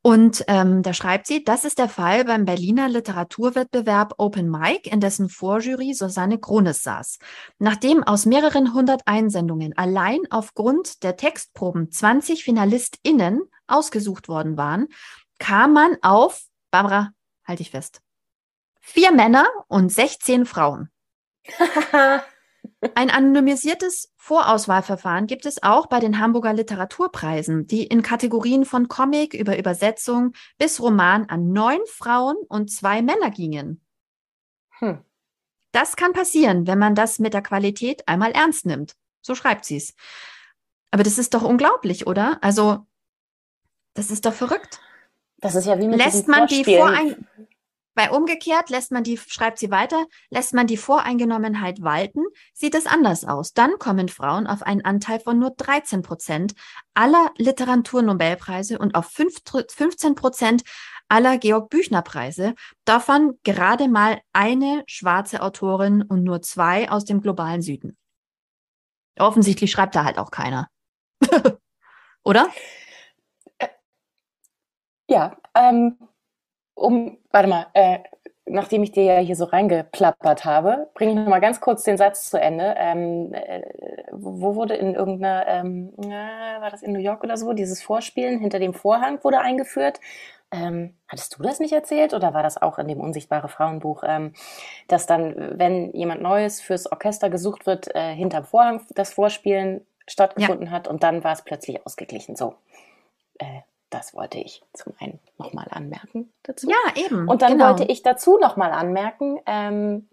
Und 0.06 0.44
ähm, 0.48 0.82
da 0.82 0.92
schreibt 0.92 1.26
sie, 1.26 1.44
das 1.44 1.64
ist 1.64 1.78
der 1.78 1.88
Fall 1.88 2.26
beim 2.26 2.44
Berliner 2.44 2.90
Literaturwettbewerb 2.90 4.12
Open 4.18 4.50
Mic, 4.50 4.86
in 4.86 5.00
dessen 5.00 5.30
Vorjury 5.30 5.94
Susanne 5.94 6.38
Krones 6.38 6.82
saß. 6.82 7.18
Nachdem 7.58 8.04
aus 8.04 8.26
mehreren 8.26 8.74
hundert 8.74 9.00
Einsendungen 9.06 9.74
allein 9.78 10.20
aufgrund 10.28 11.02
der 11.04 11.16
Textproben 11.16 11.90
20 11.90 12.44
FinalistInnen 12.44 13.40
ausgesucht 13.66 14.28
worden 14.28 14.58
waren, 14.58 14.88
kam 15.38 15.72
man 15.72 15.96
auf, 16.02 16.42
Barbara, 16.70 17.08
halte 17.46 17.62
ich 17.62 17.70
fest, 17.70 18.02
vier 18.82 19.10
Männer 19.10 19.46
und 19.68 19.90
16 19.90 20.44
Frauen. 20.44 20.90
Ein 22.94 23.10
anonymisiertes 23.10 24.12
Vorauswahlverfahren 24.16 25.26
gibt 25.26 25.46
es 25.46 25.62
auch 25.62 25.86
bei 25.86 26.00
den 26.00 26.18
Hamburger 26.18 26.52
Literaturpreisen, 26.52 27.66
die 27.66 27.86
in 27.86 28.02
Kategorien 28.02 28.64
von 28.64 28.88
Comic 28.88 29.32
über 29.32 29.58
Übersetzung 29.58 30.32
bis 30.58 30.80
Roman 30.80 31.26
an 31.26 31.52
neun 31.52 31.80
Frauen 31.86 32.36
und 32.48 32.70
zwei 32.70 33.00
Männer 33.00 33.30
gingen. 33.30 33.80
Hm. 34.80 34.98
Das 35.72 35.96
kann 35.96 36.12
passieren, 36.12 36.66
wenn 36.66 36.78
man 36.78 36.94
das 36.94 37.18
mit 37.18 37.32
der 37.32 37.42
Qualität 37.42 38.06
einmal 38.06 38.32
ernst 38.32 38.66
nimmt. 38.66 38.94
So 39.22 39.34
schreibt 39.34 39.64
sie 39.64 39.76
es. 39.76 39.94
Aber 40.90 41.02
das 41.02 41.18
ist 41.18 41.34
doch 41.34 41.42
unglaublich, 41.42 42.06
oder? 42.06 42.38
Also, 42.42 42.86
das 43.94 44.10
ist 44.10 44.26
doch 44.26 44.34
verrückt. 44.34 44.80
Das 45.38 45.54
ist 45.54 45.66
ja 45.66 45.78
wie 45.78 45.88
mit 45.88 45.98
Lässt 45.98 46.28
man 46.28 46.46
die 46.46 46.64
Vorein 46.64 47.26
bei 47.94 48.10
umgekehrt 48.10 48.70
lässt 48.70 48.92
man 48.92 49.04
die, 49.04 49.18
schreibt 49.18 49.58
sie 49.58 49.70
weiter, 49.70 50.06
lässt 50.30 50.54
man 50.54 50.66
die 50.66 50.76
Voreingenommenheit 50.76 51.82
walten, 51.82 52.22
sieht 52.52 52.74
es 52.74 52.86
anders 52.86 53.24
aus. 53.24 53.52
Dann 53.52 53.78
kommen 53.78 54.08
Frauen 54.08 54.46
auf 54.46 54.62
einen 54.62 54.84
Anteil 54.84 55.20
von 55.20 55.38
nur 55.38 55.50
13 55.50 56.02
Prozent 56.02 56.54
aller 56.94 57.30
Literaturnobelpreise 57.36 58.78
und 58.78 58.94
auf 58.94 59.06
15 59.06 60.14
Prozent 60.14 60.62
aller 61.08 61.38
Georg 61.38 61.70
Büchner 61.70 62.02
Preise, 62.02 62.54
davon 62.84 63.38
gerade 63.44 63.88
mal 63.88 64.20
eine 64.32 64.82
schwarze 64.86 65.42
Autorin 65.42 66.02
und 66.02 66.24
nur 66.24 66.42
zwei 66.42 66.90
aus 66.90 67.04
dem 67.04 67.20
globalen 67.20 67.62
Süden. 67.62 67.96
Offensichtlich 69.18 69.70
schreibt 69.70 69.94
da 69.94 70.04
halt 70.04 70.18
auch 70.18 70.30
keiner. 70.30 70.68
Oder? 72.24 72.48
Äh, 73.58 73.68
ja, 75.08 75.36
ähm, 75.54 75.98
um, 76.74 77.18
warte 77.30 77.48
mal, 77.48 77.66
äh, 77.74 78.00
nachdem 78.46 78.82
ich 78.82 78.92
dir 78.92 79.04
ja 79.04 79.18
hier 79.18 79.36
so 79.36 79.44
reingeplappert 79.44 80.44
habe, 80.44 80.90
bringe 80.94 81.12
ich 81.12 81.16
noch 81.16 81.28
mal 81.28 81.40
ganz 81.40 81.60
kurz 81.60 81.82
den 81.82 81.96
Satz 81.96 82.28
zu 82.30 82.38
Ende. 82.38 82.74
Ähm, 82.76 83.32
äh, 83.32 83.62
wo 84.12 84.54
wurde 84.54 84.74
in 84.74 84.94
irgendeiner, 84.94 85.46
ähm, 85.46 85.92
äh, 85.98 86.60
war 86.60 86.70
das 86.70 86.82
in 86.82 86.92
New 86.92 87.00
York 87.00 87.24
oder 87.24 87.36
so, 87.36 87.52
dieses 87.52 87.82
Vorspielen 87.82 88.38
hinter 88.38 88.58
dem 88.58 88.74
Vorhang 88.74 89.22
wurde 89.24 89.40
eingeführt. 89.40 90.00
Ähm, 90.50 90.94
hattest 91.08 91.36
du 91.36 91.42
das 91.42 91.58
nicht 91.58 91.72
erzählt 91.72 92.12
oder 92.14 92.34
war 92.34 92.42
das 92.42 92.60
auch 92.60 92.78
in 92.78 92.86
dem 92.86 93.00
Unsichtbare 93.00 93.48
Frauenbuch, 93.48 94.04
ähm, 94.06 94.34
dass 94.88 95.06
dann, 95.06 95.58
wenn 95.58 95.92
jemand 95.92 96.22
Neues 96.22 96.60
fürs 96.60 96.90
Orchester 96.90 97.30
gesucht 97.30 97.66
wird, 97.66 97.94
äh, 97.94 98.14
hinterm 98.14 98.44
Vorhang 98.44 98.82
das 98.94 99.12
Vorspielen 99.14 99.86
stattgefunden 100.06 100.66
ja. 100.66 100.72
hat 100.72 100.86
und 100.86 101.02
dann 101.02 101.24
war 101.24 101.32
es 101.32 101.42
plötzlich 101.42 101.84
ausgeglichen. 101.86 102.36
So. 102.36 102.54
Äh, 103.38 103.62
das 103.94 104.12
wollte 104.12 104.38
ich 104.38 104.62
zum 104.72 104.92
einen 104.98 105.20
nochmal 105.38 105.68
anmerken 105.70 106.32
dazu. 106.42 106.68
Ja, 106.68 106.76
eben. 106.96 107.28
Und 107.28 107.42
dann 107.42 107.52
genau. 107.52 107.68
wollte 107.68 107.84
ich 107.84 108.02
dazu 108.02 108.38
nochmal 108.38 108.72
anmerken, 108.72 109.38
ähm, 109.46 110.08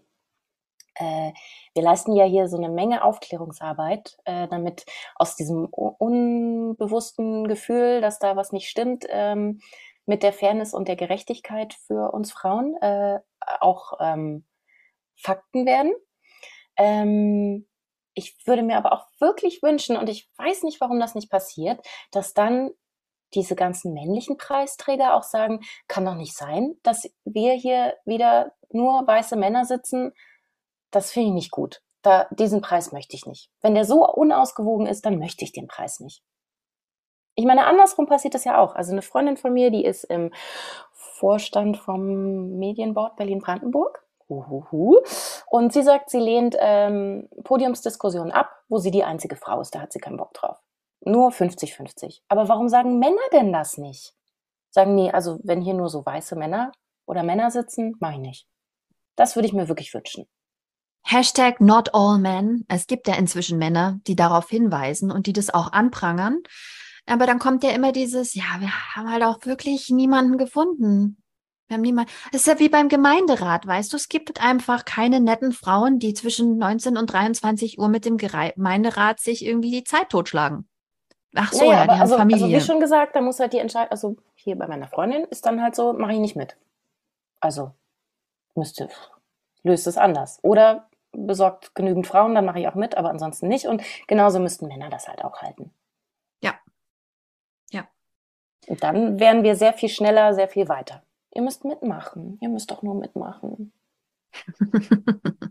äh, 0.95 1.31
wir 1.73 1.81
leisten 1.81 2.13
ja 2.13 2.25
hier 2.25 2.47
so 2.47 2.57
eine 2.57 2.69
Menge 2.69 3.03
Aufklärungsarbeit, 3.03 4.17
äh, 4.25 4.47
damit 4.49 4.85
aus 5.15 5.35
diesem 5.35 5.65
unbewussten 5.65 7.47
Gefühl, 7.47 8.01
dass 8.01 8.19
da 8.19 8.35
was 8.35 8.51
nicht 8.51 8.69
stimmt, 8.69 9.05
ähm, 9.09 9.61
mit 10.05 10.21
der 10.21 10.33
Fairness 10.33 10.73
und 10.73 10.87
der 10.87 10.95
Gerechtigkeit 10.95 11.73
für 11.73 12.11
uns 12.11 12.31
Frauen 12.31 12.75
äh, 12.81 13.19
auch 13.61 13.93
ähm, 13.99 14.45
Fakten 15.15 15.65
werden. 15.65 15.93
Ähm, 16.77 17.67
ich 18.13 18.35
würde 18.45 18.61
mir 18.61 18.77
aber 18.77 18.91
auch 18.93 19.07
wirklich 19.19 19.63
wünschen, 19.63 19.97
und 19.97 20.09
ich 20.09 20.29
weiß 20.37 20.63
nicht, 20.63 20.81
warum 20.81 20.99
das 20.99 21.15
nicht 21.15 21.31
passiert, 21.31 21.83
dass 22.11 22.33
dann 22.33 22.71
diese 23.33 23.55
ganzen 23.55 23.93
männlichen 23.93 24.37
Preisträger 24.37 25.15
auch 25.15 25.23
sagen, 25.23 25.61
kann 25.87 26.05
doch 26.05 26.15
nicht 26.15 26.35
sein, 26.35 26.75
dass 26.83 27.09
wir 27.25 27.53
hier 27.53 27.95
wieder 28.05 28.53
nur 28.69 29.05
weiße 29.05 29.35
Männer 29.35 29.65
sitzen. 29.65 30.13
Das 30.91 31.11
finde 31.11 31.29
ich 31.29 31.33
nicht 31.35 31.51
gut. 31.51 31.81
Da, 32.01 32.27
diesen 32.31 32.61
Preis 32.61 32.91
möchte 32.91 33.15
ich 33.15 33.25
nicht. 33.25 33.49
Wenn 33.61 33.75
der 33.75 33.85
so 33.85 34.07
unausgewogen 34.07 34.87
ist, 34.87 35.05
dann 35.05 35.19
möchte 35.19 35.45
ich 35.45 35.51
den 35.51 35.67
Preis 35.67 35.99
nicht. 35.99 36.23
Ich 37.35 37.45
meine, 37.45 37.65
andersrum 37.65 38.07
passiert 38.07 38.33
das 38.33 38.43
ja 38.43 38.59
auch. 38.59 38.75
Also 38.75 38.91
eine 38.91 39.01
Freundin 39.01 39.37
von 39.37 39.53
mir, 39.53 39.71
die 39.71 39.85
ist 39.85 40.03
im 40.03 40.31
Vorstand 40.91 41.77
vom 41.77 42.57
Medienboard 42.57 43.15
Berlin-Brandenburg. 43.15 44.05
Und 45.47 45.73
sie 45.73 45.81
sagt, 45.81 46.09
sie 46.09 46.19
lehnt 46.19 46.55
ähm, 46.59 47.29
Podiumsdiskussionen 47.43 48.31
ab, 48.31 48.49
wo 48.69 48.77
sie 48.77 48.91
die 48.91 49.03
einzige 49.03 49.35
Frau 49.35 49.59
ist. 49.59 49.75
Da 49.75 49.81
hat 49.81 49.91
sie 49.91 49.99
keinen 49.99 50.17
Bock 50.17 50.33
drauf. 50.33 50.57
Nur 51.03 51.29
50-50. 51.31 52.21
Aber 52.27 52.47
warum 52.47 52.69
sagen 52.69 52.99
Männer 52.99 53.21
denn 53.31 53.51
das 53.51 53.77
nicht? 53.77 54.13
Sagen, 54.69 54.95
nee, 54.95 55.11
also 55.11 55.39
wenn 55.43 55.61
hier 55.61 55.73
nur 55.73 55.89
so 55.89 56.05
weiße 56.05 56.35
Männer 56.35 56.71
oder 57.05 57.23
Männer 57.23 57.51
sitzen, 57.51 57.95
mach 57.99 58.13
ich 58.13 58.19
nicht. 58.19 58.47
Das 59.15 59.35
würde 59.35 59.47
ich 59.47 59.53
mir 59.53 59.67
wirklich 59.67 59.93
wünschen. 59.93 60.27
Hashtag 61.03 61.59
not 61.59 61.93
all 61.93 62.19
men. 62.19 62.63
Es 62.67 62.87
gibt 62.87 63.07
ja 63.07 63.15
inzwischen 63.15 63.57
Männer, 63.57 63.99
die 64.07 64.15
darauf 64.15 64.49
hinweisen 64.49 65.11
und 65.11 65.27
die 65.27 65.33
das 65.33 65.53
auch 65.53 65.71
anprangern. 65.71 66.41
Aber 67.07 67.25
dann 67.25 67.39
kommt 67.39 67.63
ja 67.63 67.71
immer 67.71 67.91
dieses, 67.91 68.35
ja, 68.35 68.43
wir 68.59 68.71
haben 68.95 69.11
halt 69.11 69.23
auch 69.23 69.45
wirklich 69.45 69.89
niemanden 69.89 70.37
gefunden. 70.37 71.17
Wir 71.67 71.75
haben 71.75 71.81
niemanden. 71.81 72.11
Es 72.31 72.41
ist 72.41 72.47
ja 72.47 72.59
wie 72.59 72.69
beim 72.69 72.89
Gemeinderat, 72.89 73.65
weißt 73.65 73.91
du, 73.91 73.97
es 73.97 74.09
gibt 74.09 74.41
einfach 74.41 74.85
keine 74.85 75.19
netten 75.19 75.51
Frauen, 75.51 75.99
die 75.99 76.13
zwischen 76.13 76.57
19 76.57 76.97
und 76.97 77.11
23 77.11 77.79
Uhr 77.79 77.87
mit 77.87 78.05
dem 78.05 78.17
Gemeinderat 78.17 79.19
sich 79.19 79.45
irgendwie 79.45 79.71
die 79.71 79.83
Zeit 79.83 80.09
totschlagen. 80.09 80.67
Ach 81.35 81.53
so, 81.53 81.65
naja, 81.65 81.71
ja, 81.71 81.83
die 81.85 81.91
haben 81.91 82.01
also, 82.01 82.17
Familie. 82.17 82.43
Also 82.43 82.55
wie 82.55 82.61
schon 82.61 82.79
gesagt, 82.79 83.15
da 83.15 83.21
muss 83.21 83.39
halt 83.39 83.53
die 83.53 83.59
Entscheidung, 83.59 83.91
also 83.91 84.17
hier 84.35 84.57
bei 84.57 84.67
meiner 84.67 84.87
Freundin 84.87 85.23
ist 85.25 85.45
dann 85.45 85.61
halt 85.61 85.75
so, 85.75 85.93
mache 85.93 86.13
ich 86.13 86.19
nicht 86.19 86.35
mit. 86.35 86.57
Also 87.39 87.71
müsste, 88.55 88.89
löst 89.63 89.87
es 89.87 89.97
anders. 89.97 90.39
Oder 90.41 90.89
besorgt 91.11 91.73
genügend 91.75 92.07
Frauen, 92.07 92.35
dann 92.35 92.45
mache 92.45 92.59
ich 92.59 92.67
auch 92.67 92.75
mit, 92.75 92.95
aber 92.95 93.09
ansonsten 93.09 93.47
nicht. 93.47 93.65
Und 93.65 93.81
genauso 94.07 94.39
müssten 94.39 94.67
Männer 94.67 94.89
das 94.89 95.07
halt 95.07 95.23
auch 95.23 95.41
halten. 95.41 95.73
Ja. 96.41 96.55
Ja. 97.71 97.87
Und 98.67 98.83
dann 98.83 99.19
wären 99.19 99.43
wir 99.43 99.55
sehr 99.55 99.73
viel 99.73 99.89
schneller, 99.89 100.33
sehr 100.33 100.47
viel 100.47 100.67
weiter. 100.67 101.03
Ihr 101.33 101.41
müsst 101.41 101.63
mitmachen. 101.63 102.37
Ihr 102.41 102.49
müsst 102.49 102.71
doch 102.71 102.81
nur 102.81 102.95
mitmachen. 102.95 103.71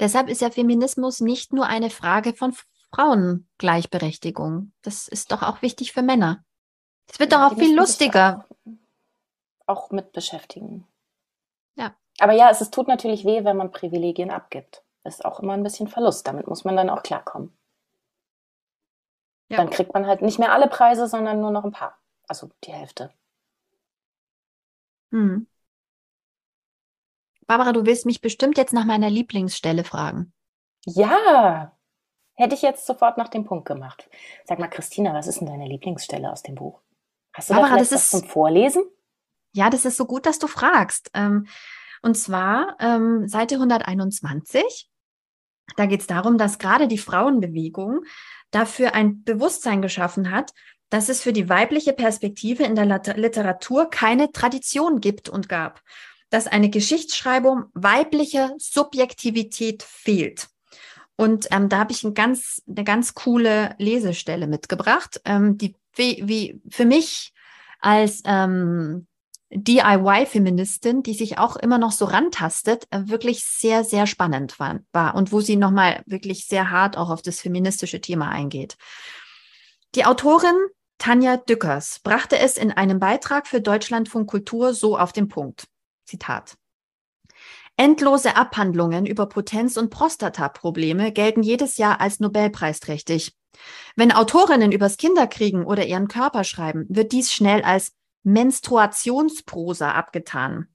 Deshalb 0.00 0.28
ist 0.28 0.40
ja 0.40 0.50
Feminismus 0.50 1.20
nicht 1.20 1.52
nur 1.52 1.66
eine 1.66 1.90
Frage 1.90 2.34
von 2.34 2.52
Frauengleichberechtigung. 2.94 4.72
Das 4.82 5.08
ist 5.08 5.32
doch 5.32 5.42
auch 5.42 5.62
wichtig 5.62 5.92
für 5.92 6.02
Männer. 6.02 6.44
Es 7.10 7.18
wird 7.18 7.32
ja, 7.32 7.38
doch 7.38 7.52
auch 7.52 7.58
viel 7.58 7.76
lustiger. 7.76 8.46
Auch, 9.66 9.84
auch, 9.84 9.90
mit 9.90 10.12
beschäftigen. 10.12 10.86
Ja. 11.76 11.94
Aber 12.18 12.32
ja, 12.32 12.50
es, 12.50 12.60
es 12.60 12.70
tut 12.70 12.88
natürlich 12.88 13.24
weh, 13.24 13.44
wenn 13.44 13.56
man 13.56 13.72
Privilegien 13.72 14.30
abgibt. 14.30 14.82
Das 15.02 15.16
ist 15.16 15.24
auch 15.24 15.40
immer 15.40 15.52
ein 15.52 15.62
bisschen 15.62 15.88
Verlust. 15.88 16.26
Damit 16.26 16.46
muss 16.46 16.64
man 16.64 16.76
dann 16.76 16.90
auch 16.90 17.02
klarkommen. 17.02 17.56
Ja. 19.50 19.58
Dann 19.58 19.70
kriegt 19.70 19.92
man 19.92 20.06
halt 20.06 20.22
nicht 20.22 20.38
mehr 20.38 20.52
alle 20.52 20.68
Preise, 20.68 21.06
sondern 21.06 21.40
nur 21.40 21.50
noch 21.50 21.64
ein 21.64 21.72
paar. 21.72 21.98
Also 22.26 22.50
die 22.64 22.72
Hälfte. 22.72 23.12
Hm. 25.10 25.46
Barbara, 27.46 27.72
du 27.72 27.84
willst 27.84 28.06
mich 28.06 28.22
bestimmt 28.22 28.56
jetzt 28.56 28.72
nach 28.72 28.86
meiner 28.86 29.10
Lieblingsstelle 29.10 29.84
fragen. 29.84 30.32
Ja, 30.86 31.73
Hätte 32.34 32.54
ich 32.54 32.62
jetzt 32.62 32.86
sofort 32.86 33.16
nach 33.16 33.28
dem 33.28 33.44
Punkt 33.44 33.66
gemacht. 33.66 34.08
Sag 34.44 34.58
mal, 34.58 34.68
Christina, 34.68 35.14
was 35.14 35.26
ist 35.26 35.40
denn 35.40 35.46
deine 35.46 35.66
Lieblingsstelle 35.66 36.30
aus 36.30 36.42
dem 36.42 36.56
Buch? 36.56 36.80
Hast 37.32 37.50
du 37.50 37.54
Barbara, 37.54 37.74
da 37.74 37.78
das 37.78 37.92
was 37.92 38.04
ist, 38.04 38.10
zum 38.10 38.24
Vorlesen? 38.24 38.84
Ja, 39.52 39.70
das 39.70 39.84
ist 39.84 39.96
so 39.96 40.04
gut, 40.04 40.26
dass 40.26 40.38
du 40.38 40.48
fragst. 40.48 41.10
Ähm, 41.14 41.46
und 42.02 42.16
zwar 42.16 42.76
ähm, 42.80 43.28
Seite 43.28 43.54
121. 43.54 44.90
Da 45.76 45.86
geht 45.86 46.00
es 46.00 46.06
darum, 46.06 46.36
dass 46.36 46.58
gerade 46.58 46.88
die 46.88 46.98
Frauenbewegung 46.98 48.04
dafür 48.50 48.94
ein 48.94 49.22
Bewusstsein 49.24 49.80
geschaffen 49.80 50.30
hat, 50.30 50.52
dass 50.90 51.08
es 51.08 51.22
für 51.22 51.32
die 51.32 51.48
weibliche 51.48 51.92
Perspektive 51.92 52.64
in 52.64 52.74
der 52.74 52.84
Literatur 52.84 53.88
keine 53.90 54.30
Tradition 54.32 55.00
gibt 55.00 55.28
und 55.28 55.48
gab, 55.48 55.82
dass 56.30 56.46
eine 56.46 56.68
Geschichtsschreibung 56.68 57.64
weiblicher 57.74 58.54
Subjektivität 58.58 59.82
fehlt. 59.82 60.48
Und 61.16 61.46
ähm, 61.50 61.68
da 61.68 61.78
habe 61.78 61.92
ich 61.92 62.02
ein 62.02 62.14
ganz, 62.14 62.62
eine 62.68 62.84
ganz 62.84 63.14
coole 63.14 63.74
Lesestelle 63.78 64.46
mitgebracht, 64.46 65.20
ähm, 65.24 65.56
die 65.56 65.76
wie, 65.94 66.22
wie 66.26 66.60
für 66.68 66.84
mich 66.84 67.32
als 67.80 68.22
ähm, 68.24 69.06
DIY-Feministin, 69.50 71.04
die 71.04 71.14
sich 71.14 71.38
auch 71.38 71.56
immer 71.56 71.78
noch 71.78 71.92
so 71.92 72.06
rantastet, 72.06 72.86
äh, 72.90 73.02
wirklich 73.04 73.44
sehr, 73.44 73.84
sehr 73.84 74.06
spannend 74.06 74.58
war, 74.58 74.80
war 74.92 75.14
und 75.14 75.30
wo 75.30 75.40
sie 75.40 75.56
nochmal 75.56 76.02
wirklich 76.06 76.46
sehr 76.46 76.70
hart 76.70 76.96
auch 76.96 77.10
auf 77.10 77.22
das 77.22 77.40
feministische 77.40 78.00
Thema 78.00 78.30
eingeht. 78.30 78.76
Die 79.94 80.04
Autorin 80.04 80.56
Tanja 80.98 81.36
Dückers 81.36 82.00
brachte 82.02 82.38
es 82.38 82.56
in 82.56 82.72
einem 82.72 82.98
Beitrag 82.98 83.46
für 83.46 83.60
Deutschlandfunk 83.60 84.28
Kultur 84.28 84.74
so 84.74 84.98
auf 84.98 85.12
den 85.12 85.28
Punkt. 85.28 85.66
Zitat. 86.04 86.56
Endlose 87.76 88.36
Abhandlungen 88.36 89.04
über 89.04 89.26
Potenz- 89.26 89.76
und 89.76 89.90
Prostataprobleme 89.90 91.12
gelten 91.12 91.42
jedes 91.42 91.76
Jahr 91.76 92.00
als 92.00 92.20
Nobelpreisträchtig. 92.20 93.36
Wenn 93.96 94.12
Autorinnen 94.12 94.72
übers 94.72 94.96
Kinderkriegen 94.96 95.64
oder 95.64 95.84
ihren 95.84 96.08
Körper 96.08 96.44
schreiben, 96.44 96.86
wird 96.88 97.12
dies 97.12 97.32
schnell 97.32 97.62
als 97.62 97.92
Menstruationsprosa 98.22 99.92
abgetan. 99.92 100.68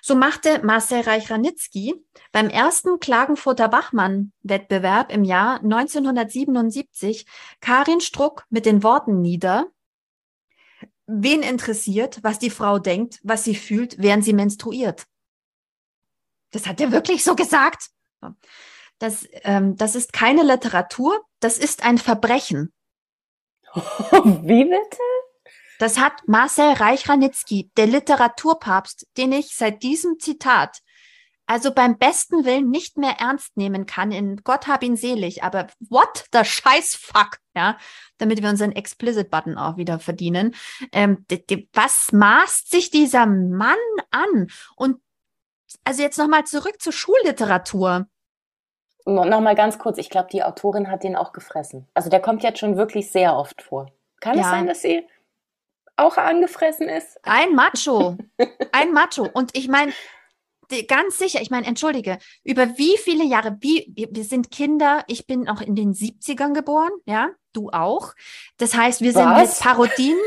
So 0.00 0.14
machte 0.14 0.64
Marcel 0.64 1.02
Reich-Ranitzky 1.02 1.94
beim 2.32 2.48
ersten 2.48 2.98
Klagenfurter 2.98 3.68
Bachmann-Wettbewerb 3.68 5.12
im 5.12 5.24
Jahr 5.24 5.60
1977 5.60 7.26
Karin 7.60 8.00
Struck 8.00 8.44
mit 8.50 8.66
den 8.66 8.82
Worten 8.82 9.20
nieder, 9.20 9.66
wen 11.06 11.42
interessiert, 11.42 12.18
was 12.22 12.38
die 12.38 12.50
Frau 12.50 12.78
denkt, 12.78 13.20
was 13.22 13.44
sie 13.44 13.54
fühlt, 13.54 13.96
während 13.98 14.24
sie 14.24 14.32
menstruiert. 14.32 15.06
Das 16.52 16.66
hat 16.66 16.80
er 16.80 16.92
wirklich 16.92 17.24
so 17.24 17.34
gesagt. 17.34 17.88
Das, 18.98 19.26
ähm, 19.42 19.76
das 19.76 19.96
ist 19.96 20.12
keine 20.12 20.44
Literatur, 20.44 21.24
das 21.40 21.58
ist 21.58 21.84
ein 21.84 21.98
Verbrechen. 21.98 22.72
Wie 23.74 24.64
bitte? 24.64 24.98
Das 25.80 25.98
hat 25.98 26.12
Marcel 26.28 26.74
Reich-Ranitzky, 26.74 27.72
der 27.76 27.88
Literaturpapst, 27.88 29.08
den 29.16 29.32
ich 29.32 29.56
seit 29.56 29.82
diesem 29.82 30.20
Zitat 30.20 30.78
also 31.46 31.74
beim 31.74 31.98
besten 31.98 32.44
Willen 32.44 32.70
nicht 32.70 32.96
mehr 32.96 33.16
ernst 33.18 33.56
nehmen 33.56 33.84
kann, 33.86 34.12
in 34.12 34.36
Gott 34.42 34.68
hab 34.68 34.82
ihn 34.82 34.96
selig, 34.96 35.42
aber 35.42 35.66
what 35.90 36.24
the 36.32 36.44
Scheißfuck, 36.44 37.38
ja, 37.54 37.76
damit 38.18 38.42
wir 38.42 38.48
unseren 38.48 38.72
Explicit-Button 38.72 39.58
auch 39.58 39.76
wieder 39.76 39.98
verdienen. 39.98 40.54
Ähm, 40.92 41.26
was 41.72 42.12
maßt 42.12 42.70
sich 42.70 42.90
dieser 42.90 43.26
Mann 43.26 43.76
an? 44.10 44.48
Und 44.76 45.00
also 45.84 46.02
jetzt 46.02 46.18
nochmal 46.18 46.44
zurück 46.44 46.80
zur 46.80 46.92
Schulliteratur. 46.92 48.06
Nochmal 49.04 49.56
ganz 49.56 49.78
kurz, 49.78 49.98
ich 49.98 50.10
glaube, 50.10 50.28
die 50.32 50.44
Autorin 50.44 50.90
hat 50.90 51.02
den 51.02 51.16
auch 51.16 51.32
gefressen. 51.32 51.88
Also 51.94 52.08
der 52.08 52.20
kommt 52.20 52.42
jetzt 52.42 52.60
schon 52.60 52.76
wirklich 52.76 53.10
sehr 53.10 53.36
oft 53.36 53.60
vor. 53.62 53.90
Kann 54.20 54.36
ja. 54.38 54.44
es 54.44 54.50
sein, 54.50 54.66
dass 54.66 54.82
sie 54.82 55.04
auch 55.96 56.16
angefressen 56.16 56.88
ist. 56.88 57.18
Ein 57.24 57.54
Macho. 57.54 58.16
Ein 58.72 58.92
Macho. 58.92 59.28
Und 59.32 59.56
ich 59.56 59.68
meine, 59.68 59.92
ganz 60.88 61.18
sicher, 61.18 61.40
ich 61.42 61.50
meine, 61.50 61.66
entschuldige, 61.66 62.18
über 62.44 62.78
wie 62.78 62.96
viele 62.96 63.24
Jahre, 63.24 63.56
wie, 63.60 63.92
wir 63.94 64.24
sind 64.24 64.50
Kinder, 64.50 65.04
ich 65.06 65.26
bin 65.26 65.48
auch 65.48 65.60
in 65.60 65.74
den 65.74 65.92
70ern 65.92 66.54
geboren, 66.54 66.92
ja, 67.04 67.30
du 67.52 67.70
auch. 67.70 68.14
Das 68.56 68.74
heißt, 68.74 69.00
wir 69.00 69.12
sind 69.12 69.26
Was? 69.26 69.58
mit 69.58 69.68
Parodien 69.68 70.18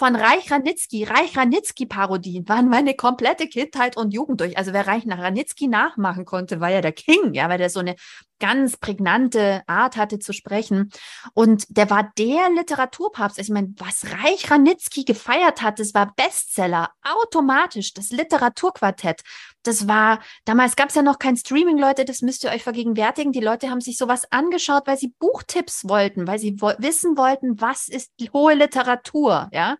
von 0.00 0.16
Reich 0.16 0.50
Ranitzky, 0.50 1.04
Reich 1.04 1.36
Ranitzky-Parodien 1.36 2.48
waren 2.48 2.70
meine 2.70 2.94
komplette 2.94 3.48
Kindheit 3.48 3.98
und 3.98 4.14
Jugend 4.14 4.40
durch. 4.40 4.56
Also 4.56 4.72
wer 4.72 4.86
Reich 4.86 5.04
nach 5.04 5.18
Ranitzky 5.18 5.68
nachmachen 5.68 6.24
konnte, 6.24 6.58
war 6.58 6.70
ja 6.70 6.80
der 6.80 6.92
King, 6.92 7.34
ja, 7.34 7.50
weil 7.50 7.58
der 7.58 7.68
so 7.68 7.80
eine 7.80 7.96
ganz 8.40 8.76
prägnante 8.76 9.62
Art 9.68 9.96
hatte 9.96 10.18
zu 10.18 10.32
sprechen. 10.32 10.90
Und 11.34 11.64
der 11.68 11.90
war 11.90 12.10
der 12.18 12.50
Literaturpapst. 12.50 13.38
Also 13.38 13.52
ich 13.52 13.54
meine, 13.54 13.72
was 13.78 14.04
Reich 14.24 14.50
Ranitzky 14.50 15.04
gefeiert 15.04 15.62
hat, 15.62 15.78
das 15.78 15.94
war 15.94 16.12
Bestseller, 16.16 16.90
automatisch, 17.02 17.94
das 17.94 18.10
Literaturquartett. 18.10 19.20
Das 19.62 19.86
war, 19.86 20.20
damals 20.46 20.74
gab 20.74 20.88
es 20.88 20.94
ja 20.94 21.02
noch 21.02 21.18
kein 21.18 21.36
Streaming, 21.36 21.78
Leute, 21.78 22.04
das 22.04 22.22
müsst 22.22 22.44
ihr 22.44 22.50
euch 22.50 22.62
vergegenwärtigen. 22.62 23.32
Die 23.32 23.40
Leute 23.40 23.70
haben 23.70 23.82
sich 23.82 23.98
sowas 23.98 24.24
angeschaut, 24.30 24.86
weil 24.86 24.96
sie 24.96 25.14
Buchtipps 25.18 25.86
wollten, 25.86 26.26
weil 26.26 26.38
sie 26.38 26.56
wo 26.60 26.72
wissen 26.78 27.18
wollten, 27.18 27.60
was 27.60 27.88
ist 27.88 28.10
hohe 28.32 28.54
Literatur, 28.54 29.48
ja. 29.52 29.76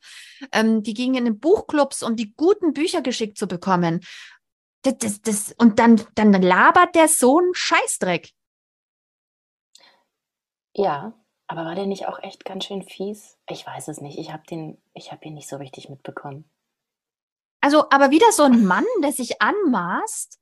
Ähm, 0.52 0.82
die 0.82 0.94
gingen 0.94 1.14
in 1.14 1.24
den 1.24 1.40
Buchclubs, 1.40 2.02
um 2.02 2.14
die 2.14 2.34
guten 2.36 2.74
Bücher 2.74 3.00
geschickt 3.00 3.38
zu 3.38 3.46
bekommen. 3.46 4.00
Das, 4.82 4.96
das, 4.98 5.20
das, 5.22 5.54
und 5.58 5.78
dann, 5.78 6.00
dann 6.14 6.32
labert 6.32 6.94
der 6.94 7.08
Sohn 7.08 7.50
Scheißdreck. 7.52 8.30
Ja, 10.74 11.12
aber 11.46 11.64
war 11.64 11.74
der 11.74 11.86
nicht 11.86 12.06
auch 12.06 12.22
echt 12.22 12.44
ganz 12.44 12.64
schön 12.64 12.82
fies? 12.82 13.36
Ich 13.48 13.66
weiß 13.66 13.88
es 13.88 14.00
nicht. 14.00 14.18
Ich 14.18 14.32
habe 14.32 14.44
den, 14.48 14.80
ich 14.94 15.10
habe 15.10 15.24
ihn 15.24 15.34
nicht 15.34 15.48
so 15.48 15.56
richtig 15.56 15.88
mitbekommen. 15.88 16.48
Also, 17.60 17.90
aber 17.90 18.10
wieder 18.10 18.30
so 18.32 18.44
ein 18.44 18.64
Mann, 18.64 18.86
der 19.02 19.12
sich 19.12 19.42
anmaßt, 19.42 20.38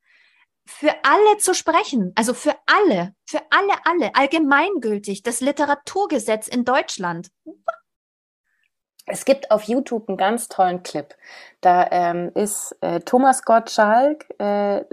für 0.67 0.95
alle 1.03 1.39
zu 1.39 1.55
sprechen. 1.55 2.13
Also 2.15 2.35
für 2.35 2.55
alle, 2.67 3.15
für 3.25 3.41
alle, 3.51 3.73
alle, 3.85 4.15
allgemeingültig, 4.15 5.23
das 5.23 5.41
Literaturgesetz 5.41 6.47
in 6.47 6.65
Deutschland. 6.65 7.31
Es 9.07 9.25
gibt 9.25 9.51
auf 9.51 9.63
YouTube 9.63 10.09
einen 10.09 10.19
ganz 10.19 10.49
tollen 10.49 10.83
Clip. 10.83 11.15
Da 11.63 11.89
ähm, 11.91 12.31
ist 12.35 12.77
äh, 12.83 13.01
Thomas 13.01 13.43
Gottschalk 13.43 14.27
äh, 14.39 14.85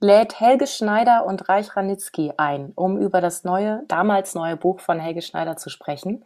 lädt 0.00 0.40
Helge 0.40 0.66
Schneider 0.66 1.24
und 1.26 1.48
Reich 1.48 1.76
Ranitzky 1.76 2.32
ein, 2.36 2.72
um 2.74 2.98
über 2.98 3.20
das 3.20 3.44
neue, 3.44 3.82
damals 3.88 4.34
neue 4.34 4.56
Buch 4.56 4.80
von 4.80 5.00
Helge 5.00 5.22
Schneider 5.22 5.56
zu 5.56 5.70
sprechen. 5.70 6.24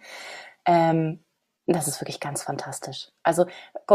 Ähm, 0.66 1.24
das 1.66 1.88
ist 1.88 2.00
wirklich 2.00 2.20
ganz 2.20 2.42
fantastisch. 2.42 3.08
Also 3.22 3.46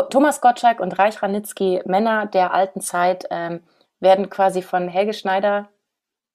Thomas 0.09 0.41
Gottschalk 0.41 0.79
und 0.79 0.97
Reich 0.97 1.21
Ranitzky, 1.21 1.81
Männer 1.85 2.25
der 2.25 2.53
alten 2.53 2.81
Zeit, 2.81 3.25
ähm, 3.29 3.61
werden 3.99 4.29
quasi 4.29 4.61
von 4.61 4.87
Helge 4.87 5.13
Schneider 5.13 5.69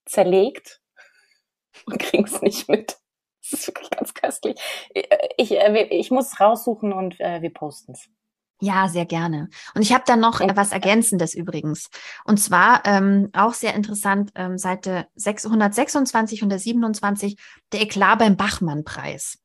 zerlegt 0.05 0.81
und 1.87 1.99
kriegen 1.99 2.25
es 2.25 2.43
nicht 2.43 2.69
mit. 2.69 2.99
Das 3.41 3.61
ist 3.61 3.69
wirklich 3.69 3.91
ganz 3.91 4.15
köstlich. 4.15 4.61
Ich, 5.37 5.53
äh, 5.53 5.83
ich 5.85 6.11
muss 6.11 6.39
raussuchen 6.39 6.93
und 6.93 7.19
äh, 7.21 7.43
wir 7.43 7.53
posten 7.53 7.93
es. 7.93 8.09
Ja, 8.65 8.89
sehr 8.89 9.07
gerne. 9.07 9.49
Und 9.75 9.83
ich 9.83 9.93
habe 9.93 10.05
da 10.07 10.15
noch 10.15 10.39
was 10.55 10.71
Ergänzendes 10.71 11.35
übrigens. 11.35 11.91
Und 12.25 12.37
zwar 12.39 12.83
ähm, 12.85 13.29
auch 13.33 13.55
sehr 13.55 13.75
interessant, 13.75 14.31
ähm, 14.37 14.57
Seite 14.57 15.09
626 15.17 16.45
und 16.45 16.53
127, 16.53 17.37
der 17.73 17.81
Eklat 17.81 18.21
beim 18.21 18.37
Bachmann-Preis. 18.37 19.39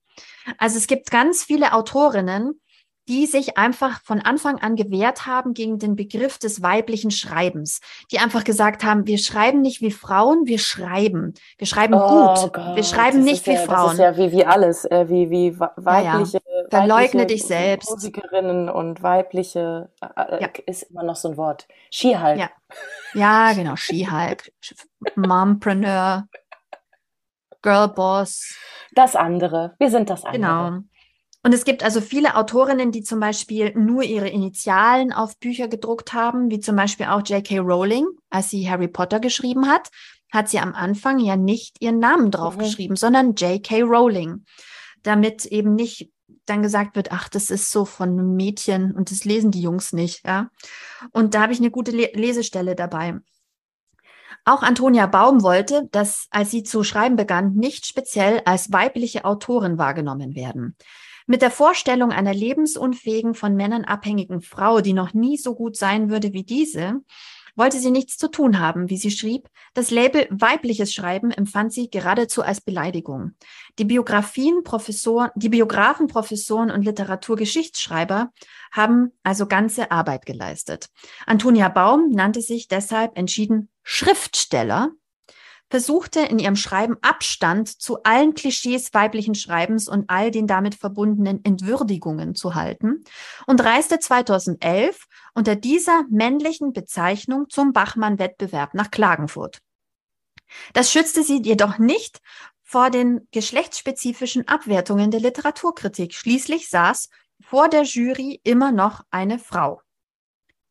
Also 0.59 0.77
es 0.77 0.85
gibt 0.85 1.09
ganz 1.09 1.43
viele 1.43 1.73
Autorinnen, 1.73 2.61
die 3.07 3.25
sich 3.25 3.57
einfach 3.57 4.01
von 4.03 4.21
Anfang 4.21 4.59
an 4.59 4.75
gewehrt 4.75 5.25
haben 5.25 5.53
gegen 5.53 5.79
den 5.79 5.95
Begriff 5.95 6.37
des 6.37 6.61
weiblichen 6.61 7.11
Schreibens, 7.11 7.79
die 8.11 8.19
einfach 8.19 8.43
gesagt 8.43 8.83
haben, 8.83 9.07
wir 9.07 9.17
schreiben 9.17 9.61
nicht 9.61 9.81
wie 9.81 9.91
Frauen, 9.91 10.45
wir 10.45 10.59
schreiben. 10.59 11.33
Wir 11.57 11.67
schreiben 11.67 11.93
oh 11.93 12.35
gut. 12.35 12.53
Gott, 12.53 12.75
wir 12.75 12.83
schreiben 12.83 13.23
nicht 13.23 13.45
wie 13.47 13.53
ja, 13.53 13.61
Frauen. 13.61 13.97
Das 13.97 14.15
ist 14.15 14.17
ja 14.17 14.17
wie, 14.17 14.31
wie 14.31 14.45
alles, 14.45 14.85
äh, 14.85 15.07
wie, 15.09 15.29
wie 15.29 15.59
weibliche, 15.59 16.41
ja, 16.45 16.61
ja. 16.61 16.69
Verleugne 16.69 17.21
weibliche 17.21 17.25
dich 17.25 17.45
selbst. 17.45 17.89
Musikerinnen 17.89 18.69
und 18.69 19.01
weibliche, 19.03 19.89
äh, 20.01 20.45
äh 20.45 20.49
ist 20.65 20.83
immer 20.83 21.03
noch 21.03 21.15
so 21.15 21.29
ein 21.29 21.37
Wort. 21.37 21.67
Skihulk. 21.91 22.37
Ja. 22.37 22.49
ja, 23.13 23.53
genau, 23.53 23.75
Skihulk. 23.75 24.51
Mompreneur. 25.15 26.27
Girlboss. 27.61 28.55
Das 28.93 29.15
andere. 29.15 29.75
Wir 29.79 29.89
sind 29.89 30.09
das 30.09 30.25
andere. 30.25 30.41
Genau. 30.41 30.96
Und 31.47 31.53
es 31.53 31.63
gibt 31.63 31.81
also 31.81 32.01
viele 32.01 32.35
Autorinnen, 32.35 32.91
die 32.91 33.03
zum 33.03 33.21
Beispiel 33.21 33.71
nur 33.73 34.03
ihre 34.03 34.27
Initialen 34.27 35.13
auf 35.13 35.39
Bücher 35.39 35.69
gedruckt 35.69 36.11
haben, 36.11 36.51
wie 36.51 36.59
zum 36.59 36.75
Beispiel 36.75 37.05
auch 37.05 37.25
J.K. 37.25 37.59
Rowling, 37.59 38.05
als 38.29 38.49
sie 38.49 38.69
Harry 38.69 38.89
Potter 38.89 39.21
geschrieben 39.21 39.69
hat, 39.69 39.87
hat 40.29 40.49
sie 40.49 40.59
am 40.59 40.75
Anfang 40.75 41.19
ja 41.19 41.37
nicht 41.37 41.81
ihren 41.81 41.99
Namen 41.99 42.31
draufgeschrieben, 42.31 42.95
mhm. 42.95 42.97
sondern 42.97 43.35
J.K. 43.35 43.83
Rowling, 43.83 44.43
damit 45.03 45.45
eben 45.45 45.73
nicht 45.73 46.11
dann 46.45 46.63
gesagt 46.63 46.97
wird, 46.97 47.13
ach, 47.13 47.29
das 47.29 47.49
ist 47.49 47.71
so 47.71 47.85
von 47.85 48.09
einem 48.09 48.35
Mädchen 48.35 48.91
und 48.91 49.09
das 49.09 49.23
lesen 49.23 49.49
die 49.49 49.61
Jungs 49.61 49.93
nicht, 49.93 50.27
ja. 50.27 50.49
Und 51.13 51.33
da 51.33 51.43
habe 51.43 51.53
ich 51.53 51.59
eine 51.59 51.71
gute 51.71 51.91
Le 51.91 52.09
Lesestelle 52.13 52.75
dabei. 52.75 53.21
Auch 54.43 54.63
Antonia 54.63 55.07
Baum 55.07 55.43
wollte, 55.43 55.87
dass, 55.93 56.27
als 56.29 56.51
sie 56.51 56.63
zu 56.63 56.83
schreiben 56.83 57.15
begann, 57.15 57.53
nicht 57.53 57.85
speziell 57.85 58.41
als 58.43 58.73
weibliche 58.73 59.23
Autorin 59.23 59.77
wahrgenommen 59.77 60.35
werden. 60.35 60.75
Mit 61.29 61.41
der 61.41 61.51
Vorstellung 61.51 62.11
einer 62.11 62.33
lebensunfähigen, 62.33 63.33
von 63.33 63.53
Männern 63.53 63.83
abhängigen 63.83 64.39
Frau, 64.41 64.79
die 64.79 64.93
noch 64.93 65.13
nie 65.13 65.35
so 65.35 65.55
gut 65.55 65.75
sein 65.75 66.09
würde 66.09 66.31
wie 66.31 66.43
diese, 66.43 67.01
wollte 67.57 67.79
sie 67.79 67.91
nichts 67.91 68.17
zu 68.17 68.29
tun 68.29 68.59
haben, 68.59 68.89
wie 68.89 68.95
sie 68.95 69.11
schrieb. 69.11 69.49
Das 69.73 69.91
Label 69.91 70.27
weibliches 70.29 70.93
Schreiben 70.93 71.31
empfand 71.31 71.73
sie 71.73 71.89
geradezu 71.89 72.43
als 72.43 72.61
Beleidigung. 72.61 73.33
Die 73.77 73.83
Biografien, 73.83 74.63
Professoren, 74.63 75.31
die 75.35 75.49
Biografen, 75.49 76.07
Professoren 76.07 76.71
und 76.71 76.83
Literaturgeschichtsschreiber 76.83 78.31
haben 78.71 79.11
also 79.23 79.47
ganze 79.47 79.91
Arbeit 79.91 80.25
geleistet. 80.25 80.87
Antonia 81.25 81.67
Baum 81.67 82.09
nannte 82.09 82.41
sich 82.41 82.69
deshalb 82.69 83.17
entschieden 83.17 83.69
Schriftsteller 83.83 84.91
versuchte 85.69 86.21
in 86.21 86.39
ihrem 86.39 86.55
Schreiben 86.55 86.97
Abstand 87.01 87.67
zu 87.67 88.03
allen 88.03 88.33
Klischees 88.33 88.93
weiblichen 88.93 89.35
Schreibens 89.35 89.87
und 89.87 90.09
all 90.09 90.31
den 90.31 90.47
damit 90.47 90.75
verbundenen 90.75 91.43
Entwürdigungen 91.43 92.35
zu 92.35 92.55
halten 92.55 93.03
und 93.45 93.63
reiste 93.63 93.99
2011 93.99 95.05
unter 95.33 95.55
dieser 95.55 96.03
männlichen 96.09 96.73
Bezeichnung 96.73 97.49
zum 97.49 97.73
Bachmann-Wettbewerb 97.73 98.73
nach 98.73 98.91
Klagenfurt. 98.91 99.59
Das 100.73 100.91
schützte 100.91 101.23
sie 101.23 101.41
jedoch 101.41 101.77
nicht 101.77 102.19
vor 102.63 102.89
den 102.89 103.27
geschlechtsspezifischen 103.31 104.47
Abwertungen 104.47 105.11
der 105.11 105.19
Literaturkritik. 105.19 106.13
Schließlich 106.13 106.69
saß 106.69 107.09
vor 107.41 107.69
der 107.69 107.83
Jury 107.83 108.39
immer 108.43 108.71
noch 108.71 109.03
eine 109.09 109.39
Frau. 109.39 109.81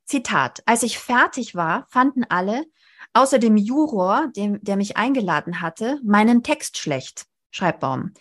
Zitat, 0.05 0.63
als 0.67 0.83
ich 0.83 0.99
fertig 0.99 1.55
war, 1.55 1.87
fanden 1.91 2.25
alle, 2.25 2.65
außer 3.17 3.39
dem 3.39 3.57
Juror, 3.57 4.29
dem, 4.37 4.63
der 4.63 4.77
mich 4.77 4.97
eingeladen 4.97 5.61
hatte, 5.61 5.99
meinen 6.05 6.43
Text 6.43 6.79
schlecht, 6.79 7.27
schreibt 7.51 7.81
Baum. 7.81 8.13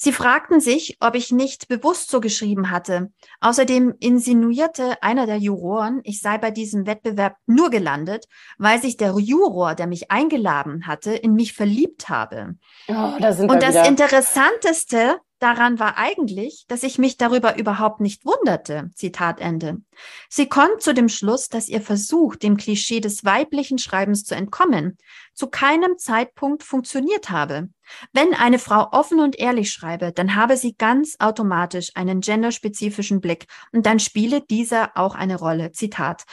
Sie 0.00 0.12
fragten 0.12 0.60
sich, 0.60 0.96
ob 1.00 1.16
ich 1.16 1.32
nicht 1.32 1.66
bewusst 1.66 2.08
so 2.08 2.20
geschrieben 2.20 2.70
hatte. 2.70 3.10
Außerdem 3.40 3.94
insinuierte 3.98 5.02
einer 5.02 5.26
der 5.26 5.38
Juroren, 5.38 6.00
ich 6.04 6.20
sei 6.20 6.38
bei 6.38 6.52
diesem 6.52 6.86
Wettbewerb 6.86 7.34
nur 7.46 7.68
gelandet, 7.68 8.26
weil 8.58 8.80
sich 8.80 8.96
der 8.96 9.12
Juror, 9.18 9.74
der 9.74 9.88
mich 9.88 10.12
eingeladen 10.12 10.86
hatte, 10.86 11.14
in 11.14 11.34
mich 11.34 11.52
verliebt 11.52 12.08
habe. 12.08 12.54
Oh, 12.86 13.16
da 13.18 13.30
Und 13.30 13.60
das 13.60 13.70
wieder. 13.70 13.88
Interessanteste 13.88 15.18
daran 15.38 15.78
war 15.78 15.96
eigentlich, 15.96 16.64
dass 16.68 16.82
ich 16.82 16.98
mich 16.98 17.16
darüber 17.16 17.56
überhaupt 17.56 18.00
nicht 18.00 18.24
wunderte. 18.24 18.90
Zitat 18.94 19.40
Ende. 19.40 19.82
Sie 20.28 20.48
kommt 20.48 20.82
zu 20.82 20.94
dem 20.94 21.08
Schluss, 21.08 21.48
dass 21.48 21.68
ihr 21.68 21.80
Versuch, 21.80 22.36
dem 22.36 22.56
Klischee 22.56 23.00
des 23.00 23.24
weiblichen 23.24 23.78
Schreibens 23.78 24.24
zu 24.24 24.34
entkommen, 24.34 24.98
zu 25.34 25.48
keinem 25.48 25.98
Zeitpunkt 25.98 26.62
funktioniert 26.62 27.30
habe. 27.30 27.68
Wenn 28.12 28.34
eine 28.34 28.58
Frau 28.58 28.88
offen 28.92 29.20
und 29.20 29.38
ehrlich 29.38 29.70
schreibe, 29.70 30.12
dann 30.12 30.34
habe 30.34 30.56
sie 30.56 30.74
ganz 30.74 31.16
automatisch 31.18 31.90
einen 31.94 32.20
genderspezifischen 32.20 33.20
Blick 33.20 33.46
und 33.72 33.86
dann 33.86 34.00
spiele 34.00 34.40
dieser 34.40 34.96
auch 34.96 35.14
eine 35.14 35.36
Rolle. 35.36 35.72
Zitat. 35.72 36.24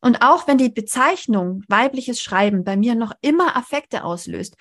Und 0.00 0.22
auch 0.22 0.46
wenn 0.46 0.58
die 0.58 0.68
Bezeichnung 0.68 1.62
weibliches 1.68 2.20
Schreiben 2.20 2.64
bei 2.64 2.76
mir 2.76 2.94
noch 2.94 3.12
immer 3.22 3.56
Affekte 3.56 4.04
auslöst, 4.04 4.54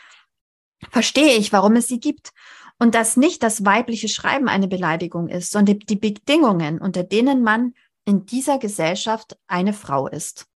verstehe 0.91 1.35
ich, 1.35 1.51
warum 1.51 1.75
es 1.75 1.87
sie 1.87 1.99
gibt 1.99 2.31
und 2.79 2.95
dass 2.95 3.17
nicht 3.17 3.43
das 3.43 3.65
weibliche 3.65 4.07
Schreiben 4.07 4.47
eine 4.47 4.67
Beleidigung 4.67 5.29
ist, 5.29 5.51
sondern 5.51 5.79
die 5.79 5.95
Bedingungen, 5.95 6.79
unter 6.79 7.03
denen 7.03 7.43
man 7.43 7.73
in 8.05 8.25
dieser 8.25 8.59
Gesellschaft 8.59 9.37
eine 9.47 9.73
Frau 9.73 10.07
ist. 10.07 10.47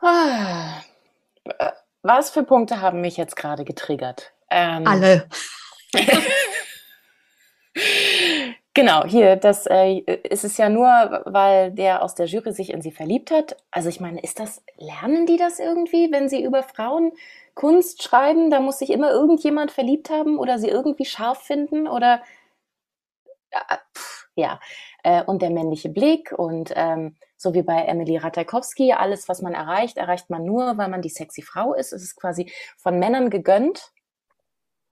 Ah, 0.00 0.82
was 2.02 2.30
für 2.30 2.44
Punkte 2.44 2.80
haben 2.80 3.00
mich 3.00 3.16
jetzt 3.16 3.36
gerade 3.36 3.64
getriggert? 3.64 4.32
Ähm, 4.50 4.86
Alle. 4.86 5.28
genau, 8.74 9.04
hier, 9.04 9.36
das 9.36 9.66
äh, 9.66 9.98
ist 9.98 10.44
es 10.44 10.56
ja 10.56 10.68
nur, 10.68 11.22
weil 11.24 11.72
der 11.72 12.02
aus 12.02 12.14
der 12.14 12.26
Jury 12.26 12.52
sich 12.52 12.70
in 12.70 12.82
sie 12.82 12.92
verliebt 12.92 13.30
hat. 13.30 13.56
Also 13.70 13.88
ich 13.88 14.00
meine, 14.00 14.20
ist 14.20 14.38
das, 14.38 14.62
lernen 14.76 15.26
die 15.26 15.36
das 15.36 15.58
irgendwie, 15.58 16.12
wenn 16.12 16.28
sie 16.28 16.42
über 16.42 16.62
Frauen 16.62 17.12
Kunst 17.58 18.04
schreiben, 18.04 18.50
da 18.50 18.60
muss 18.60 18.78
sich 18.78 18.90
immer 18.90 19.10
irgendjemand 19.10 19.72
verliebt 19.72 20.10
haben 20.10 20.38
oder 20.38 20.60
sie 20.60 20.68
irgendwie 20.68 21.04
scharf 21.04 21.42
finden 21.42 21.88
oder 21.88 22.22
ja, 24.36 24.60
äh, 25.02 25.24
und 25.24 25.42
der 25.42 25.50
männliche 25.50 25.88
Blick 25.88 26.30
und 26.30 26.72
ähm, 26.76 27.16
so 27.36 27.54
wie 27.54 27.62
bei 27.62 27.82
Emily 27.82 28.16
Ratajkowski, 28.16 28.92
alles, 28.92 29.28
was 29.28 29.42
man 29.42 29.54
erreicht, 29.54 29.96
erreicht 29.96 30.30
man 30.30 30.44
nur, 30.44 30.78
weil 30.78 30.88
man 30.88 31.02
die 31.02 31.08
sexy 31.08 31.42
Frau 31.42 31.74
ist. 31.74 31.92
Es 31.92 32.04
ist 32.04 32.14
quasi 32.14 32.52
von 32.76 33.00
Männern 33.00 33.28
gegönnt, 33.28 33.90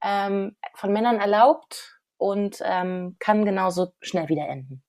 ähm, 0.03 0.57
von 0.75 0.91
Männern 0.91 1.21
erlaubt 1.21 2.01
und 2.17 2.61
ähm, 2.65 3.15
kann 3.19 3.45
genauso 3.45 3.93
schnell 4.01 4.27
wieder 4.27 4.49
enden. 4.49 4.83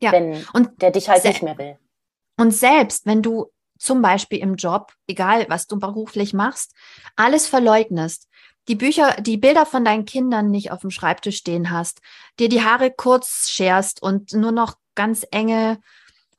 Ja. 0.00 0.10
Wenn 0.10 0.44
und 0.52 0.82
der 0.82 0.90
dich 0.90 1.08
halt 1.08 1.22
nicht 1.22 1.44
mehr 1.44 1.58
will. 1.58 1.78
Und 2.36 2.50
selbst 2.50 3.06
wenn 3.06 3.22
du 3.22 3.52
zum 3.82 4.00
Beispiel 4.00 4.38
im 4.38 4.54
Job, 4.54 4.92
egal 5.06 5.46
was 5.48 5.66
du 5.66 5.78
beruflich 5.78 6.32
machst, 6.32 6.74
alles 7.16 7.46
verleugnest, 7.46 8.28
die 8.68 8.76
Bücher, 8.76 9.16
die 9.20 9.36
Bilder 9.36 9.66
von 9.66 9.84
deinen 9.84 10.04
Kindern 10.04 10.50
nicht 10.50 10.70
auf 10.70 10.80
dem 10.80 10.90
Schreibtisch 10.90 11.38
stehen 11.38 11.70
hast, 11.70 12.00
dir 12.38 12.48
die 12.48 12.62
Haare 12.62 12.92
kurz 12.92 13.48
scherst 13.48 14.00
und 14.00 14.32
nur 14.34 14.52
noch 14.52 14.76
ganz 14.94 15.26
enge 15.32 15.80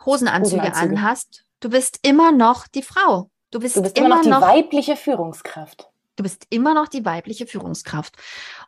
Hosenanzüge, 0.05 0.61
Hosenanzüge. 0.61 0.97
anhast, 0.97 1.43
du 1.59 1.69
bist 1.69 1.99
immer 2.01 2.31
noch 2.31 2.67
die 2.67 2.83
Frau. 2.83 3.29
Du 3.51 3.59
bist, 3.59 3.75
du 3.75 3.81
bist 3.81 3.97
immer, 3.97 4.07
immer, 4.07 4.15
noch 4.15 4.23
die 4.23 4.29
noch, 4.29 4.41
weibliche 4.41 4.95
Führungskraft. 4.95 5.89
Du 6.15 6.23
bist 6.23 6.47
immer 6.49 6.73
noch 6.73 6.87
die 6.87 7.03
weibliche 7.03 7.45
Führungskraft. 7.45 8.15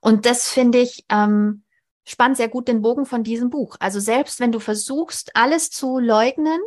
Und 0.02 0.26
das 0.26 0.50
finde 0.50 0.80
ich 0.80 1.06
ähm, 1.10 1.64
spannt 2.04 2.38
sehr 2.38 2.50
gut 2.50 2.68
den 2.68 2.82
Bogen 2.82 3.06
von 3.06 3.24
diesem 3.24 3.50
Buch. 3.50 3.78
Also 3.80 4.00
selbst 4.00 4.40
wenn 4.40 4.52
du 4.52 4.60
versuchst, 4.60 5.32
alles 5.36 5.70
zu 5.70 5.98
leugnen, 5.98 6.60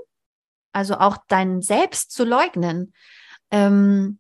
also 0.79 0.95
auch 0.95 1.19
dein 1.27 1.61
Selbst 1.61 2.13
zu 2.13 2.25
leugnen, 2.25 2.93
ähm, 3.51 4.19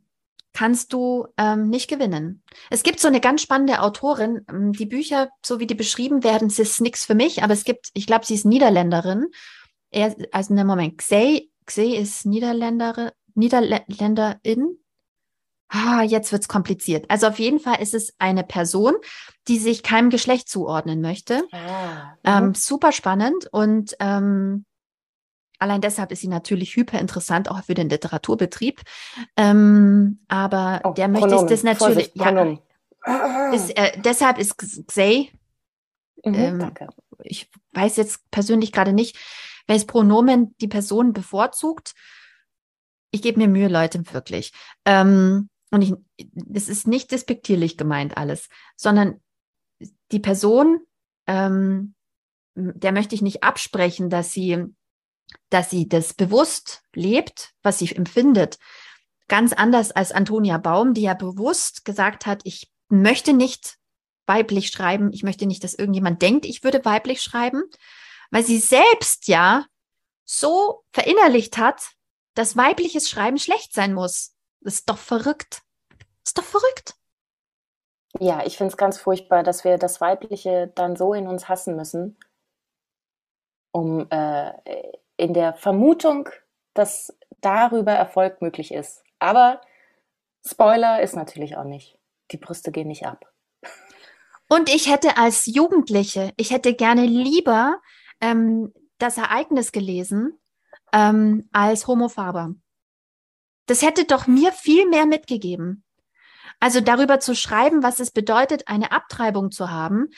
kannst 0.53 0.93
du 0.93 1.29
ähm, 1.37 1.71
nicht 1.71 1.89
gewinnen. 1.89 2.43
Es 2.69 2.83
gibt 2.83 2.99
so 2.99 3.07
eine 3.07 3.21
ganz 3.21 3.43
spannende 3.43 3.81
Autorin, 3.81 4.45
ähm, 4.51 4.73
die 4.73 4.87
Bücher, 4.87 5.29
so 5.45 5.61
wie 5.61 5.69
die 5.69 5.77
beschrieben 5.77 6.25
werden, 6.25 6.49
es 6.49 6.59
ist 6.59 6.81
nichts 6.81 7.05
für 7.05 7.15
mich, 7.15 7.45
aber 7.45 7.53
es 7.53 7.63
gibt, 7.63 7.91
ich 7.95 8.07
glaube, 8.07 8.27
sie 8.27 8.35
ist 8.35 8.45
Niederländerin. 8.45 9.27
Er, 9.91 10.17
also 10.33 10.55
ne 10.55 10.65
Moment, 10.65 10.99
Xey, 10.99 11.49
Xey 11.65 11.97
ist 11.97 12.27
Niederländerin, 12.27 13.11
Niederländerin. 13.35 14.79
Ah, 15.69 16.03
jetzt 16.03 16.33
wird's 16.33 16.49
kompliziert. 16.49 17.05
Also 17.09 17.29
auf 17.29 17.39
jeden 17.39 17.61
Fall 17.61 17.81
ist 17.81 17.95
es 17.95 18.15
eine 18.19 18.43
Person, 18.43 18.95
die 19.47 19.59
sich 19.59 19.85
keinem 19.85 20.11
Geschlecht 20.11 20.49
zuordnen 20.49 21.01
möchte. 21.03 21.45
Ah, 21.53 22.15
ähm, 22.25 22.55
super 22.55 22.91
spannend 22.91 23.47
und 23.53 23.95
ähm, 24.01 24.65
Allein 25.59 25.81
deshalb 25.81 26.13
ist 26.13 26.21
sie 26.21 26.29
natürlich 26.29 26.77
hyper 26.77 26.99
interessant, 26.99 27.51
auch 27.51 27.63
für 27.65 27.75
den 27.75 27.89
Literaturbetrieb. 27.89 28.83
Ähm, 29.37 30.21
aber 30.29 30.81
oh, 30.85 30.93
der 30.93 31.09
möchte 31.09 31.47
das 31.47 31.63
natürlich. 31.63 32.13
Vorsicht, 32.17 32.17
ja, 32.17 32.59
ist, 33.53 33.77
äh, 33.77 34.01
deshalb 34.01 34.39
ist 34.39 34.57
Xay. 34.87 35.33
Mhm, 36.25 36.35
ähm. 36.35 36.75
Ich 37.25 37.51
weiß 37.73 37.97
jetzt 37.97 38.31
persönlich 38.31 38.73
gerade 38.73 38.93
nicht, 38.93 39.17
welches 39.67 39.87
Pronomen 39.87 40.55
die 40.61 40.69
Person 40.69 41.13
bevorzugt. 41.13 41.95
Ich 43.11 43.23
gebe 43.23 43.39
mir 43.39 43.49
Mühe, 43.49 43.69
Leute, 43.69 44.03
wirklich. 44.13 44.53
Ähm, 44.85 45.49
und 45.71 45.83
ich, 45.83 45.95
das 46.35 46.69
ist 46.69 46.87
nicht 46.87 47.11
despektierlich 47.11 47.77
gemeint 47.77 48.17
alles, 48.17 48.49
sondern 48.77 49.21
die 50.13 50.21
Person, 50.21 50.81
ähm, 51.27 51.95
der 52.55 52.93
möchte 52.93 53.15
ich 53.15 53.23
nicht 53.23 53.43
absprechen, 53.43 54.11
dass 54.11 54.33
sie 54.33 54.65
dass 55.51 55.71
sie 55.71 55.89
das 55.89 56.15
bewusst 56.15 56.83
lebt, 56.95 57.53
was 57.63 57.79
sie 57.79 57.95
empfindet. 57.95 58.59
Ganz 59.29 59.53
anders 59.53 59.93
als 59.93 60.13
Antonia 60.13 60.59
Baum, 60.59 60.95
die 60.95 61.03
ja 61.03 61.15
bewusst 61.15 61.85
gesagt 61.85 62.27
hat, 62.27 62.41
ich 62.45 62.71
möchte 62.89 63.33
nicht 63.33 63.77
weiblich 64.27 64.69
schreiben, 64.69 65.13
ich 65.13 65.23
möchte 65.23 65.47
nicht, 65.47 65.65
dass 65.65 65.75
irgendjemand 65.75 66.23
denkt, 66.23 66.47
ich 66.47 66.65
würde 66.65 66.85
weiblich 66.85 67.23
schreiben, 67.23 67.63
weil 68.31 68.45
sie 68.45 68.59
selbst 68.59 69.29
ja 69.29 69.65
so 70.25 70.85
verinnerlicht 70.93 71.57
hat, 71.57 71.91
dass 72.35 72.57
weibliches 72.57 73.09
Schreiben 73.09 73.39
schlecht 73.39 73.73
sein 73.73 73.95
muss. 73.95 74.35
Das 74.61 74.75
ist 74.75 74.89
doch 74.89 74.99
verrückt. 74.99 75.63
Das 75.99 76.31
ist 76.31 76.39
doch 76.39 76.45
verrückt. 76.45 76.95
Ja, 78.21 78.45
ich 78.45 78.57
finde 78.57 78.73
es 78.73 78.77
ganz 78.77 78.99
furchtbar, 78.99 79.43
dass 79.43 79.65
wir 79.65 79.79
das 79.79 80.01
Weibliche 80.01 80.71
dann 80.75 80.97
so 80.97 81.15
in 81.15 81.27
uns 81.27 81.49
hassen 81.49 81.77
müssen, 81.77 82.19
um 83.71 84.07
äh, 84.11 84.53
in 85.19 85.35
der 85.35 85.53
Vermutung, 85.55 86.31
dass 86.73 87.15
darüber 87.43 87.93
Erfolg 87.93 88.41
möglich 88.41 88.73
ist. 88.73 89.03
Aber 89.19 89.61
Spoiler 90.47 91.03
ist 91.03 91.15
natürlich 91.15 91.57
auch 91.57 91.65
nicht. 91.65 91.99
Die 92.31 92.39
Brüste 92.39 92.73
gehen 92.73 92.89
nicht 92.89 93.07
ab. 93.07 93.31
Und 94.49 94.75
ich 94.75 94.91
hätte 94.91 95.19
als 95.19 95.45
Jugendliche, 95.47 96.33
ich 96.37 96.51
hätte 96.51 96.75
gerne 96.75 97.05
lieber 97.05 97.81
ähm, 98.21 98.73
das 98.97 99.19
Ereignis 99.19 99.73
gelesen 99.73 100.39
ähm, 100.93 101.49
als 101.53 101.87
Homo 101.87 102.09
Faber. 102.09 102.55
Das 103.67 103.83
hätte 103.83 104.05
doch 104.05 104.27
mir 104.27 104.53
viel 104.53 104.89
mehr 104.89 105.05
mitgegeben. 105.05 105.85
Also 106.61 106.81
darüber 106.81 107.21
zu 107.21 107.35
schreiben, 107.35 107.83
was 107.83 108.01
es 108.01 108.11
bedeutet, 108.11 108.67
eine 108.69 108.91
Abtreibung 108.91 109.51
zu 109.51 109.71
haben, 109.71 110.09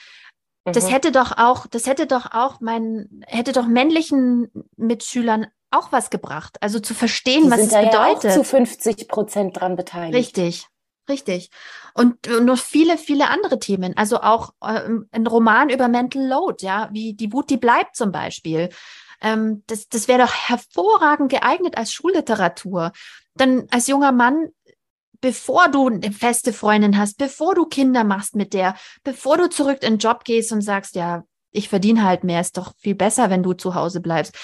das 0.65 0.85
mhm. 0.85 0.89
hätte 0.89 1.13
doch 1.13 1.33
auch, 1.37 1.67
das 1.67 1.87
hätte 1.87 2.07
doch 2.07 2.33
auch 2.33 2.61
mein, 2.61 3.25
hätte 3.27 3.53
doch 3.53 3.67
männlichen 3.67 4.51
Mitschülern 4.77 5.47
auch 5.71 5.93
was 5.93 6.11
gebracht. 6.11 6.59
Also 6.61 6.81
zu 6.81 6.95
verstehen, 6.95 7.45
Die 7.45 7.51
was 7.51 7.61
es 7.61 7.69
bedeutet. 7.69 8.25
Ja 8.25 8.31
auch 8.31 8.35
zu 8.35 8.45
50 8.45 9.09
Prozent 9.09 9.61
dran 9.61 9.77
beteiligt. 9.77 10.15
Richtig. 10.15 10.67
Richtig. 11.09 11.51
Und, 11.95 12.29
und 12.29 12.45
noch 12.45 12.59
viele, 12.59 12.97
viele 12.97 13.29
andere 13.29 13.59
Themen. 13.59 13.97
Also 13.97 14.21
auch 14.21 14.55
ähm, 14.65 15.09
ein 15.11 15.27
Roman 15.27 15.69
über 15.69 15.89
Mental 15.89 16.25
Load, 16.25 16.65
ja, 16.65 16.89
wie 16.93 17.15
die 17.15 17.33
Wut, 17.33 17.51
die 17.51 17.57
bleibt 17.57 17.97
zum 17.97 18.13
Beispiel. 18.13 18.71
Ähm, 19.21 19.65
das 19.67 19.89
das 19.89 20.09
wäre 20.09 20.23
doch 20.23 20.33
hervorragend 20.33 21.31
geeignet 21.31 21.77
als 21.77 21.93
Schulliteratur. 21.93 22.93
Dann 23.35 23.67
als 23.71 23.89
junger 23.89 24.13
Mann 24.13 24.51
bevor 25.21 25.69
du 25.69 25.89
eine 25.89 26.13
feste 26.13 26.53
Freundin 26.53 26.99
hast, 26.99 27.19
bevor 27.19 27.55
du 27.55 27.67
Kinder 27.67 28.05
machst 28.05 28.35
mit 28.35 28.55
der, 28.55 28.75
bevor 29.05 29.37
du 29.37 29.49
zurück 29.49 29.83
in 29.83 29.95
den 29.95 29.99
Job 29.99 30.25
gehst 30.25 30.53
und 30.53 30.63
sagst, 30.63 30.95
ja, 30.95 31.25
ich 31.53 31.69
verdiene 31.69 32.05
halt 32.05 32.25
mehr, 32.25 32.41
ist 32.41 32.57
doch 32.57 32.75
viel 32.79 32.95
besser, 32.95 33.31
wenn 33.31 33.43
du 33.43 33.53
zu 33.53 33.75
Hause 33.75 34.01
bleibst. 34.01 34.35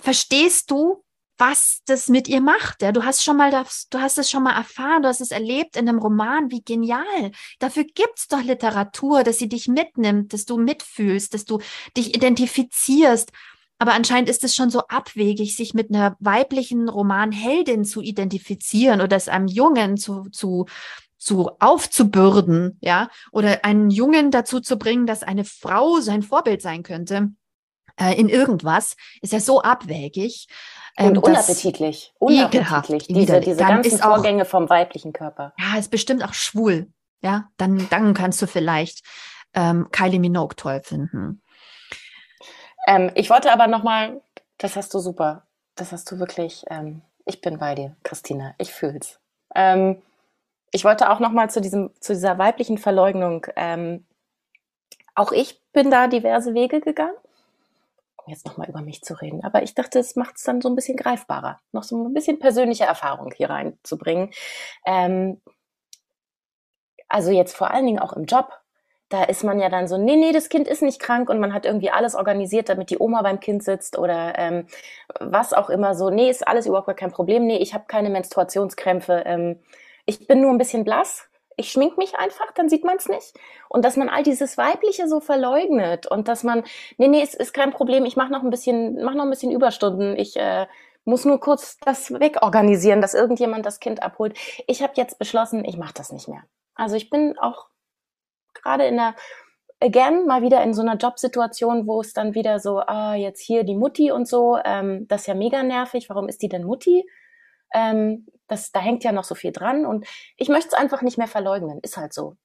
Verstehst 0.00 0.70
du, 0.70 1.04
was 1.38 1.82
das 1.86 2.08
mit 2.08 2.26
ihr 2.26 2.40
macht. 2.40 2.82
Ja, 2.82 2.90
du 2.90 3.04
hast 3.04 3.22
schon 3.22 3.36
mal 3.36 3.50
das, 3.50 3.86
du 3.90 4.00
hast 4.00 4.18
es 4.18 4.28
schon 4.28 4.42
mal 4.42 4.56
erfahren, 4.56 5.02
du 5.02 5.08
hast 5.08 5.20
es 5.20 5.30
erlebt 5.30 5.76
in 5.76 5.88
einem 5.88 5.98
Roman, 5.98 6.50
wie 6.50 6.62
genial. 6.62 7.30
Dafür 7.60 7.84
gibt's 7.84 8.26
doch 8.26 8.42
Literatur, 8.42 9.22
dass 9.22 9.38
sie 9.38 9.48
dich 9.48 9.68
mitnimmt, 9.68 10.32
dass 10.32 10.44
du 10.44 10.58
mitfühlst, 10.58 11.32
dass 11.32 11.44
du 11.44 11.60
dich 11.96 12.14
identifizierst. 12.14 13.30
Aber 13.78 13.92
anscheinend 13.92 14.28
ist 14.28 14.44
es 14.44 14.54
schon 14.54 14.70
so 14.70 14.80
abwegig, 14.88 15.56
sich 15.56 15.72
mit 15.72 15.90
einer 15.90 16.16
weiblichen 16.18 16.88
Romanheldin 16.88 17.84
zu 17.84 18.00
identifizieren 18.00 19.00
oder 19.00 19.16
es 19.16 19.28
einem 19.28 19.46
Jungen 19.46 19.96
zu, 19.96 20.28
zu, 20.30 20.66
zu 21.16 21.50
aufzubürden, 21.60 22.78
ja, 22.80 23.08
oder 23.30 23.64
einen 23.64 23.90
Jungen 23.90 24.30
dazu 24.30 24.60
zu 24.60 24.78
bringen, 24.78 25.06
dass 25.06 25.22
eine 25.22 25.44
Frau 25.44 26.00
sein 26.00 26.22
Vorbild 26.22 26.60
sein 26.60 26.82
könnte 26.82 27.30
äh, 27.98 28.18
in 28.18 28.28
irgendwas, 28.28 28.96
ist 29.20 29.32
ja 29.32 29.40
so 29.40 29.62
abwägig. 29.62 30.48
Ähm, 30.96 31.10
und 31.10 31.18
unappetitlich. 31.18 32.12
Unappetitlich. 32.18 33.06
Diese, 33.08 33.40
diese 33.40 33.56
ganzen 33.56 33.98
Vorgänge 33.98 34.42
auch, 34.42 34.48
vom 34.48 34.68
weiblichen 34.68 35.12
Körper. 35.12 35.52
Ja, 35.58 35.78
ist 35.78 35.90
bestimmt 35.90 36.24
auch 36.24 36.34
schwul. 36.34 36.88
Ja, 37.22 37.48
dann, 37.56 37.88
dann 37.90 38.14
kannst 38.14 38.40
du 38.40 38.46
vielleicht 38.46 39.04
ähm, 39.54 39.88
Kylie 39.90 40.20
Minogue 40.20 40.54
toll 40.56 40.80
finden. 40.84 41.42
Ähm, 42.88 43.10
ich 43.14 43.30
wollte 43.30 43.52
aber 43.52 43.66
nochmal, 43.66 44.20
das 44.56 44.74
hast 44.76 44.92
du 44.94 44.98
super. 44.98 45.42
Das 45.74 45.92
hast 45.92 46.10
du 46.10 46.18
wirklich, 46.18 46.64
ähm, 46.70 47.02
ich 47.24 47.40
bin 47.40 47.58
bei 47.58 47.74
dir, 47.74 47.94
Christina. 48.02 48.54
Ich 48.58 48.72
fühl's. 48.72 49.20
Ähm, 49.54 50.02
ich 50.72 50.84
wollte 50.84 51.10
auch 51.10 51.20
nochmal 51.20 51.50
zu 51.50 51.60
diesem, 51.60 51.90
zu 52.00 52.14
dieser 52.14 52.38
weiblichen 52.38 52.78
Verleugnung. 52.78 53.46
Ähm, 53.56 54.04
auch 55.14 55.32
ich 55.32 55.60
bin 55.72 55.90
da 55.90 56.08
diverse 56.08 56.54
Wege 56.54 56.80
gegangen 56.80 57.16
jetzt 58.28 58.46
nochmal 58.46 58.68
über 58.68 58.80
mich 58.80 59.02
zu 59.02 59.14
reden. 59.14 59.44
Aber 59.44 59.62
ich 59.62 59.74
dachte, 59.74 59.98
es 59.98 60.16
macht 60.16 60.36
es 60.36 60.42
dann 60.42 60.60
so 60.60 60.68
ein 60.68 60.74
bisschen 60.74 60.96
greifbarer, 60.96 61.60
noch 61.72 61.82
so 61.82 61.96
ein 61.96 62.14
bisschen 62.14 62.38
persönliche 62.38 62.84
Erfahrung 62.84 63.32
hier 63.36 63.50
reinzubringen. 63.50 64.30
Ähm, 64.86 65.40
also 67.08 67.30
jetzt 67.30 67.56
vor 67.56 67.70
allen 67.70 67.86
Dingen 67.86 67.98
auch 67.98 68.12
im 68.12 68.24
Job. 68.24 68.52
Da 69.08 69.24
ist 69.24 69.42
man 69.42 69.58
ja 69.58 69.70
dann 69.70 69.88
so, 69.88 69.96
nee, 69.96 70.16
nee, 70.16 70.32
das 70.32 70.50
Kind 70.50 70.68
ist 70.68 70.82
nicht 70.82 71.00
krank 71.00 71.30
und 71.30 71.40
man 71.40 71.54
hat 71.54 71.64
irgendwie 71.64 71.90
alles 71.90 72.14
organisiert, 72.14 72.68
damit 72.68 72.90
die 72.90 72.98
Oma 72.98 73.22
beim 73.22 73.40
Kind 73.40 73.62
sitzt 73.62 73.98
oder 73.98 74.38
ähm, 74.38 74.66
was 75.18 75.54
auch 75.54 75.70
immer 75.70 75.94
so, 75.94 76.10
nee, 76.10 76.28
ist 76.28 76.46
alles 76.46 76.66
überhaupt 76.66 76.94
kein 76.96 77.10
Problem, 77.10 77.46
nee, 77.46 77.56
ich 77.56 77.72
habe 77.72 77.84
keine 77.86 78.10
Menstruationskrämpfe, 78.10 79.22
ähm, 79.24 79.60
ich 80.04 80.26
bin 80.26 80.42
nur 80.42 80.50
ein 80.50 80.58
bisschen 80.58 80.84
blass, 80.84 81.28
ich 81.56 81.72
schmink 81.72 81.98
mich 81.98 82.16
einfach, 82.16 82.52
dann 82.52 82.68
sieht 82.68 82.84
man 82.84 82.96
es 82.96 83.08
nicht. 83.08 83.34
Und 83.68 83.84
dass 83.84 83.96
man 83.96 84.08
all 84.08 84.22
dieses 84.22 84.56
Weibliche 84.56 85.08
so 85.08 85.20
verleugnet 85.20 86.06
und 86.06 86.28
dass 86.28 86.44
man, 86.44 86.62
nee, 86.98 87.08
nee, 87.08 87.20
es 87.22 87.34
ist 87.34 87.52
kein 87.52 87.72
Problem, 87.72 88.04
ich 88.04 88.16
mache 88.16 88.32
noch 88.32 88.42
ein 88.42 88.50
bisschen, 88.50 89.02
mach 89.02 89.14
noch 89.14 89.24
ein 89.24 89.30
bisschen 89.30 89.50
Überstunden, 89.50 90.16
ich 90.16 90.36
äh, 90.36 90.66
muss 91.04 91.24
nur 91.24 91.40
kurz 91.40 91.78
das 91.78 92.12
wegorganisieren, 92.12 93.00
dass 93.00 93.14
irgendjemand 93.14 93.66
das 93.66 93.80
Kind 93.80 94.02
abholt. 94.02 94.38
Ich 94.66 94.82
habe 94.82 94.92
jetzt 94.96 95.18
beschlossen, 95.18 95.64
ich 95.64 95.76
mache 95.76 95.94
das 95.94 96.12
nicht 96.12 96.28
mehr. 96.28 96.44
Also 96.74 96.94
ich 96.94 97.10
bin 97.10 97.36
auch 97.38 97.66
gerade 98.62 98.86
in 98.86 98.96
der 98.96 99.14
again 99.80 100.26
mal 100.26 100.42
wieder 100.42 100.62
in 100.62 100.74
so 100.74 100.82
einer 100.82 100.96
Jobsituation, 100.96 101.86
wo 101.86 102.00
es 102.00 102.12
dann 102.12 102.34
wieder 102.34 102.58
so, 102.58 102.78
ah, 102.78 103.14
jetzt 103.14 103.40
hier 103.40 103.64
die 103.64 103.76
Mutti 103.76 104.10
und 104.10 104.26
so, 104.26 104.58
ähm, 104.64 105.06
das 105.08 105.22
ist 105.22 105.26
ja 105.28 105.34
mega 105.34 105.62
nervig. 105.62 106.08
Warum 106.08 106.28
ist 106.28 106.42
die 106.42 106.48
denn 106.48 106.64
Mutti? 106.64 107.04
Ähm, 107.72 108.26
das, 108.48 108.72
da 108.72 108.80
hängt 108.80 109.04
ja 109.04 109.12
noch 109.12 109.24
so 109.24 109.34
viel 109.34 109.52
dran 109.52 109.86
und 109.86 110.06
ich 110.36 110.48
möchte 110.48 110.68
es 110.68 110.74
einfach 110.74 111.02
nicht 111.02 111.18
mehr 111.18 111.28
verleugnen. 111.28 111.80
Ist 111.82 111.96
halt 111.96 112.12
so. 112.12 112.36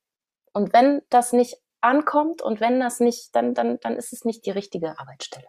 Und 0.54 0.74
wenn 0.74 1.02
das 1.10 1.34
nicht 1.34 1.58
ankommt 1.82 2.42
und 2.42 2.62
wenn 2.62 2.80
das 2.80 3.00
nicht, 3.00 3.36
dann, 3.36 3.54
dann, 3.54 3.80
dann 3.80 3.96
ist 3.96 4.14
es 4.14 4.26
nicht 4.26 4.46
die 4.46 4.52
richtige 4.52 5.00
Arbeitsstelle. 5.00 5.48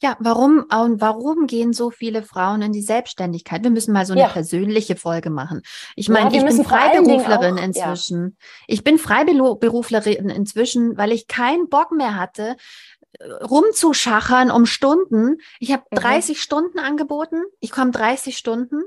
Ja, 0.00 0.16
warum 0.20 0.64
und 0.70 1.00
warum 1.00 1.48
gehen 1.48 1.72
so 1.72 1.90
viele 1.90 2.22
Frauen 2.22 2.62
in 2.62 2.72
die 2.72 2.82
Selbstständigkeit? 2.82 3.64
Wir 3.64 3.70
müssen 3.70 3.92
mal 3.92 4.06
so 4.06 4.12
eine 4.12 4.22
ja. 4.22 4.28
persönliche 4.28 4.94
Folge 4.94 5.28
machen. 5.28 5.62
Ich 5.96 6.08
meine, 6.08 6.32
ja, 6.32 6.40
ich 6.40 6.56
bin 6.56 6.64
Freiberuflerin 6.64 7.58
auch, 7.58 7.62
inzwischen. 7.62 8.24
Ja. 8.24 8.46
Ich 8.68 8.84
bin 8.84 8.98
Freiberuflerin 8.98 10.30
inzwischen, 10.30 10.96
weil 10.96 11.10
ich 11.10 11.26
keinen 11.26 11.68
Bock 11.68 11.90
mehr 11.90 12.14
hatte, 12.14 12.56
rumzuschachern 13.20 14.50
um 14.50 14.66
Stunden. 14.66 15.38
Ich 15.58 15.72
habe 15.72 15.82
mhm. 15.90 15.96
30 15.96 16.40
Stunden 16.40 16.78
angeboten. 16.78 17.42
Ich 17.60 17.70
komme 17.70 17.90
30 17.90 18.36
Stunden 18.36 18.82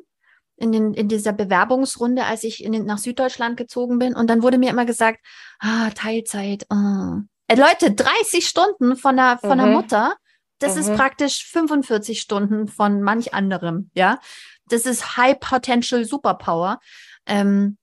in, 0.55 0.71
den, 0.71 0.93
in 0.93 1.07
dieser 1.07 1.33
Bewerbungsrunde, 1.33 2.23
als 2.23 2.43
ich 2.43 2.63
in 2.63 2.71
den, 2.71 2.85
nach 2.85 2.99
Süddeutschland 2.99 3.57
gezogen 3.57 3.99
bin. 3.99 4.15
Und 4.15 4.29
dann 4.29 4.43
wurde 4.43 4.57
mir 4.57 4.69
immer 4.69 4.85
gesagt, 4.85 5.19
ah, 5.59 5.89
Teilzeit. 5.89 6.65
Oh. 6.69 7.19
Äh, 7.47 7.55
Leute, 7.55 7.91
30 7.91 8.47
Stunden 8.47 8.95
von 8.95 9.17
der, 9.17 9.39
von 9.39 9.57
mhm. 9.57 9.63
der 9.63 9.67
Mutter, 9.67 10.15
das 10.61 10.75
mhm. 10.75 10.81
ist 10.81 10.95
praktisch 10.95 11.45
45 11.45 12.21
Stunden 12.21 12.67
von 12.67 13.01
manch 13.01 13.33
anderem, 13.33 13.89
ja. 13.93 14.19
Das 14.67 14.85
ist 14.85 15.17
High 15.17 15.39
Potential 15.39 16.05
Superpower. 16.05 16.79
Ähm, 17.25 17.77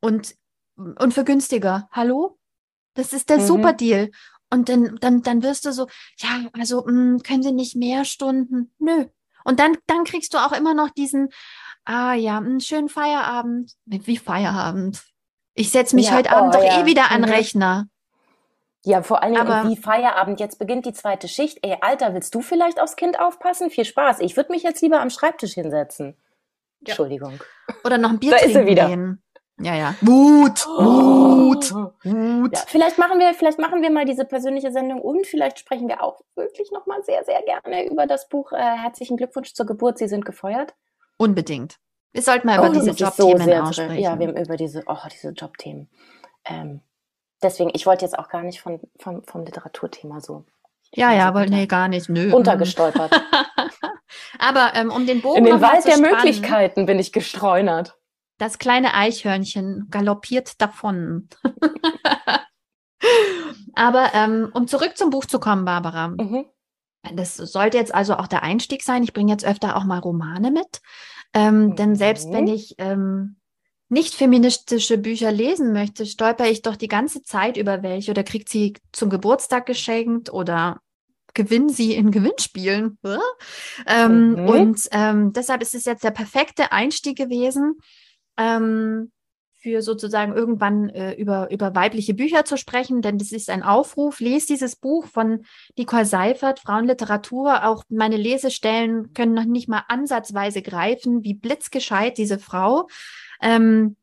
und, 0.00 0.34
und 0.76 1.14
für 1.14 1.24
günstiger. 1.24 1.88
Hallo? 1.92 2.38
Das 2.94 3.12
ist 3.12 3.30
der 3.30 3.38
mhm. 3.38 3.46
Super 3.46 3.72
Deal. 3.72 4.10
Und 4.50 4.68
dann, 4.68 4.96
dann, 5.00 5.22
dann 5.22 5.42
wirst 5.42 5.64
du 5.64 5.72
so, 5.72 5.88
ja, 6.18 6.46
also 6.52 6.84
mh, 6.84 6.88
hm, 6.88 7.22
können 7.22 7.42
Sie 7.42 7.52
nicht 7.52 7.76
mehr 7.76 8.04
Stunden? 8.04 8.72
Nö. 8.78 9.06
Und 9.44 9.60
dann, 9.60 9.76
dann 9.86 10.04
kriegst 10.04 10.34
du 10.34 10.38
auch 10.38 10.52
immer 10.52 10.74
noch 10.74 10.90
diesen, 10.90 11.30
ah 11.84 12.14
ja, 12.14 12.38
einen 12.38 12.60
schönen 12.60 12.88
Feierabend. 12.88 13.72
Wie 13.84 14.16
Feierabend? 14.16 15.02
Ich 15.54 15.70
setze 15.70 15.96
mich 15.96 16.06
ja, 16.06 16.16
heute 16.16 16.30
oh, 16.32 16.36
Abend 16.36 16.54
doch 16.54 16.62
ja. 16.62 16.82
eh 16.82 16.86
wieder 16.86 17.10
an 17.10 17.22
mhm. 17.22 17.28
Rechner. 17.28 17.88
Ja, 18.86 19.02
vor 19.02 19.20
allen 19.20 19.34
Dingen 19.34 19.48
Aber, 19.48 19.68
wie 19.68 19.76
Feierabend. 19.76 20.38
Jetzt 20.38 20.60
beginnt 20.60 20.86
die 20.86 20.92
zweite 20.92 21.26
Schicht. 21.26 21.58
Ey, 21.62 21.76
Alter, 21.80 22.14
willst 22.14 22.32
du 22.36 22.40
vielleicht 22.40 22.80
aufs 22.80 22.94
Kind 22.94 23.18
aufpassen? 23.18 23.68
Viel 23.68 23.84
Spaß. 23.84 24.20
Ich 24.20 24.36
würde 24.36 24.52
mich 24.52 24.62
jetzt 24.62 24.80
lieber 24.80 25.00
am 25.00 25.10
Schreibtisch 25.10 25.54
hinsetzen. 25.54 26.16
Ja. 26.82 26.90
Entschuldigung. 26.90 27.40
Oder 27.84 27.98
noch 27.98 28.10
ein 28.10 28.20
Bier 28.20 28.30
da 28.30 28.36
trinken 28.36 28.50
ist 28.52 28.56
er 28.56 28.66
wieder. 28.66 28.86
gehen. 28.86 29.22
Ja, 29.58 29.74
ja. 29.74 29.94
Mut, 30.02 30.68
Mut, 30.78 31.72
Mut. 32.04 32.52
Ja, 32.54 32.62
vielleicht 32.68 32.96
machen 32.96 33.18
wir, 33.18 33.34
vielleicht 33.34 33.58
machen 33.58 33.82
wir 33.82 33.90
mal 33.90 34.04
diese 34.04 34.24
persönliche 34.24 34.70
Sendung 34.70 35.00
und 35.00 35.26
vielleicht 35.26 35.58
sprechen 35.58 35.88
wir 35.88 36.00
auch 36.00 36.20
wirklich 36.36 36.70
nochmal 36.70 37.02
sehr, 37.02 37.24
sehr 37.24 37.42
gerne 37.42 37.90
über 37.90 38.06
das 38.06 38.28
Buch 38.28 38.52
äh, 38.52 38.56
Herzlichen 38.56 39.16
Glückwunsch 39.16 39.52
zur 39.54 39.66
Geburt. 39.66 39.98
Sie 39.98 40.06
sind 40.06 40.24
gefeuert. 40.24 40.76
Unbedingt. 41.16 41.80
Wir 42.12 42.22
sollten 42.22 42.46
mal 42.46 42.58
über 42.58 42.68
oh, 42.68 42.72
diese 42.72 42.90
Jobthemen 42.92 43.48
so 43.48 43.52
aussprechen. 43.52 43.98
Ja, 43.98 44.16
wir 44.16 44.28
haben 44.28 44.36
über 44.36 44.56
diese, 44.56 44.84
oh, 44.86 45.08
diese 45.10 45.30
Jobthemen. 45.30 45.90
Ähm, 46.44 46.82
deswegen, 47.42 47.70
ich 47.74 47.86
wollte 47.86 48.04
jetzt 48.04 48.18
auch 48.18 48.28
gar 48.28 48.42
nicht 48.42 48.60
von, 48.60 48.80
vom, 48.98 49.22
vom 49.24 49.44
Literaturthema 49.44 50.20
so. 50.20 50.44
Ja, 50.92 51.12
ja, 51.12 51.28
aber 51.28 51.46
nee, 51.46 51.66
gar 51.66 51.88
nicht. 51.88 52.08
Nö. 52.08 52.34
Untergestolpert. 52.34 53.12
aber 54.38 54.72
ähm, 54.74 54.90
um 54.90 55.06
den 55.06 55.20
Bogen 55.20 55.38
In 55.38 55.44
den 55.44 55.60
Wald 55.60 55.84
der 55.84 55.92
spannen, 55.92 56.10
Möglichkeiten 56.12 56.86
bin 56.86 56.98
ich 56.98 57.12
gestreunert. 57.12 57.96
Das 58.38 58.58
kleine 58.58 58.94
Eichhörnchen 58.94 59.88
galoppiert 59.90 60.60
davon. 60.60 61.28
Aber 63.74 64.14
ähm, 64.14 64.50
um 64.54 64.66
zurück 64.66 64.96
zum 64.96 65.10
Buch 65.10 65.26
zu 65.26 65.38
kommen, 65.38 65.64
Barbara. 65.64 66.08
Mhm. 66.08 66.46
Das 67.14 67.36
sollte 67.36 67.76
jetzt 67.76 67.94
also 67.94 68.16
auch 68.16 68.26
der 68.26 68.42
Einstieg 68.42 68.82
sein. 68.82 69.02
Ich 69.02 69.12
bringe 69.12 69.30
jetzt 69.30 69.44
öfter 69.44 69.76
auch 69.76 69.84
mal 69.84 69.98
Romane 69.98 70.50
mit. 70.50 70.80
Ähm, 71.34 71.66
mhm. 71.66 71.76
Denn 71.76 71.94
selbst 71.94 72.32
wenn 72.32 72.48
ich 72.48 72.74
ähm, 72.78 73.36
nicht 73.88 74.14
feministische 74.14 74.98
Bücher 74.98 75.30
lesen 75.30 75.72
möchte, 75.72 76.06
stolper 76.06 76.48
ich 76.48 76.62
doch 76.62 76.76
die 76.76 76.88
ganze 76.88 77.22
Zeit 77.22 77.56
über 77.56 77.82
welche 77.82 78.10
oder 78.10 78.24
kriegt 78.24 78.48
sie 78.48 78.74
zum 78.92 79.10
Geburtstag 79.10 79.66
geschenkt 79.66 80.32
oder 80.32 80.80
gewinne 81.34 81.70
sie 81.70 81.94
in 81.94 82.10
Gewinnspielen. 82.10 82.98
Ähm, 83.86 84.30
mhm. 84.30 84.48
Und 84.48 84.88
ähm, 84.90 85.32
deshalb 85.32 85.62
ist 85.62 85.74
es 85.74 85.84
jetzt 85.84 86.02
der 86.02 86.10
perfekte 86.10 86.72
Einstieg 86.72 87.16
gewesen, 87.16 87.76
ähm, 88.36 89.12
für 89.66 89.82
sozusagen 89.82 90.32
irgendwann 90.32 90.88
äh, 90.90 91.14
über, 91.14 91.50
über 91.50 91.74
weibliche 91.74 92.14
Bücher 92.14 92.44
zu 92.44 92.56
sprechen, 92.56 93.02
denn 93.02 93.18
das 93.18 93.32
ist 93.32 93.50
ein 93.50 93.62
Aufruf. 93.64 94.20
Lest 94.20 94.48
dieses 94.48 94.76
Buch 94.76 95.06
von 95.06 95.44
Nicole 95.76 96.04
Seifert, 96.04 96.60
Frauenliteratur. 96.60 97.64
Auch 97.64 97.82
meine 97.88 98.16
Lesestellen 98.16 99.12
können 99.12 99.34
noch 99.34 99.44
nicht 99.44 99.68
mal 99.68 99.82
ansatzweise 99.88 100.62
greifen, 100.62 101.24
wie 101.24 101.34
blitzgescheit 101.34 102.16
diese 102.16 102.38
Frau. 102.38 102.86
Ähm, 103.40 103.96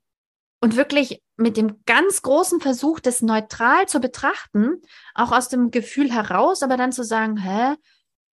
und 0.61 0.77
wirklich 0.77 1.21
mit 1.35 1.57
dem 1.57 1.83
ganz 1.85 2.21
großen 2.21 2.61
Versuch, 2.61 2.99
das 2.99 3.21
neutral 3.21 3.87
zu 3.87 3.99
betrachten, 3.99 4.81
auch 5.13 5.31
aus 5.31 5.49
dem 5.49 5.71
Gefühl 5.71 6.11
heraus, 6.11 6.63
aber 6.63 6.77
dann 6.77 6.91
zu 6.91 7.03
sagen, 7.03 7.37
hä, 7.37 7.75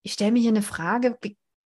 ich 0.02 0.12
stelle 0.14 0.32
mir 0.32 0.40
hier 0.40 0.50
eine 0.50 0.62
Frage, 0.62 1.18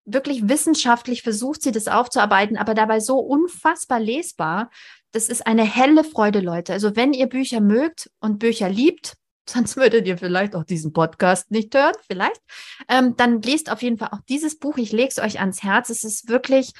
wirklich 0.07 0.47
wissenschaftlich 0.47 1.21
versucht 1.21 1.61
sie 1.61 1.71
das 1.71 1.87
aufzuarbeiten, 1.87 2.57
aber 2.57 2.73
dabei 2.73 2.99
so 2.99 3.19
unfassbar 3.19 3.99
lesbar. 3.99 4.71
Das 5.11 5.27
ist 5.27 5.45
eine 5.45 5.63
helle 5.63 6.03
Freude, 6.03 6.39
Leute. 6.39 6.73
Also 6.73 6.95
wenn 6.95 7.13
ihr 7.13 7.27
Bücher 7.27 7.59
mögt 7.59 8.09
und 8.19 8.39
Bücher 8.39 8.69
liebt, 8.69 9.15
sonst 9.49 9.77
würdet 9.77 10.07
ihr 10.07 10.17
vielleicht 10.17 10.55
auch 10.55 10.63
diesen 10.63 10.93
Podcast 10.93 11.51
nicht 11.51 11.75
hören, 11.75 11.95
vielleicht, 12.07 12.41
ähm, 12.89 13.15
dann 13.17 13.41
lest 13.41 13.71
auf 13.71 13.81
jeden 13.81 13.97
Fall 13.97 14.09
auch 14.11 14.21
dieses 14.27 14.57
Buch. 14.59 14.77
Ich 14.77 14.91
lege 14.91 15.09
es 15.09 15.19
euch 15.19 15.39
ans 15.39 15.63
Herz. 15.63 15.89
Es 15.89 16.03
ist 16.03 16.29
wirklich 16.29 16.71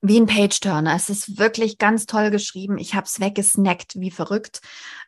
Wie 0.00 0.20
ein 0.20 0.26
Page-Turner. 0.26 0.94
Es 0.94 1.10
ist 1.10 1.38
wirklich 1.38 1.78
ganz 1.78 2.06
toll 2.06 2.30
geschrieben. 2.30 2.78
Ich 2.78 2.94
habe 2.94 3.06
es 3.06 3.18
weggesnackt, 3.18 3.98
wie 3.98 4.12
verrückt. 4.12 4.60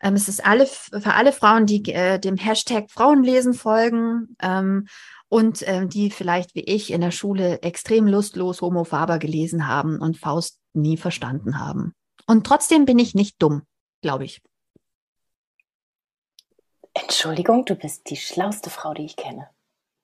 Ähm, 0.02 0.14
es 0.14 0.28
ist 0.28 0.44
alle, 0.44 0.66
für 0.66 1.14
alle 1.14 1.32
Frauen, 1.32 1.66
die 1.66 1.92
äh, 1.92 2.18
dem 2.18 2.36
Hashtag 2.36 2.90
Frauenlesen 2.90 3.54
folgen 3.54 4.36
ähm, 4.40 4.88
und 5.28 5.62
ähm, 5.66 5.88
die 5.88 6.10
vielleicht 6.10 6.56
wie 6.56 6.64
ich 6.64 6.92
in 6.92 7.00
der 7.00 7.12
Schule 7.12 7.62
extrem 7.62 8.08
lustlos 8.08 8.62
Homo 8.62 8.82
Faber 8.82 9.18
gelesen 9.18 9.68
haben 9.68 10.00
und 10.00 10.18
Faust 10.18 10.58
nie 10.72 10.96
verstanden 10.96 11.60
haben. 11.60 11.94
Und 12.26 12.46
trotzdem 12.46 12.84
bin 12.84 12.98
ich 12.98 13.14
nicht 13.14 13.40
dumm, 13.40 13.62
glaube 14.02 14.24
ich. 14.24 14.42
Entschuldigung, 16.94 17.64
du 17.64 17.76
bist 17.76 18.10
die 18.10 18.16
schlauste 18.16 18.70
Frau, 18.70 18.94
die 18.94 19.04
ich 19.04 19.16
kenne. 19.16 19.48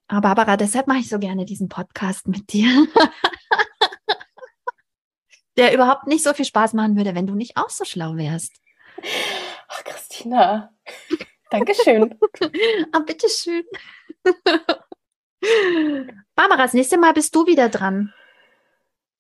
Aber 0.09 0.21
Barbara, 0.21 0.57
deshalb 0.57 0.87
mache 0.87 0.99
ich 0.99 1.09
so 1.09 1.19
gerne 1.19 1.45
diesen 1.45 1.69
Podcast 1.69 2.29
mit 2.29 2.53
dir. 2.53 2.87
Der 5.57 5.73
überhaupt 5.75 6.07
nicht 6.07 6.23
so 6.23 6.33
viel 6.35 6.45
Spaß 6.45 6.75
machen 6.75 6.97
würde, 6.97 7.15
wenn 7.15 7.27
du 7.27 7.35
nicht 7.35 7.57
auch 7.57 7.71
so 7.71 7.85
schlau 7.85 8.17
wärst. 8.17 8.61
Ach, 9.69 9.85
Christina. 9.85 10.71
Dankeschön. 11.51 12.19
ah, 12.93 13.01
bitteschön. 13.01 13.65
Barbara, 16.35 16.63
das 16.63 16.75
nächste 16.75 16.99
Mal 16.99 17.13
bist 17.13 17.35
du 17.35 17.47
wieder 17.47 17.69
dran. 17.69 18.13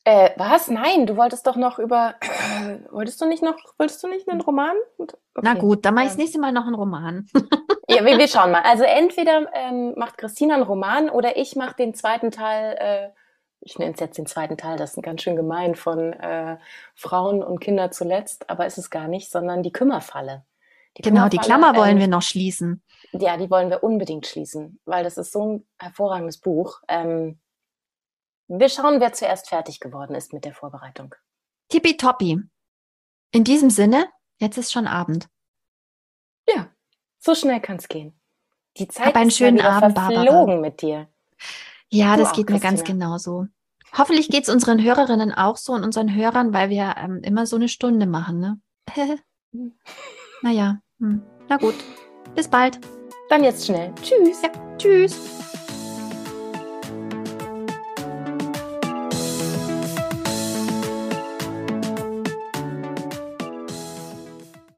Äh, 0.04 0.30
was? 0.36 0.68
Nein, 0.68 1.06
du 1.06 1.16
wolltest 1.16 1.46
doch 1.48 1.56
noch 1.56 1.80
über. 1.80 2.14
Wolltest 2.90 3.20
du 3.20 3.26
nicht 3.26 3.42
noch, 3.42 3.56
wolltest 3.76 4.02
du 4.04 4.08
nicht 4.08 4.28
einen 4.28 4.40
Roman? 4.40 4.76
Okay. 4.98 5.16
Na 5.42 5.54
gut, 5.54 5.84
dann 5.84 5.94
mache 5.94 6.04
ich 6.04 6.10
das 6.10 6.18
nächste 6.18 6.38
Mal 6.38 6.52
noch 6.52 6.66
einen 6.66 6.76
Roman. 6.76 7.26
ja, 7.88 8.04
wir, 8.04 8.16
wir, 8.16 8.28
schauen 8.28 8.52
mal. 8.52 8.62
Also 8.62 8.84
entweder 8.84 9.52
ähm, 9.52 9.94
macht 9.96 10.16
Christina 10.16 10.54
einen 10.54 10.62
Roman 10.62 11.10
oder 11.10 11.36
ich 11.36 11.56
mache 11.56 11.74
den 11.74 11.92
zweiten 11.94 12.30
Teil, 12.30 12.76
äh, 12.78 13.08
ich 13.66 13.80
nenne 13.80 13.94
es 13.94 14.00
jetzt 14.00 14.16
den 14.16 14.26
zweiten 14.26 14.56
Teil, 14.56 14.76
das 14.76 14.96
ist 14.96 15.02
ganz 15.02 15.22
schön 15.22 15.34
gemein, 15.34 15.74
von 15.74 16.12
äh, 16.12 16.56
Frauen 16.94 17.42
und 17.42 17.58
Kinder 17.58 17.90
zuletzt, 17.90 18.48
aber 18.48 18.64
ist 18.64 18.78
es 18.78 18.90
gar 18.90 19.08
nicht, 19.08 19.28
sondern 19.30 19.64
die 19.64 19.72
Kümmerfalle. 19.72 20.46
Die 20.96 21.02
genau, 21.02 21.28
die 21.28 21.38
Klammer 21.38 21.74
wollen 21.74 21.96
ähm, 21.96 21.98
wir 21.98 22.06
noch 22.06 22.22
schließen. 22.22 22.82
Ja, 23.10 23.36
die 23.36 23.50
wollen 23.50 23.68
wir 23.68 23.82
unbedingt 23.82 24.26
schließen, 24.26 24.78
weil 24.84 25.02
das 25.02 25.18
ist 25.18 25.32
so 25.32 25.44
ein 25.44 25.66
hervorragendes 25.78 26.38
Buch. 26.38 26.80
Ähm, 26.86 27.40
wir 28.46 28.68
schauen, 28.68 29.00
wer 29.00 29.12
zuerst 29.12 29.48
fertig 29.48 29.80
geworden 29.80 30.14
ist 30.14 30.32
mit 30.32 30.44
der 30.44 30.54
Vorbereitung. 30.54 31.16
Tippitoppi. 31.68 32.38
In 33.32 33.44
diesem 33.44 33.70
Sinne, 33.70 34.06
jetzt 34.38 34.58
ist 34.58 34.72
schon 34.72 34.86
Abend. 34.86 35.28
Ja, 36.48 36.68
so 37.18 37.34
schnell 37.34 37.60
kann 37.60 37.76
es 37.76 37.88
gehen. 37.88 38.18
Die 38.76 38.86
Zeit 38.86 39.06
Hab 39.06 39.16
einen 39.16 39.28
ist 39.28 39.38
schönen 39.38 39.60
Abend, 39.60 39.98
verflogen 39.98 40.24
Barbara. 40.24 40.60
mit 40.60 40.82
dir. 40.82 41.08
Ja, 41.88 42.16
du 42.16 42.22
das 42.22 42.32
geht 42.32 42.46
Christina. 42.46 42.70
mir 42.70 42.76
ganz 42.76 42.84
genauso. 42.84 43.48
Hoffentlich 43.96 44.28
geht 44.28 44.44
es 44.44 44.48
unseren 44.48 44.82
Hörerinnen 44.82 45.32
auch 45.32 45.56
so 45.56 45.72
und 45.72 45.84
unseren 45.84 46.14
Hörern, 46.14 46.52
weil 46.52 46.70
wir 46.70 46.94
ähm, 46.98 47.20
immer 47.22 47.46
so 47.46 47.56
eine 47.56 47.68
Stunde 47.68 48.06
machen, 48.06 48.38
ne? 48.40 48.60
naja, 50.42 50.80
hm. 50.98 51.22
na 51.48 51.56
gut. 51.56 51.74
Bis 52.34 52.48
bald. 52.48 52.78
Dann 53.28 53.42
jetzt 53.42 53.66
schnell. 53.66 53.92
Tschüss. 54.02 54.42
Ja, 54.42 54.50
tschüss. 54.78 55.55